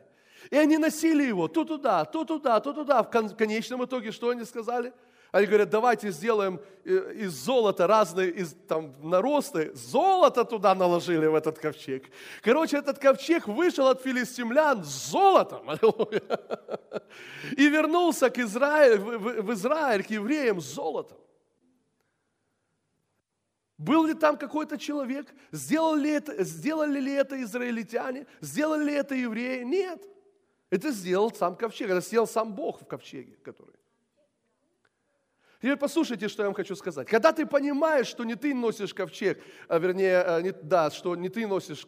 И 0.50 0.56
они 0.56 0.76
носили 0.76 1.22
его 1.22 1.48
то 1.48 1.64
туда, 1.64 2.04
то 2.04 2.24
туда, 2.24 2.60
то 2.60 2.72
туда. 2.72 3.02
В 3.02 3.36
конечном 3.36 3.84
итоге 3.84 4.10
что 4.10 4.30
они 4.30 4.44
сказали? 4.44 4.92
Они 5.34 5.46
говорят, 5.46 5.68
давайте 5.68 6.12
сделаем 6.12 6.60
э, 6.84 7.12
из 7.16 7.32
золота 7.32 7.88
разные 7.88 8.30
из, 8.30 8.54
там, 8.68 8.94
наросты. 9.02 9.72
Золото 9.74 10.44
туда 10.44 10.76
наложили 10.76 11.26
в 11.26 11.34
этот 11.34 11.58
ковчег. 11.58 12.04
Короче, 12.40 12.76
этот 12.76 13.00
ковчег 13.00 13.48
вышел 13.48 13.88
от 13.88 14.00
филистимлян 14.00 14.84
с 14.84 15.10
золотом. 15.10 15.68
И 17.56 17.68
вернулся 17.68 18.30
к 18.30 18.38
Израилю, 18.38 19.18
в 19.42 19.52
Израиль, 19.54 20.04
к 20.04 20.10
евреям 20.10 20.60
с 20.60 20.72
золотом. 20.72 21.18
Был 23.76 24.06
ли 24.06 24.14
там 24.14 24.38
какой-то 24.38 24.78
человек? 24.78 25.34
Сделали 25.50 26.02
ли, 26.02 26.10
это, 26.12 26.44
сделали 26.44 27.00
ли 27.00 27.12
это 27.12 27.42
израильтяне? 27.42 28.28
Сделали 28.40 28.84
ли 28.84 28.94
это 28.94 29.16
евреи? 29.16 29.64
Нет. 29.64 30.00
Это 30.70 30.92
сделал 30.92 31.32
сам 31.32 31.56
ковчег. 31.56 31.90
Это 31.90 32.02
сделал 32.02 32.28
сам 32.28 32.54
Бог 32.54 32.82
в 32.82 32.86
ковчеге, 32.86 33.36
который. 33.42 33.73
Теперь 35.64 35.78
послушайте, 35.78 36.28
что 36.28 36.42
я 36.42 36.48
вам 36.48 36.54
хочу 36.54 36.76
сказать. 36.76 37.08
Когда 37.08 37.32
ты 37.32 37.46
понимаешь, 37.46 38.06
что 38.06 38.24
не 38.24 38.34
ты 38.34 38.52
носишь 38.52 38.92
ковчег, 38.92 39.42
а 39.66 39.78
вернее, 39.78 40.20
а, 40.20 40.42
не, 40.42 40.52
да, 40.52 40.90
что 40.90 41.16
не 41.16 41.30
ты 41.30 41.46
носишь 41.46 41.86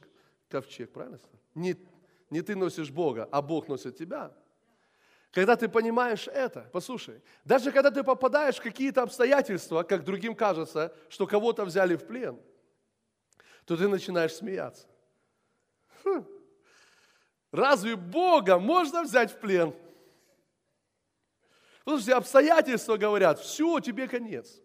ковчег, 0.49 0.91
правильно? 0.95 1.19
Не, 1.55 1.77
не 2.31 2.41
ты 2.41 2.57
носишь 2.57 2.91
Бога, 2.91 3.29
а 3.31 3.43
Бог 3.43 3.69
носит 3.69 3.99
тебя. 3.99 4.35
Когда 5.31 5.57
ты 5.57 5.69
понимаешь 5.69 6.27
это, 6.27 6.71
послушай, 6.73 7.21
даже 7.45 7.71
когда 7.71 7.91
ты 7.91 8.03
попадаешь 8.03 8.57
в 8.57 8.63
какие-то 8.63 9.03
обстоятельства, 9.03 9.83
как 9.83 10.05
другим 10.05 10.35
кажется, 10.35 10.97
что 11.11 11.27
кого-то 11.27 11.67
взяли 11.67 11.97
в 11.97 12.07
плен, 12.07 12.41
то 13.67 13.77
ты 13.77 13.89
начинаешь 13.89 14.33
смеяться. 14.33 14.87
Хм. 16.03 16.25
Разве 17.53 17.95
Бога 17.95 18.59
можно 18.59 19.03
взять 19.03 19.33
в 19.33 19.39
плен? 19.39 19.75
Потому 21.87 22.03
что 22.03 22.17
обстоятельства 22.17 22.97
говорят, 22.97 23.39
все, 23.39 23.79
тебе 23.79 24.09
конец. 24.09 24.61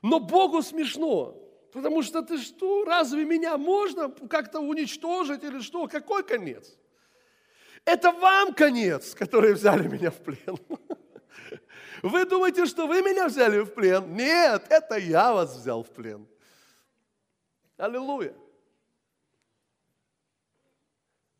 Но 0.00 0.18
Богу 0.18 0.62
смешно, 0.62 1.36
потому 1.74 2.02
что 2.02 2.22
ты 2.22 2.38
что, 2.38 2.86
разве 2.86 3.26
меня 3.26 3.58
можно 3.58 4.08
как-то 4.30 4.60
уничтожить 4.60 5.44
или 5.44 5.60
что? 5.60 5.86
Какой 5.88 6.24
конец? 6.24 6.74
Это 7.84 8.12
вам 8.12 8.54
конец, 8.54 9.14
который 9.14 9.52
взяли 9.52 9.88
меня 9.88 10.10
в 10.10 10.16
плен. 10.16 10.56
Вы 12.02 12.24
думаете, 12.24 12.64
что 12.64 12.86
вы 12.86 13.02
меня 13.02 13.26
взяли 13.26 13.58
в 13.58 13.74
плен? 13.74 14.14
Нет, 14.14 14.64
это 14.70 14.96
я 14.96 15.34
вас 15.34 15.54
взял 15.54 15.82
в 15.82 15.90
плен. 15.90 16.26
Аллилуйя. 17.76 18.34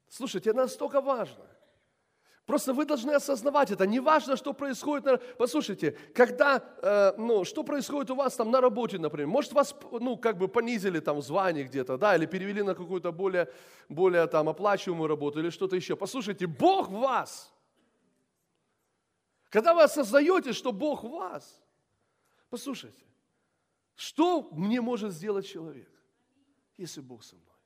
Слушайте, 0.09 0.53
настолько 0.53 1.01
важно. 1.01 1.47
Просто 2.49 2.73
вы 2.73 2.87
должны 2.87 3.11
осознавать 3.11 3.71
это. 3.71 3.87
Не 3.87 4.01
важно, 4.01 4.35
что 4.35 4.55
происходит. 4.55 5.23
Послушайте, 5.37 5.91
когда, 6.15 6.65
э, 6.83 7.13
ну, 7.19 7.45
что 7.45 7.63
происходит 7.63 8.11
у 8.11 8.15
вас 8.15 8.37
там 8.37 8.51
на 8.51 8.63
работе, 8.63 8.99
например. 8.99 9.27
Может, 9.27 9.53
вас, 9.53 9.75
ну, 9.93 10.17
как 10.17 10.39
бы 10.39 10.49
понизили 10.49 11.01
там 11.01 11.19
в 11.19 11.23
звании 11.23 11.65
где-то, 11.65 11.99
да, 11.99 12.17
или 12.17 12.25
перевели 12.25 12.63
на 12.63 12.75
какую-то 12.75 13.13
более, 13.13 13.53
более 13.91 14.27
там 14.27 14.49
оплачиваемую 14.49 15.09
работу 15.09 15.41
или 15.41 15.51
что-то 15.51 15.77
еще. 15.77 15.95
Послушайте, 15.95 16.47
Бог 16.47 16.89
в 16.89 16.99
вас. 16.99 17.53
Когда 19.51 19.75
вы 19.75 19.83
осознаете, 19.83 20.55
что 20.55 20.73
Бог 20.73 21.05
в 21.05 21.11
вас, 21.11 21.63
послушайте, 22.49 23.05
что 23.95 24.49
мне 24.53 24.81
может 24.81 25.13
сделать 25.13 25.47
человек, 25.47 25.91
если 26.79 27.03
Бог 27.03 27.23
со 27.25 27.37
мной? 27.37 27.57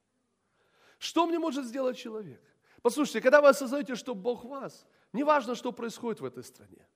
Что 0.99 1.27
мне 1.27 1.39
может 1.39 1.67
сделать 1.67 1.97
человек? 1.97 2.43
Послушайте, 2.83 3.21
когда 3.21 3.41
вы 3.41 3.49
осознаете, 3.49 3.95
что 3.95 4.15
Бог 4.15 4.45
вас, 4.45 4.85
не 5.13 5.23
важно, 5.25 5.55
что 5.55 5.73
происходит 5.73 6.21
в 6.21 6.25
этой 6.25 6.43
стране. 6.43 6.87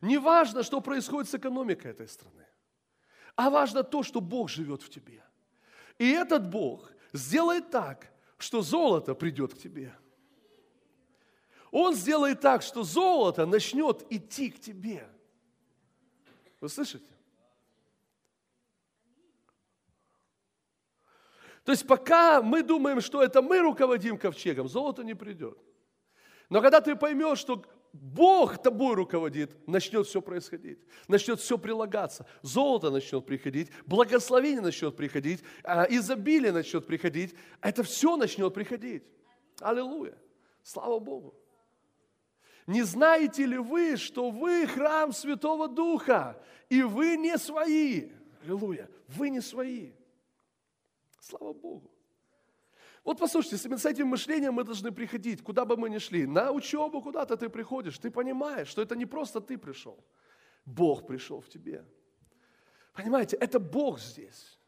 Не 0.00 0.18
важно, 0.18 0.62
что 0.62 0.80
происходит 0.80 1.30
с 1.30 1.34
экономикой 1.34 1.90
этой 1.90 2.08
страны. 2.08 2.46
А 3.36 3.50
важно 3.50 3.82
то, 3.82 4.02
что 4.02 4.20
Бог 4.20 4.48
живет 4.48 4.82
в 4.82 4.88
тебе. 4.88 5.22
И 5.98 6.10
этот 6.10 6.48
Бог 6.48 6.90
сделает 7.12 7.70
так, 7.70 8.10
что 8.38 8.62
золото 8.62 9.14
придет 9.14 9.54
к 9.54 9.58
тебе. 9.58 9.94
Он 11.70 11.94
сделает 11.94 12.40
так, 12.40 12.62
что 12.62 12.82
золото 12.82 13.44
начнет 13.44 14.10
идти 14.10 14.50
к 14.50 14.60
тебе. 14.60 15.06
Вы 16.60 16.68
слышите? 16.68 17.12
То 21.64 21.72
есть 21.72 21.86
пока 21.86 22.42
мы 22.42 22.62
думаем, 22.62 23.00
что 23.00 23.22
это 23.22 23.42
мы 23.42 23.60
руководим 23.60 24.18
ковчегом, 24.18 24.68
золото 24.68 25.04
не 25.04 25.14
придет. 25.14 25.58
Но 26.48 26.62
когда 26.62 26.80
ты 26.80 26.96
поймешь, 26.96 27.38
что 27.38 27.64
Бог 27.92 28.62
тобой 28.62 28.94
руководит, 28.94 29.56
начнет 29.66 30.06
все 30.06 30.22
происходить, 30.22 30.78
начнет 31.08 31.40
все 31.40 31.58
прилагаться. 31.58 32.26
Золото 32.42 32.90
начнет 32.90 33.26
приходить, 33.26 33.70
благословение 33.86 34.60
начнет 34.60 34.96
приходить, 34.96 35.42
а, 35.64 35.86
изобилие 35.88 36.52
начнет 36.52 36.86
приходить. 36.86 37.34
Это 37.60 37.82
все 37.82 38.16
начнет 38.16 38.54
приходить. 38.54 39.02
Аллилуйя. 39.60 40.16
Слава 40.62 40.98
Богу. 40.98 41.34
Не 42.66 42.82
знаете 42.82 43.44
ли 43.44 43.58
вы, 43.58 43.96
что 43.96 44.30
вы 44.30 44.66
храм 44.66 45.12
Святого 45.12 45.66
Духа, 45.66 46.40
и 46.68 46.82
вы 46.82 47.16
не 47.16 47.36
свои? 47.38 48.10
Аллилуйя. 48.42 48.88
Вы 49.08 49.30
не 49.30 49.40
свои. 49.40 49.92
Слава 51.20 51.52
Богу. 51.52 51.90
Вот 53.04 53.18
послушайте, 53.18 53.56
с 53.56 53.86
этим 53.86 54.08
мышлением 54.08 54.54
мы 54.54 54.64
должны 54.64 54.92
приходить, 54.92 55.42
куда 55.42 55.64
бы 55.64 55.76
мы 55.76 55.88
ни 55.88 55.98
шли. 55.98 56.26
На 56.26 56.52
учебу 56.52 57.00
куда-то 57.00 57.36
ты 57.36 57.48
приходишь, 57.48 57.98
ты 57.98 58.10
понимаешь, 58.10 58.68
что 58.68 58.82
это 58.82 58.94
не 58.94 59.06
просто 59.06 59.40
ты 59.40 59.56
пришел. 59.56 60.04
Бог 60.66 61.06
пришел 61.06 61.40
в 61.40 61.48
тебе. 61.48 61.84
Понимаете, 62.92 63.36
это 63.36 63.58
Бог 63.58 64.00
здесь. 64.00 64.58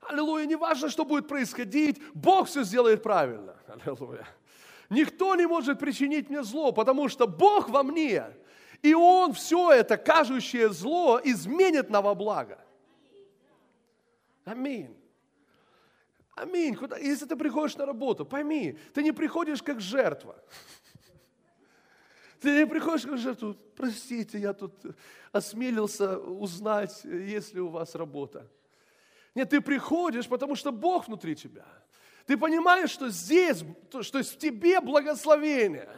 Аллилуйя, 0.00 0.46
не 0.46 0.56
важно, 0.56 0.88
что 0.88 1.04
будет 1.04 1.28
происходить, 1.28 2.00
Бог 2.14 2.48
все 2.48 2.64
сделает 2.64 3.02
правильно. 3.02 3.56
Аллилуйя. 3.66 4.26
Никто 4.88 5.34
не 5.36 5.46
может 5.46 5.78
причинить 5.78 6.30
мне 6.30 6.42
зло, 6.42 6.72
потому 6.72 7.08
что 7.08 7.26
Бог 7.26 7.68
во 7.68 7.82
мне. 7.82 8.24
И 8.82 8.94
Он 8.94 9.32
все 9.32 9.72
это, 9.72 9.96
кажущее 9.96 10.70
зло, 10.70 11.20
изменит 11.22 11.90
на 11.90 12.00
во 12.00 12.14
благо. 12.14 12.58
Аминь. 14.44 15.01
Аминь. 16.34 16.74
Куда? 16.74 16.96
Если 16.98 17.26
ты 17.26 17.36
приходишь 17.36 17.76
на 17.76 17.86
работу, 17.86 18.24
пойми, 18.24 18.78
ты 18.94 19.02
не 19.02 19.12
приходишь 19.12 19.62
как 19.62 19.80
жертва. 19.80 20.42
Ты 22.40 22.58
не 22.58 22.66
приходишь 22.66 23.06
как 23.06 23.18
жертву, 23.18 23.54
простите, 23.76 24.36
я 24.38 24.52
тут 24.52 24.74
осмелился 25.30 26.18
узнать, 26.18 27.04
есть 27.04 27.54
ли 27.54 27.60
у 27.60 27.68
вас 27.68 27.94
работа. 27.94 28.50
Нет, 29.34 29.50
ты 29.50 29.60
приходишь, 29.60 30.26
потому 30.26 30.56
что 30.56 30.72
Бог 30.72 31.06
внутри 31.06 31.36
тебя. 31.36 31.64
Ты 32.26 32.36
понимаешь, 32.36 32.90
что 32.90 33.08
здесь, 33.10 33.64
что 34.00 34.22
в 34.22 34.38
тебе 34.38 34.80
благословение. 34.80 35.88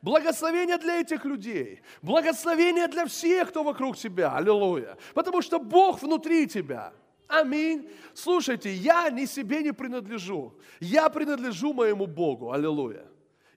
Благословение 0.00 0.78
для 0.78 1.00
этих 1.00 1.24
людей. 1.24 1.82
Благословение 2.02 2.88
для 2.88 3.06
всех, 3.06 3.50
кто 3.50 3.62
вокруг 3.62 3.96
тебя. 3.96 4.36
Аллилуйя. 4.36 4.96
Потому 5.14 5.42
что 5.42 5.58
Бог 5.58 6.02
внутри 6.02 6.46
тебя. 6.46 6.92
Аминь. 7.32 7.90
Слушайте, 8.12 8.70
я 8.74 9.08
ни 9.08 9.24
себе 9.24 9.62
не 9.62 9.72
принадлежу. 9.72 10.52
Я 10.80 11.08
принадлежу 11.08 11.72
моему 11.72 12.06
Богу. 12.06 12.52
Аллилуйя. 12.52 13.08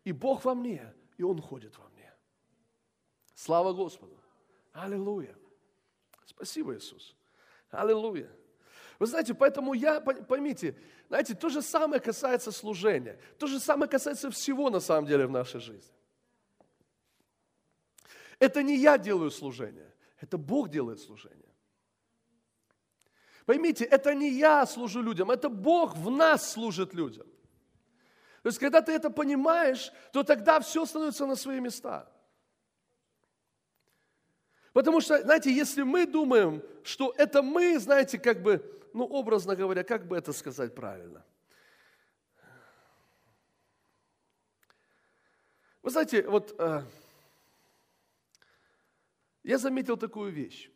И 0.06 0.14
Бог 0.14 0.46
во 0.46 0.56
мне, 0.56 0.94
и 1.18 1.24
Он 1.24 1.42
ходит 1.42 1.78
во 1.78 1.90
мне. 1.90 2.10
Слава 3.34 3.74
Господу. 3.74 4.18
Аллилуйя. 4.72 5.36
Спасибо, 6.26 6.74
Иисус. 6.74 7.18
Аллилуйя. 7.70 8.32
Вы 8.98 9.08
знаете, 9.08 9.34
поэтому 9.34 9.74
я, 9.74 10.00
поймите, 10.00 10.78
знаете, 11.10 11.36
то 11.36 11.50
же 11.50 11.62
самое 11.62 12.02
касается 12.02 12.54
служения. 12.54 13.20
То 13.38 13.46
же 13.46 13.60
самое 13.60 13.92
касается 13.92 14.32
всего 14.32 14.70
на 14.70 14.80
самом 14.80 15.06
деле 15.06 15.28
в 15.28 15.32
нашей 15.32 15.60
жизни. 15.60 15.94
Это 18.40 18.64
не 18.64 18.78
я 18.78 18.98
делаю 18.98 19.32
служение, 19.32 19.94
это 20.22 20.38
Бог 20.38 20.70
делает 20.70 21.02
служение. 21.02 21.45
Поймите, 23.46 23.86
это 23.86 24.16
не 24.16 24.30
я 24.32 24.66
служу 24.66 25.02
людям, 25.02 25.30
это 25.30 25.50
Бог 25.50 25.96
в 25.96 26.10
нас 26.10 26.52
служит 26.52 26.94
людям. 26.94 27.28
То 28.42 28.50
есть, 28.50 28.60
когда 28.60 28.82
ты 28.82 28.92
это 28.92 29.10
понимаешь, 29.10 29.92
то 30.12 30.24
тогда 30.24 30.60
все 30.60 30.86
становится 30.86 31.26
на 31.26 31.36
свои 31.36 31.60
места. 31.60 32.12
Потому 34.74 35.00
что, 35.00 35.22
знаете, 35.22 35.52
если 35.52 35.84
мы 35.84 36.06
думаем, 36.06 36.62
что 36.84 37.14
это 37.18 37.42
мы, 37.42 37.80
знаете, 37.80 38.20
как 38.20 38.42
бы, 38.42 38.62
ну, 38.94 39.06
образно 39.06 39.56
говоря, 39.56 39.84
как 39.84 40.08
бы 40.08 40.18
это 40.18 40.34
сказать 40.34 40.76
правильно? 40.76 41.26
Вы 45.82 45.92
знаете, 45.92 46.28
вот 46.28 46.56
э, 46.60 46.82
я 49.44 49.58
заметил 49.60 49.98
такую 49.98 50.32
вещь. 50.32 50.70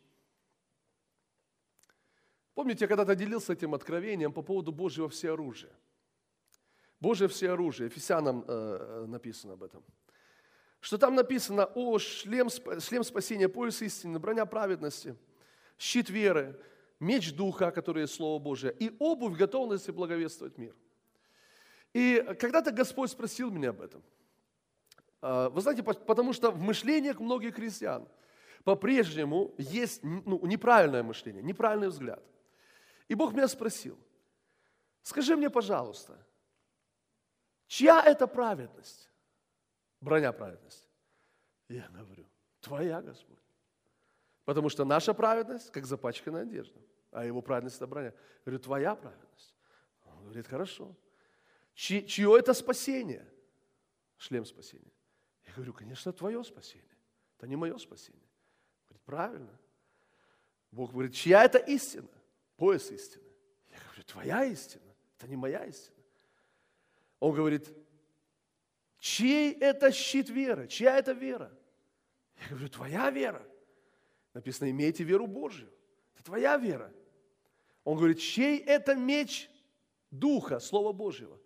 Помните, 2.60 2.84
я 2.84 2.88
когда-то 2.88 3.14
делился 3.14 3.54
этим 3.54 3.72
откровением 3.72 4.34
по 4.34 4.42
поводу 4.42 4.70
Божьего 4.70 5.08
всеоружия. 5.08 5.72
Божье 7.00 7.26
всеоружие, 7.26 7.86
Ефесянам 7.86 8.44
э, 8.46 9.06
написано 9.08 9.54
об 9.54 9.62
этом. 9.62 9.82
Что 10.80 10.98
там 10.98 11.14
написано 11.14 11.64
о 11.74 11.98
шлем, 11.98 12.50
шлем 12.50 13.02
спасения, 13.02 13.48
пояс 13.48 13.80
истины, 13.80 14.18
броня 14.18 14.44
праведности, 14.44 15.16
щит 15.78 16.10
веры, 16.10 16.60
меч 17.00 17.32
духа, 17.32 17.70
который 17.70 18.02
есть 18.02 18.14
Слово 18.14 18.38
Божие, 18.38 18.74
и 18.78 18.94
обувь 18.98 19.38
готовности 19.38 19.90
благовествовать 19.90 20.58
мир. 20.58 20.76
И 21.94 22.22
когда-то 22.38 22.72
Господь 22.72 23.10
спросил 23.10 23.50
меня 23.50 23.70
об 23.70 23.80
этом. 23.80 24.02
Э, 25.22 25.48
вы 25.48 25.62
знаете, 25.62 25.82
потому 25.82 26.34
что 26.34 26.50
в 26.50 26.60
мышлениях 26.60 27.20
многих 27.20 27.54
христиан 27.54 28.06
по-прежнему 28.64 29.54
есть 29.56 30.00
ну, 30.02 30.44
неправильное 30.44 31.02
мышление, 31.02 31.42
неправильный 31.42 31.88
взгляд– 31.88 32.22
и 33.10 33.14
Бог 33.16 33.32
меня 33.32 33.48
спросил, 33.48 33.98
скажи 35.02 35.36
мне, 35.36 35.50
пожалуйста, 35.50 36.16
чья 37.66 38.00
это 38.04 38.28
праведность? 38.28 39.10
Броня 40.00 40.30
праведности. 40.32 40.88
Я 41.68 41.88
говорю, 41.88 42.24
твоя, 42.60 43.02
Господь. 43.02 43.42
Потому 44.44 44.68
что 44.68 44.84
наша 44.84 45.12
праведность, 45.12 45.72
как 45.72 45.86
запачканная 45.86 46.42
одежда, 46.42 46.78
а 47.10 47.24
его 47.24 47.42
праведность– 47.42 47.76
это 47.78 47.88
броня. 47.88 48.10
Я 48.10 48.14
говорю, 48.44 48.60
твоя 48.60 48.94
праведность. 48.94 49.56
Он 50.04 50.26
говорит, 50.26 50.46
хорошо. 50.46 50.94
Чи, 51.74 52.06
чье 52.06 52.38
это 52.38 52.54
спасение? 52.54 53.26
Шлем 54.18 54.44
спасения. 54.44 54.92
Я 55.48 55.54
говорю, 55.54 55.72
конечно, 55.72 56.12
твое 56.12 56.44
спасение. 56.44 56.96
Это 57.38 57.48
не 57.48 57.56
мое 57.56 57.76
спасение. 57.78 58.30
Говорит, 58.88 59.02
правильно. 59.02 59.58
Бог 60.70 60.92
говорит, 60.92 61.12
чья 61.12 61.42
это 61.42 61.58
истина? 61.58 62.19
Пояс 62.60 62.90
истины. 62.90 63.24
Я 63.70 63.78
говорю, 63.86 64.02
твоя 64.02 64.44
истина. 64.44 64.94
Это 65.16 65.26
не 65.26 65.36
моя 65.36 65.64
истина. 65.64 65.96
Он 67.18 67.34
говорит, 67.34 67.74
чей 68.98 69.54
это 69.54 69.90
щит 69.90 70.28
веры? 70.28 70.68
Чья 70.68 70.98
это 70.98 71.12
вера? 71.12 71.50
Я 72.38 72.48
говорю, 72.50 72.68
твоя 72.68 73.10
вера. 73.10 73.42
Написано, 74.34 74.70
имейте 74.70 75.04
веру 75.04 75.26
Божью. 75.26 75.72
Это 76.12 76.24
твоя 76.24 76.58
вера. 76.58 76.92
Он 77.82 77.96
говорит, 77.96 78.18
чей 78.18 78.58
это 78.58 78.94
меч 78.94 79.48
Духа, 80.10 80.60
Слова 80.60 80.92
Божьего? 80.92 81.40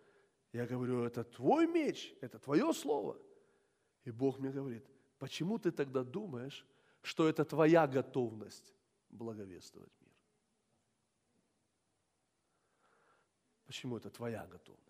Я 0.53 0.67
говорю, 0.67 1.05
это 1.05 1.23
твой 1.23 1.69
меч, 1.69 2.13
это 2.23 2.41
твое 2.41 2.73
Слово. 2.73 3.17
И 4.03 4.11
Бог 4.11 4.41
мне 4.41 4.51
говорит, 4.51 4.85
почему 5.21 5.61
ты 5.61 5.71
тогда 5.71 6.03
думаешь, 6.03 6.67
что 7.03 7.29
это 7.29 7.45
твоя 7.45 7.87
готовность 7.87 8.75
благовествовать 9.11 9.93
мир? 10.01 10.05
Почему 13.67 13.97
это 13.97 14.11
твоя 14.11 14.47
готовность? 14.51 14.85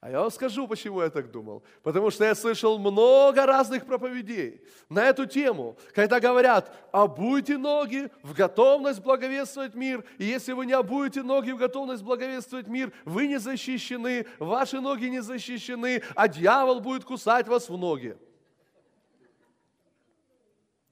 А 0.00 0.10
я 0.10 0.20
вам 0.20 0.30
скажу, 0.30 0.66
почему 0.66 1.02
я 1.02 1.10
так 1.10 1.30
думал. 1.30 1.62
Потому 1.82 2.10
что 2.10 2.24
я 2.24 2.34
слышал 2.34 2.78
много 2.78 3.44
разных 3.44 3.84
проповедей 3.84 4.62
на 4.88 5.04
эту 5.04 5.26
тему, 5.26 5.76
когда 5.94 6.20
говорят, 6.20 6.74
обуйте 6.90 7.58
ноги 7.58 8.10
в 8.22 8.32
готовность 8.32 9.02
благовествовать 9.02 9.74
мир, 9.74 10.02
и 10.16 10.24
если 10.24 10.52
вы 10.52 10.64
не 10.64 10.72
обуете 10.72 11.22
ноги 11.22 11.50
в 11.50 11.58
готовность 11.58 12.02
благовествовать 12.02 12.66
мир, 12.66 12.94
вы 13.04 13.26
не 13.26 13.38
защищены, 13.38 14.26
ваши 14.38 14.80
ноги 14.80 15.04
не 15.04 15.20
защищены, 15.20 16.02
а 16.14 16.28
дьявол 16.28 16.80
будет 16.80 17.04
кусать 17.04 17.46
вас 17.46 17.68
в 17.68 17.76
ноги. 17.76 18.16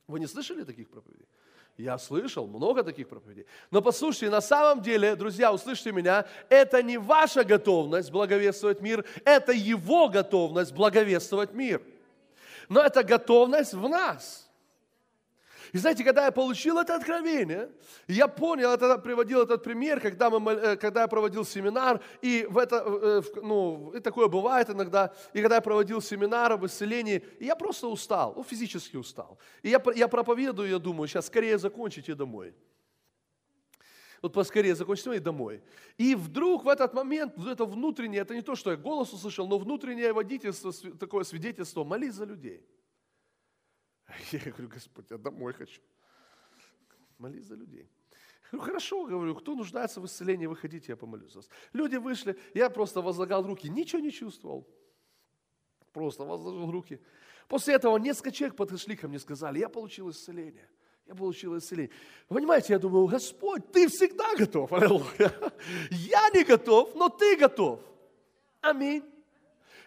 Вы 0.06 0.20
не 0.20 0.26
слышали 0.26 0.64
таких 0.64 0.90
проповедей? 0.90 1.27
Я 1.78 1.96
слышал 1.96 2.48
много 2.48 2.82
таких 2.82 3.08
проповедей. 3.08 3.46
Но 3.70 3.80
послушайте, 3.80 4.30
на 4.30 4.40
самом 4.40 4.82
деле, 4.82 5.14
друзья, 5.14 5.52
услышьте 5.52 5.92
меня, 5.92 6.26
это 6.48 6.82
не 6.82 6.98
ваша 6.98 7.44
готовность 7.44 8.10
благовествовать 8.10 8.80
мир, 8.80 9.04
это 9.24 9.52
его 9.52 10.08
готовность 10.08 10.72
благовествовать 10.74 11.54
мир. 11.54 11.80
Но 12.68 12.80
это 12.80 13.04
готовность 13.04 13.74
в 13.74 13.88
нас– 13.88 14.44
и 15.72 15.78
знаете, 15.78 16.04
когда 16.04 16.24
я 16.24 16.30
получил 16.30 16.78
это 16.78 16.94
откровение, 16.94 17.70
я 18.06 18.28
понял, 18.28 18.70
я 18.70 18.76
тогда 18.76 18.98
приводил 18.98 19.42
этот 19.42 19.62
пример, 19.62 20.00
когда, 20.00 20.30
мы, 20.30 20.52
э, 20.52 20.76
когда 20.76 21.02
я 21.02 21.08
проводил 21.08 21.44
семинар, 21.44 22.00
и, 22.22 22.46
в 22.48 22.58
это, 22.58 22.84
э, 22.86 23.22
ну, 23.42 23.92
и 23.94 24.00
такое 24.00 24.28
бывает 24.28 24.70
иногда, 24.70 25.12
и 25.32 25.40
когда 25.40 25.56
я 25.56 25.60
проводил 25.60 26.00
семинар 26.00 26.52
об 26.52 26.64
исцелении, 26.64 27.24
я 27.40 27.56
просто 27.56 27.88
устал, 27.88 28.34
ну, 28.36 28.44
физически 28.44 28.96
устал. 28.96 29.38
И 29.62 29.68
я, 29.68 29.82
я 29.94 30.08
проповедую, 30.08 30.70
я 30.70 30.78
думаю, 30.78 31.08
сейчас 31.08 31.26
скорее 31.26 31.58
закончите 31.58 32.14
домой. 32.14 32.54
Вот 34.22 34.32
поскорее 34.32 34.74
закончите 34.74 35.16
и 35.16 35.20
домой. 35.20 35.62
И 35.96 36.14
вдруг 36.14 36.64
в 36.64 36.68
этот 36.68 36.92
момент, 36.94 37.38
это 37.38 37.64
внутреннее, 37.64 38.22
это 38.22 38.34
не 38.34 38.42
то, 38.42 38.56
что 38.56 38.70
я 38.70 38.76
голос 38.76 39.12
услышал, 39.12 39.46
но 39.46 39.58
внутреннее 39.58 40.12
водительство, 40.12 40.72
такое 40.98 41.24
свидетельство, 41.24 41.84
молись 41.84 42.14
за 42.14 42.24
людей. 42.24 42.64
Я 44.32 44.38
говорю, 44.50 44.68
Господь, 44.68 45.10
я 45.10 45.18
домой 45.18 45.52
хочу. 45.52 45.80
Молись 47.18 47.46
за 47.46 47.54
людей. 47.54 47.88
Говорю, 48.50 48.66
хорошо, 48.66 49.04
говорю, 49.04 49.34
кто 49.34 49.54
нуждается 49.54 50.00
в 50.00 50.06
исцелении, 50.06 50.46
выходите, 50.46 50.92
я 50.92 50.96
помолюсь 50.96 51.32
за 51.32 51.40
вас. 51.40 51.50
Люди 51.72 51.96
вышли, 51.96 52.38
я 52.54 52.70
просто 52.70 53.02
возлагал 53.02 53.46
руки, 53.46 53.68
ничего 53.68 54.00
не 54.00 54.10
чувствовал. 54.10 54.66
Просто 55.92 56.24
возложил 56.24 56.70
руки. 56.70 57.00
После 57.48 57.74
этого 57.74 57.98
несколько 57.98 58.30
человек 58.30 58.56
подошли 58.56 58.96
ко 58.96 59.08
мне, 59.08 59.18
сказали, 59.18 59.58
я 59.58 59.68
получил 59.68 60.10
исцеление. 60.10 60.68
Я 61.06 61.14
получил 61.14 61.56
исцеление. 61.56 61.90
Вы 62.28 62.36
понимаете, 62.36 62.74
я 62.74 62.78
думаю, 62.78 63.06
Господь, 63.06 63.72
ты 63.72 63.88
всегда 63.88 64.34
готов. 64.36 64.70
Я 65.90 66.28
не 66.34 66.44
готов, 66.44 66.94
но 66.94 67.08
ты 67.08 67.34
готов. 67.36 67.80
Аминь. 68.60 69.02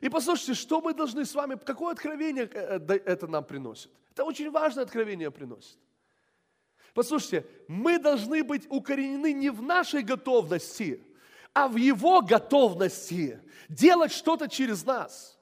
И 0.01 0.09
послушайте, 0.09 0.55
что 0.55 0.81
мы 0.81 0.93
должны 0.93 1.25
с 1.25 1.35
вами, 1.35 1.57
какое 1.63 1.93
откровение 1.93 2.49
э, 2.51 2.79
э, 2.79 2.93
это 3.05 3.27
нам 3.27 3.43
приносит? 3.43 3.91
Это 4.11 4.25
очень 4.25 4.49
важное 4.49 4.83
откровение 4.83 5.29
приносит. 5.29 5.77
Послушайте, 6.93 7.45
мы 7.67 7.99
должны 7.99 8.43
быть 8.43 8.65
укоренены 8.69 9.31
не 9.31 9.51
в 9.51 9.61
нашей 9.61 10.01
готовности, 10.01 11.05
а 11.53 11.67
в 11.67 11.75
Его 11.75 12.21
готовности 12.21 13.39
делать 13.69 14.11
что-то 14.11 14.49
через 14.49 14.83
нас. 14.83 15.39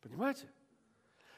Понимаете? 0.00 0.48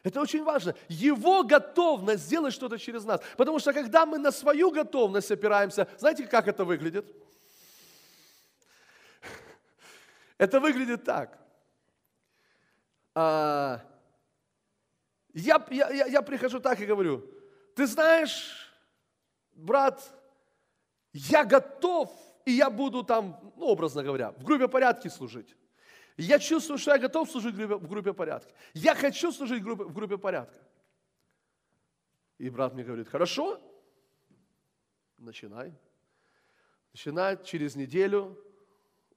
Это 0.03 0.20
очень 0.20 0.44
важно. 0.44 0.74
Его 0.88 1.42
готовность 1.42 2.24
сделать 2.24 2.55
что-то 2.55 2.78
через 2.78 3.05
нас. 3.05 3.20
Потому 3.36 3.59
что 3.59 3.72
когда 3.72 4.07
мы 4.07 4.18
на 4.18 4.30
свою 4.30 4.70
готовность 4.70 5.30
опираемся, 5.30 5.88
знаете, 5.99 6.26
как 6.26 6.46
это 6.46 6.64
выглядит? 6.64 7.12
Это 10.39 10.61
выглядит 10.61 11.05
так. 11.05 11.39
А, 13.14 13.80
я, 15.34 15.66
я, 15.70 16.07
я 16.07 16.22
прихожу 16.22 16.61
так 16.61 16.80
и 16.80 16.86
говорю, 16.86 17.28
ты 17.74 17.86
знаешь, 17.86 18.72
брат, 19.53 20.03
я 21.12 21.45
готов, 21.45 22.12
и 22.45 22.53
я 22.53 22.70
буду 22.70 23.03
там, 23.03 23.53
ну, 23.57 23.66
образно 23.66 24.03
говоря, 24.03 24.30
в 24.32 24.45
группе 24.45 24.68
порядке 24.68 25.11
служить. 25.11 25.57
Я 26.16 26.39
чувствую, 26.39 26.78
что 26.78 26.93
я 26.93 26.99
готов 26.99 27.30
служить 27.30 27.55
в 27.55 27.57
группе, 27.57 27.74
в 27.74 27.89
группе 27.89 28.12
порядка. 28.12 28.53
Я 28.74 28.95
хочу 28.95 29.32
служить 29.32 29.61
в 29.61 29.64
группе, 29.64 29.84
в 29.84 29.93
группе 29.93 30.18
порядка. 30.18 30.59
И 32.39 32.51
брат 32.51 32.74
мне 32.74 32.84
говорит, 32.84 33.09
хорошо, 33.09 33.61
начинай. 35.16 35.74
Начинает 36.93 37.45
через 37.45 37.76
неделю, 37.76 38.36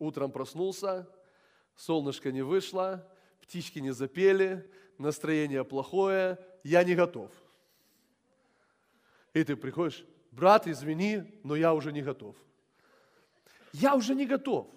утром 0.02 0.32
проснулся, 0.32 1.08
солнышко 1.76 2.32
не 2.32 2.42
вышло, 2.42 3.08
птички 3.42 3.80
не 3.80 3.92
запели, 3.92 4.70
настроение 4.98 5.64
плохое, 5.64 6.38
я 6.64 6.84
не 6.84 6.96
готов. 6.96 7.32
И 9.34 9.44
ты 9.44 9.56
приходишь, 9.56 10.06
брат, 10.32 10.68
извини, 10.68 11.24
но 11.44 11.56
я 11.56 11.74
уже 11.74 11.94
не 11.94 12.02
готов. 12.02 12.36
Я 13.72 13.96
уже 13.96 14.16
не 14.16 14.26
готов. 14.26 14.68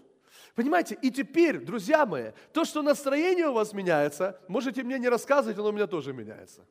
Понимаете, 0.55 0.97
и 1.03 1.11
теперь, 1.11 1.59
друзья 1.59 2.07
мои, 2.07 2.31
то, 2.53 2.64
что 2.64 2.83
настроение 2.83 3.49
у 3.49 3.55
вас 3.55 3.72
меняется, 3.72 4.39
можете 4.47 4.83
мне 4.85 4.99
не 4.99 5.09
рассказывать, 5.09 5.59
оно 5.59 5.70
у 5.70 5.72
меня 5.72 5.87
тоже 5.87 6.12
меняется. 6.12 6.64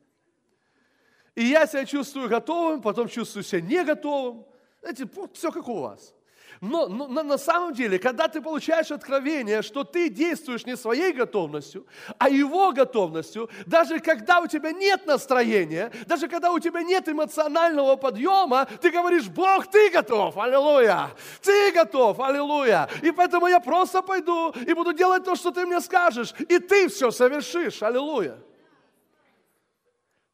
И 1.34 1.44
я 1.44 1.66
себя 1.66 1.84
чувствую 1.84 2.28
готовым, 2.28 2.80
потом 2.80 3.08
чувствую 3.08 3.42
себя 3.42 3.60
не 3.60 3.84
готовым. 3.84 4.46
Знаете, 4.80 5.08
все 5.32 5.50
как 5.50 5.68
у 5.68 5.80
вас. 5.80 6.14
Но, 6.60 6.88
но, 6.88 7.08
но 7.08 7.22
на 7.22 7.38
самом 7.38 7.74
деле, 7.74 7.98
когда 7.98 8.28
ты 8.28 8.40
получаешь 8.40 8.90
откровение, 8.90 9.62
что 9.62 9.84
ты 9.84 10.08
действуешь 10.08 10.66
не 10.66 10.76
своей 10.76 11.12
готовностью, 11.12 11.86
а 12.18 12.28
его 12.28 12.72
готовностью, 12.72 13.50
даже 13.66 13.98
когда 13.98 14.40
у 14.40 14.46
тебя 14.46 14.72
нет 14.72 15.06
настроения, 15.06 15.90
даже 16.06 16.28
когда 16.28 16.52
у 16.52 16.58
тебя 16.58 16.82
нет 16.82 17.08
эмоционального 17.08 17.96
подъема, 17.96 18.66
ты 18.80 18.90
говоришь, 18.90 19.28
Бог, 19.28 19.70
ты 19.70 19.90
готов, 19.90 20.36
аллилуйя, 20.38 21.10
ты 21.42 21.72
готов, 21.72 22.20
аллилуйя. 22.20 22.88
И 23.02 23.10
поэтому 23.10 23.46
я 23.46 23.60
просто 23.60 24.02
пойду 24.02 24.50
и 24.50 24.72
буду 24.74 24.92
делать 24.92 25.24
то, 25.24 25.34
что 25.34 25.50
ты 25.50 25.66
мне 25.66 25.80
скажешь, 25.80 26.34
и 26.48 26.58
ты 26.58 26.88
все 26.88 27.10
совершишь, 27.10 27.82
аллилуйя. 27.82 28.38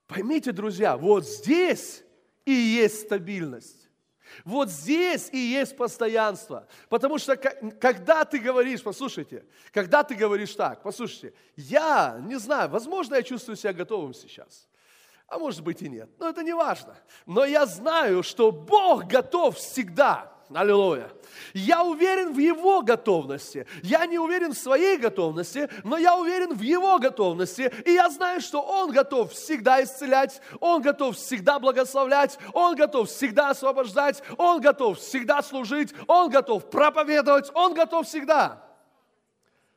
Поймите, 0.07 0.53
друзья, 0.53 0.97
вот 0.97 1.25
здесь 1.25 2.03
и 2.45 2.53
есть 2.53 3.03
стабильность. 3.03 3.80
Вот 4.45 4.71
здесь 4.71 5.29
и 5.33 5.39
есть 5.39 5.77
постоянство. 5.77 6.67
Потому 6.89 7.19
что 7.19 7.37
когда 7.37 8.25
ты 8.25 8.39
говоришь, 8.39 8.83
послушайте, 8.83 9.45
когда 9.73 10.05
ты 10.05 10.15
говоришь 10.15 10.55
так, 10.55 10.83
послушайте, 10.83 11.35
я 11.57 12.21
не 12.25 12.39
знаю, 12.39 12.69
возможно, 12.71 13.15
я 13.17 13.23
чувствую 13.23 13.57
себя 13.57 13.73
готовым 13.73 14.15
сейчас. 14.15 14.67
А 15.27 15.39
может 15.39 15.63
быть 15.63 15.81
и 15.83 15.89
нет. 15.89 16.11
Но 16.19 16.29
это 16.29 16.43
не 16.43 16.53
важно. 16.53 16.97
Но 17.25 17.45
я 17.45 17.65
знаю, 17.67 18.23
что 18.23 18.51
Бог 18.51 19.05
готов 19.05 19.57
всегда 19.57 20.33
Аллилуйя. 20.53 21.13
Я 21.55 21.85
уверен 21.85 22.33
в 22.33 22.39
Его 22.39 22.83
готовности. 22.83 23.67
Я 23.83 24.05
не 24.07 24.19
уверен 24.19 24.53
в 24.53 24.59
своей 24.59 24.97
готовности, 24.97 25.71
но 25.85 25.97
я 25.97 26.17
уверен 26.17 26.55
в 26.55 26.61
Его 26.61 26.99
готовности. 26.99 27.73
И 27.87 27.93
я 27.93 28.11
знаю, 28.11 28.41
что 28.41 28.61
Он 28.61 28.91
готов 28.91 29.33
всегда 29.33 29.83
исцелять, 29.83 30.41
Он 30.59 30.83
готов 30.83 31.17
всегда 31.17 31.61
благословлять, 31.61 32.37
Он 32.53 32.75
готов 32.75 33.09
всегда 33.09 33.51
освобождать, 33.51 34.23
Он 34.39 34.61
готов 34.61 34.99
всегда 34.99 35.41
служить, 35.43 35.95
Он 36.09 36.31
готов 36.31 36.69
проповедовать, 36.69 37.51
Он 37.55 37.73
готов 37.73 38.07
всегда. 38.07 38.65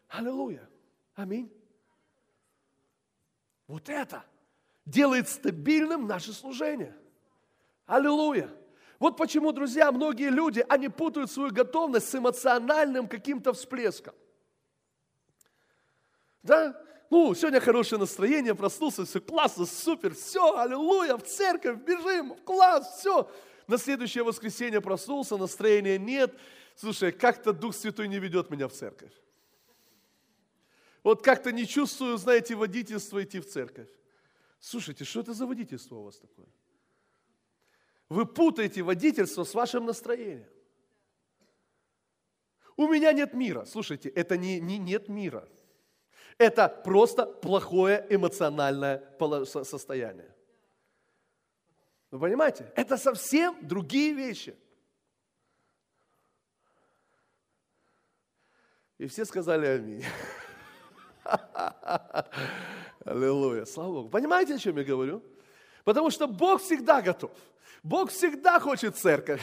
Аллилуйя. 0.09 0.67
Аминь. 1.15 1.51
Вот 3.67 3.89
это 3.89 4.23
делает 4.85 5.29
стабильным 5.29 6.07
наше 6.07 6.33
служение. 6.33 6.95
Аллилуйя. 7.85 8.49
Вот 9.03 9.17
почему, 9.17 9.51
друзья, 9.51 9.91
многие 9.91 10.29
люди, 10.29 10.65
они 10.69 10.87
путают 10.87 11.29
свою 11.29 11.51
готовность 11.51 12.07
с 12.07 12.15
эмоциональным 12.15 13.09
каким-то 13.09 13.51
всплеском. 13.51 14.15
Да? 16.41 16.81
Ну, 17.09 17.35
сегодня 17.35 17.59
хорошее 17.59 17.99
настроение, 17.99 18.55
проснулся, 18.55 19.03
все 19.03 19.19
классно, 19.19 19.65
супер, 19.65 20.15
все, 20.15 20.57
аллилуйя, 20.57 21.17
в 21.17 21.23
церковь, 21.23 21.79
бежим, 21.79 22.33
в 22.33 22.43
класс, 22.43 22.99
все. 22.99 23.29
На 23.67 23.77
следующее 23.77 24.23
воскресенье 24.23 24.79
проснулся, 24.79 25.35
настроения 25.35 25.97
нет. 25.97 26.33
Слушай, 26.77 27.11
как-то 27.11 27.51
Дух 27.51 27.75
Святой 27.75 28.07
не 28.07 28.19
ведет 28.19 28.49
меня 28.51 28.69
в 28.69 28.71
церковь. 28.71 29.11
Вот 31.03 31.21
как-то 31.21 31.51
не 31.51 31.67
чувствую, 31.67 32.17
знаете, 32.17 32.55
водительство 32.55 33.21
идти 33.21 33.41
в 33.41 33.49
церковь. 33.49 33.89
Слушайте, 34.61 35.03
что 35.03 35.19
это 35.19 35.33
за 35.33 35.45
водительство 35.45 35.97
у 35.97 36.03
вас 36.03 36.15
такое? 36.19 36.47
Вы 38.09 38.25
путаете 38.25 38.81
водительство 38.81 39.43
с 39.43 39.53
вашим 39.53 39.85
настроением. 39.85 40.49
У 42.75 42.87
меня 42.87 43.13
нет 43.13 43.33
мира. 43.33 43.65
Слушайте, 43.65 44.09
это 44.09 44.37
не, 44.37 44.59
не 44.59 44.77
нет 44.77 45.09
мира. 45.09 45.47
Это 46.37 46.67
просто 46.67 47.25
плохое 47.25 48.05
эмоциональное 48.09 49.03
состояние. 49.45 50.33
Вы 52.11 52.19
понимаете? 52.19 52.71
Это 52.75 52.97
совсем 52.97 53.57
другие 53.61 54.13
вещи. 54.13 54.55
И 58.97 59.07
все 59.07 59.25
сказали 59.25 59.65
аминь. 59.65 60.05
Аллилуйя. 63.05 63.65
Слава 63.65 63.93
Богу. 63.93 64.09
Понимаете, 64.09 64.55
о 64.55 64.59
чем 64.59 64.77
я 64.77 64.83
говорю? 64.83 65.23
Потому 65.83 66.09
что 66.09 66.27
Бог 66.27 66.61
всегда 66.61 67.01
готов. 67.01 67.31
Бог 67.83 68.09
всегда 68.09 68.59
хочет 68.59 68.97
церковь. 68.97 69.41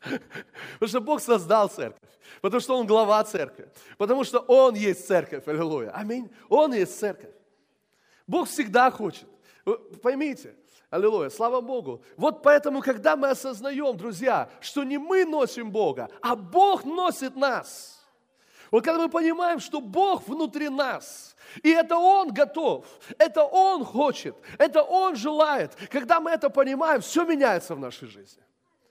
Потому 0.00 0.88
что 0.88 1.00
Бог 1.00 1.20
создал 1.20 1.68
церковь. 1.68 2.10
Потому 2.40 2.60
что 2.60 2.76
Он 2.76 2.86
глава 2.86 3.22
церкви. 3.24 3.68
Потому 3.96 4.24
что 4.24 4.40
Он 4.40 4.74
есть 4.74 5.06
церковь. 5.06 5.46
Аллилуйя. 5.46 5.90
Аминь. 5.90 6.30
Он 6.48 6.74
есть 6.74 6.98
церковь. 6.98 7.30
Бог 8.26 8.48
всегда 8.48 8.90
хочет. 8.90 9.28
Поймите, 10.02 10.54
Аллилуйя, 10.90 11.30
слава 11.30 11.60
Богу. 11.60 12.02
Вот 12.16 12.42
поэтому, 12.42 12.80
когда 12.80 13.16
мы 13.16 13.30
осознаем, 13.30 13.96
друзья, 13.96 14.48
что 14.60 14.84
не 14.84 14.98
мы 14.98 15.24
носим 15.24 15.70
Бога, 15.70 16.08
а 16.20 16.36
Бог 16.36 16.84
носит 16.84 17.34
нас. 17.34 17.93
Вот 18.74 18.84
когда 18.84 19.04
мы 19.04 19.08
понимаем, 19.08 19.60
что 19.60 19.80
Бог 19.80 20.26
внутри 20.26 20.68
нас, 20.68 21.36
и 21.62 21.70
это 21.70 21.96
Он 21.96 22.32
готов, 22.32 22.84
это 23.18 23.44
Он 23.44 23.84
хочет, 23.84 24.34
это 24.58 24.82
Он 24.82 25.14
желает. 25.14 25.76
Когда 25.92 26.18
мы 26.18 26.32
это 26.32 26.50
понимаем, 26.50 27.00
все 27.00 27.24
меняется 27.24 27.76
в 27.76 27.78
нашей 27.78 28.08
жизни. 28.08 28.42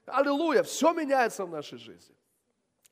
Аллилуйя, 0.05 0.63
все 0.63 0.93
меняется 0.93 1.43
в 1.43 1.49
нашей 1.49 1.79
жизни. 1.79 2.15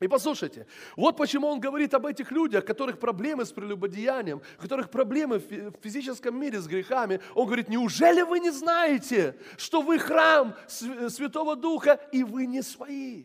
И 0.00 0.08
послушайте, 0.08 0.66
вот 0.94 1.16
почему 1.16 1.48
он 1.48 1.60
говорит 1.60 1.94
об 1.94 2.04
этих 2.04 2.30
людях, 2.30 2.62
у 2.62 2.66
которых 2.66 2.98
проблемы 2.98 3.46
с 3.46 3.52
прелюбодеянием, 3.52 4.42
у 4.58 4.60
которых 4.60 4.90
проблемы 4.90 5.38
в 5.38 5.72
физическом 5.82 6.38
мире 6.38 6.60
с 6.60 6.66
грехами. 6.66 7.22
Он 7.34 7.46
говорит, 7.46 7.70
неужели 7.70 8.20
вы 8.20 8.38
не 8.38 8.50
знаете, 8.50 9.34
что 9.56 9.80
вы 9.80 9.98
храм 9.98 10.54
Святого 10.68 11.56
Духа 11.56 11.98
и 12.12 12.22
вы 12.22 12.44
не 12.44 12.60
свои? 12.60 13.24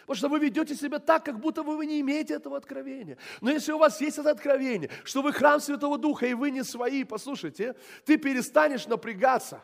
Потому 0.00 0.16
что 0.16 0.28
вы 0.28 0.38
ведете 0.38 0.74
себя 0.74 0.98
так, 0.98 1.24
как 1.24 1.38
будто 1.38 1.62
вы 1.62 1.86
не 1.86 2.00
имеете 2.00 2.34
этого 2.34 2.56
откровения. 2.56 3.16
Но 3.40 3.50
если 3.50 3.72
у 3.72 3.78
вас 3.78 4.00
есть 4.00 4.18
это 4.18 4.30
откровение, 4.30 4.90
что 5.04 5.22
вы 5.22 5.32
храм 5.32 5.60
Святого 5.60 5.98
Духа 5.98 6.26
и 6.26 6.34
вы 6.34 6.50
не 6.50 6.64
свои, 6.64 7.04
послушайте, 7.04 7.76
ты 8.04 8.16
перестанешь 8.16 8.86
напрягаться. 8.86 9.62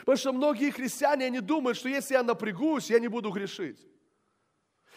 Потому 0.00 0.16
что 0.16 0.32
многие 0.32 0.70
христиане, 0.70 1.26
они 1.26 1.40
думают, 1.40 1.78
что 1.78 1.88
если 1.88 2.14
я 2.14 2.22
напрягусь, 2.22 2.90
я 2.90 2.98
не 2.98 3.08
буду 3.08 3.30
грешить. 3.30 3.86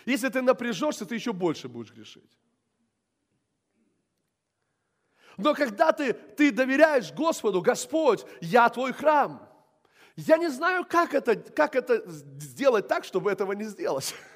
Если 0.05 0.29
ты 0.29 0.41
напряжешься, 0.41 1.05
ты 1.05 1.15
еще 1.15 1.33
больше 1.33 1.67
будешь 1.67 1.91
грешить. 1.91 2.37
Но 5.37 5.53
когда 5.53 5.91
ты, 5.91 6.13
ты 6.13 6.51
доверяешь 6.51 7.11
Господу, 7.11 7.61
Господь, 7.61 8.25
я 8.39 8.69
твой 8.69 8.93
храм. 8.93 9.49
Я 10.15 10.37
не 10.37 10.49
знаю, 10.49 10.85
как 10.85 11.13
это, 11.13 11.35
как 11.35 11.75
это 11.75 12.09
сделать 12.09 12.87
так, 12.87 13.03
чтобы 13.03 13.31
этого 13.31 13.51
не 13.51 13.65
сделать. 13.65 14.15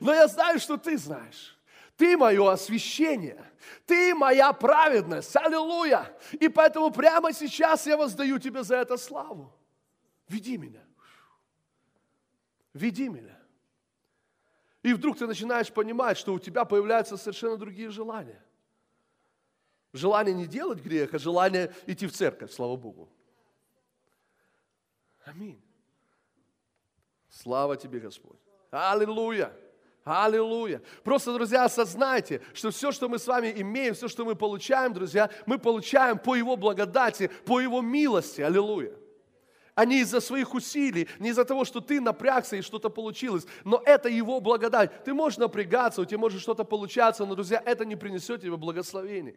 Но 0.00 0.12
я 0.12 0.28
знаю, 0.28 0.58
что 0.58 0.76
ты 0.76 0.96
знаешь. 0.96 1.58
Ты 1.96 2.16
мое 2.16 2.52
освящение. 2.52 3.44
Ты 3.86 4.14
моя 4.14 4.52
праведность. 4.52 5.34
Аллилуйя. 5.36 6.16
И 6.32 6.48
поэтому 6.48 6.90
прямо 6.90 7.32
сейчас 7.32 7.86
я 7.86 7.96
воздаю 7.96 8.38
тебе 8.38 8.62
за 8.62 8.76
это 8.76 8.96
славу. 8.96 9.52
Веди 10.28 10.56
меня. 10.56 10.84
Веди 12.72 13.08
меня. 13.08 13.36
И 14.82 14.94
вдруг 14.94 15.18
ты 15.18 15.26
начинаешь 15.26 15.72
понимать, 15.72 16.16
что 16.16 16.34
у 16.34 16.38
тебя 16.38 16.64
появляются 16.64 17.16
совершенно 17.16 17.56
другие 17.56 17.90
желания. 17.90 18.42
Желание 19.92 20.34
не 20.34 20.46
делать 20.46 20.80
грех, 20.80 21.14
а 21.14 21.18
желание 21.18 21.74
идти 21.86 22.06
в 22.06 22.12
церковь, 22.12 22.52
слава 22.52 22.76
Богу. 22.76 23.08
Аминь. 25.24 25.60
Слава 27.28 27.76
тебе, 27.76 27.98
Господь. 28.00 28.38
Аллилуйя. 28.70 29.52
Аллилуйя. 30.04 30.80
Просто, 31.04 31.34
друзья, 31.34 31.64
осознайте, 31.64 32.40
что 32.54 32.70
все, 32.70 32.92
что 32.92 33.08
мы 33.08 33.18
с 33.18 33.26
вами 33.26 33.52
имеем, 33.56 33.94
все, 33.94 34.08
что 34.08 34.24
мы 34.24 34.34
получаем, 34.34 34.94
друзья, 34.94 35.30
мы 35.44 35.58
получаем 35.58 36.18
по 36.18 36.34
Его 36.34 36.56
благодати, 36.56 37.30
по 37.44 37.60
Его 37.60 37.82
милости. 37.82 38.40
Аллилуйя 38.40 38.94
а 39.78 39.84
не 39.84 40.00
из-за 40.00 40.18
своих 40.20 40.54
усилий, 40.54 41.08
не 41.20 41.28
из-за 41.28 41.44
того, 41.44 41.64
что 41.64 41.80
ты 41.80 42.00
напрягся 42.00 42.56
и 42.56 42.62
что-то 42.62 42.90
получилось. 42.90 43.46
Но 43.62 43.80
это 43.86 44.08
Его 44.08 44.40
благодать. 44.40 45.04
Ты 45.04 45.14
можешь 45.14 45.38
напрягаться, 45.38 46.00
у 46.00 46.04
тебя 46.04 46.18
может 46.18 46.40
что-то 46.40 46.64
получаться, 46.64 47.24
но, 47.24 47.36
друзья, 47.36 47.62
это 47.64 47.84
не 47.84 47.94
принесет 47.94 48.40
тебе 48.40 48.56
благословений. 48.56 49.36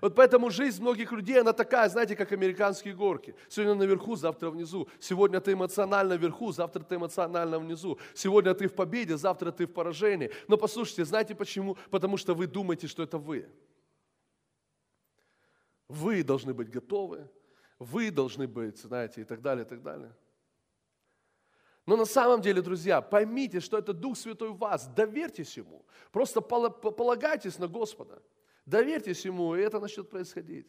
Вот 0.00 0.14
поэтому 0.14 0.50
жизнь 0.50 0.80
многих 0.80 1.12
людей, 1.12 1.40
она 1.40 1.52
такая, 1.52 1.88
знаете, 1.88 2.16
как 2.16 2.32
американские 2.32 2.94
горки. 2.94 3.34
Сегодня 3.48 3.74
наверху, 3.74 4.16
завтра 4.16 4.50
внизу. 4.50 4.88
Сегодня 5.00 5.40
ты 5.40 5.52
эмоционально 5.52 6.14
вверху, 6.14 6.52
завтра 6.52 6.82
ты 6.82 6.96
эмоционально 6.96 7.58
внизу. 7.58 7.98
Сегодня 8.14 8.54
ты 8.54 8.68
в 8.68 8.74
победе, 8.74 9.16
завтра 9.16 9.50
ты 9.52 9.66
в 9.66 9.72
поражении. 9.72 10.30
Но 10.48 10.56
послушайте, 10.56 11.04
знаете 11.04 11.34
почему? 11.34 11.76
Потому 11.90 12.16
что 12.16 12.34
вы 12.34 12.46
думаете, 12.46 12.86
что 12.86 13.02
это 13.02 13.18
вы. 13.18 13.48
Вы 15.88 16.22
должны 16.22 16.54
быть 16.54 16.70
готовы, 16.70 17.28
вы 17.78 18.10
должны 18.10 18.46
быть, 18.46 18.78
знаете, 18.78 19.20
и 19.20 19.24
так 19.24 19.42
далее, 19.42 19.64
и 19.64 19.68
так 19.68 19.82
далее. 19.82 20.12
Но 21.86 21.96
на 21.96 22.06
самом 22.06 22.40
деле, 22.40 22.62
друзья, 22.62 23.02
поймите, 23.02 23.60
что 23.60 23.76
это 23.76 23.92
Дух 23.92 24.16
Святой 24.16 24.48
в 24.48 24.56
вас. 24.56 24.86
Доверьтесь 24.86 25.58
Ему. 25.58 25.84
Просто 26.10 26.40
полагайтесь 26.40 27.58
на 27.58 27.68
Господа. 27.68 28.22
Доверьтесь 28.66 29.24
Ему, 29.24 29.54
и 29.54 29.60
это 29.60 29.80
начнет 29.80 30.08
происходить. 30.08 30.66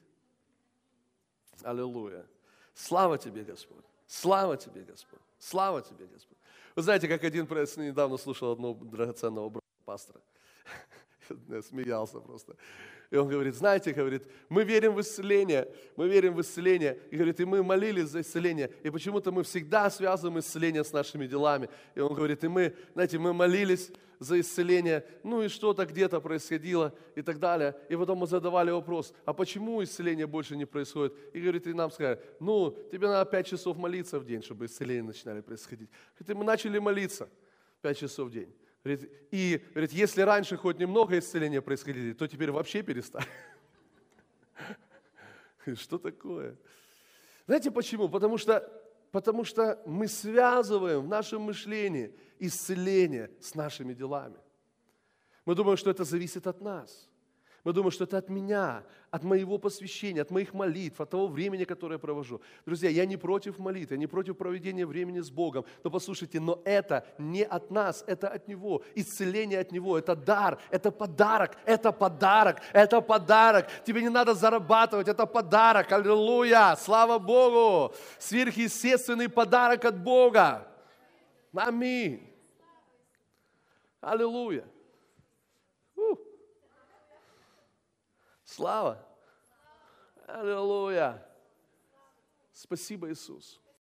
Аллилуйя. 1.64 2.26
Слава 2.74 3.18
тебе, 3.18 3.44
Господь. 3.44 3.86
Слава 4.08 4.58
тебе, 4.58 4.82
Господь. 4.84 5.22
Слава 5.40 5.82
тебе, 5.82 6.06
Господь. 6.06 6.38
Вы 6.76 6.82
знаете, 6.82 7.08
как 7.08 7.24
один 7.24 7.46
недавно 7.46 8.18
слушал 8.18 8.52
одного 8.52 8.74
драгоценного 8.84 9.50
брата, 9.50 9.66
пастора. 9.86 10.22
Смеялся 11.62 12.20
просто. 12.20 12.56
И 13.12 13.18
он 13.18 13.30
говорит, 13.30 13.56
знаете, 13.56 13.94
говорит, 13.94 14.24
мы 14.50 14.64
верим 14.64 14.96
в 14.96 15.02
исцеление, 15.02 15.72
мы 15.96 16.10
верим 16.10 16.34
в 16.34 16.42
исцеление. 16.42 17.00
И 17.12 17.16
говорит, 17.16 17.40
и 17.40 17.46
мы 17.46 17.64
молились 17.64 18.10
за 18.10 18.22
исцеление. 18.22 18.72
И 18.84 18.90
почему-то 18.90 19.32
мы 19.32 19.44
всегда 19.44 19.90
связываем 19.90 20.40
исцеление 20.40 20.84
с 20.84 20.92
нашими 20.92 21.28
делами. 21.28 21.70
И 21.94 22.00
он 22.00 22.14
говорит, 22.14 22.44
и 22.44 22.48
мы, 22.48 22.76
знаете, 22.94 23.18
мы 23.20 23.34
молились 23.34 23.92
за 24.20 24.40
исцеление, 24.40 25.06
ну 25.24 25.44
и 25.44 25.48
что-то 25.48 25.86
где-то 25.86 26.20
происходило 26.22 26.94
и 27.16 27.22
так 27.22 27.40
далее. 27.40 27.76
И 27.90 27.96
потом 27.96 28.20
мы 28.20 28.28
задавали 28.28 28.72
вопрос, 28.72 29.14
а 29.26 29.34
почему 29.34 29.84
исцеление 29.84 30.28
больше 30.28 30.56
не 30.56 30.66
происходит? 30.66 31.14
И 31.34 31.42
говорит, 31.42 31.68
и 31.68 31.74
нам 31.74 31.92
сказали, 31.92 32.20
ну, 32.40 32.78
тебе 32.92 33.08
надо 33.08 33.30
пять 33.30 33.48
часов 33.48 33.78
молиться 33.78 34.20
в 34.20 34.26
день, 34.26 34.42
чтобы 34.42 34.66
исцеление 34.66 35.04
начинали 35.04 35.42
происходить. 35.42 35.90
Говорит, 36.18 36.30
и 36.30 36.34
мы 36.34 36.44
начали 36.44 36.80
молиться 36.80 37.30
пять 37.82 37.98
часов 37.98 38.30
в 38.30 38.32
день. 38.32 38.54
И 39.32 39.62
говорит, 39.72 39.92
если 39.94 40.22
раньше 40.22 40.58
хоть 40.58 40.78
немного 40.78 41.18
исцеления 41.18 41.62
происходили, 41.62 42.14
то 42.14 42.28
теперь 42.28 42.52
вообще 42.52 42.84
перестали. 42.84 43.26
Что 45.76 45.98
такое? 45.98 46.56
Знаете 47.48 47.72
почему? 47.72 48.10
Потому 48.10 48.38
что, 48.38 48.72
потому 49.16 49.46
что 49.46 49.82
мы 49.86 50.10
связываем 50.10 51.04
в 51.04 51.08
нашем 51.08 51.44
мышлении 51.44 52.14
исцеление 52.38 53.32
с 53.40 53.56
нашими 53.56 53.94
делами. 53.94 54.36
Мы 55.46 55.56
думаем, 55.56 55.78
что 55.78 55.90
это 55.90 56.04
зависит 56.04 56.48
от 56.48 56.60
нас. 56.60 57.10
Мы 57.66 57.74
думаем, 57.74 57.92
что 57.92 58.04
это 58.04 58.20
от 58.20 58.30
меня, 58.30 58.84
от 59.10 59.24
моего 59.24 59.58
посвящения, 59.58 60.22
от 60.22 60.30
моих 60.30 60.54
молитв, 60.54 61.02
от 61.02 61.10
того 61.10 61.26
времени, 61.26 61.64
которое 61.64 61.96
я 61.96 62.00
провожу. 62.00 62.40
Друзья, 62.64 62.92
я 62.92 63.08
не 63.08 63.18
против 63.18 63.58
молитвы, 63.58 63.96
я 63.96 64.00
не 64.00 64.06
против 64.06 64.38
проведения 64.38 64.86
времени 64.86 65.20
с 65.20 65.32
Богом. 65.32 65.66
Но 65.84 65.90
послушайте, 65.90 66.40
но 66.40 66.62
это 66.64 67.08
не 67.18 67.44
от 67.44 67.72
нас, 67.72 68.04
это 68.06 68.28
от 68.28 68.48
Него. 68.48 68.84
Исцеление 68.94 69.62
от 69.62 69.72
Него, 69.72 69.98
это 69.98 70.16
дар, 70.16 70.60
это 70.70 70.92
подарок, 70.92 71.58
это 71.66 71.92
подарок, 71.92 72.62
это 72.72 73.02
подарок. 73.02 73.68
Тебе 73.84 74.04
не 74.04 74.10
надо 74.10 74.36
зарабатывать, 74.36 75.08
это 75.08 75.26
подарок. 75.26 75.92
Аллилуйя, 75.92 76.76
слава 76.80 77.18
Богу. 77.18 77.96
Сверхъестественный 78.20 79.28
подарок 79.28 79.86
от 79.86 79.98
Бога. 80.04 80.68
Аминь. 81.52 82.32
Аллилуйя. 84.02 84.66
Слава! 88.56 89.06
Аллилуйя! 90.28 91.22
Спасибо, 92.54 93.12
Иисус. 93.12 93.60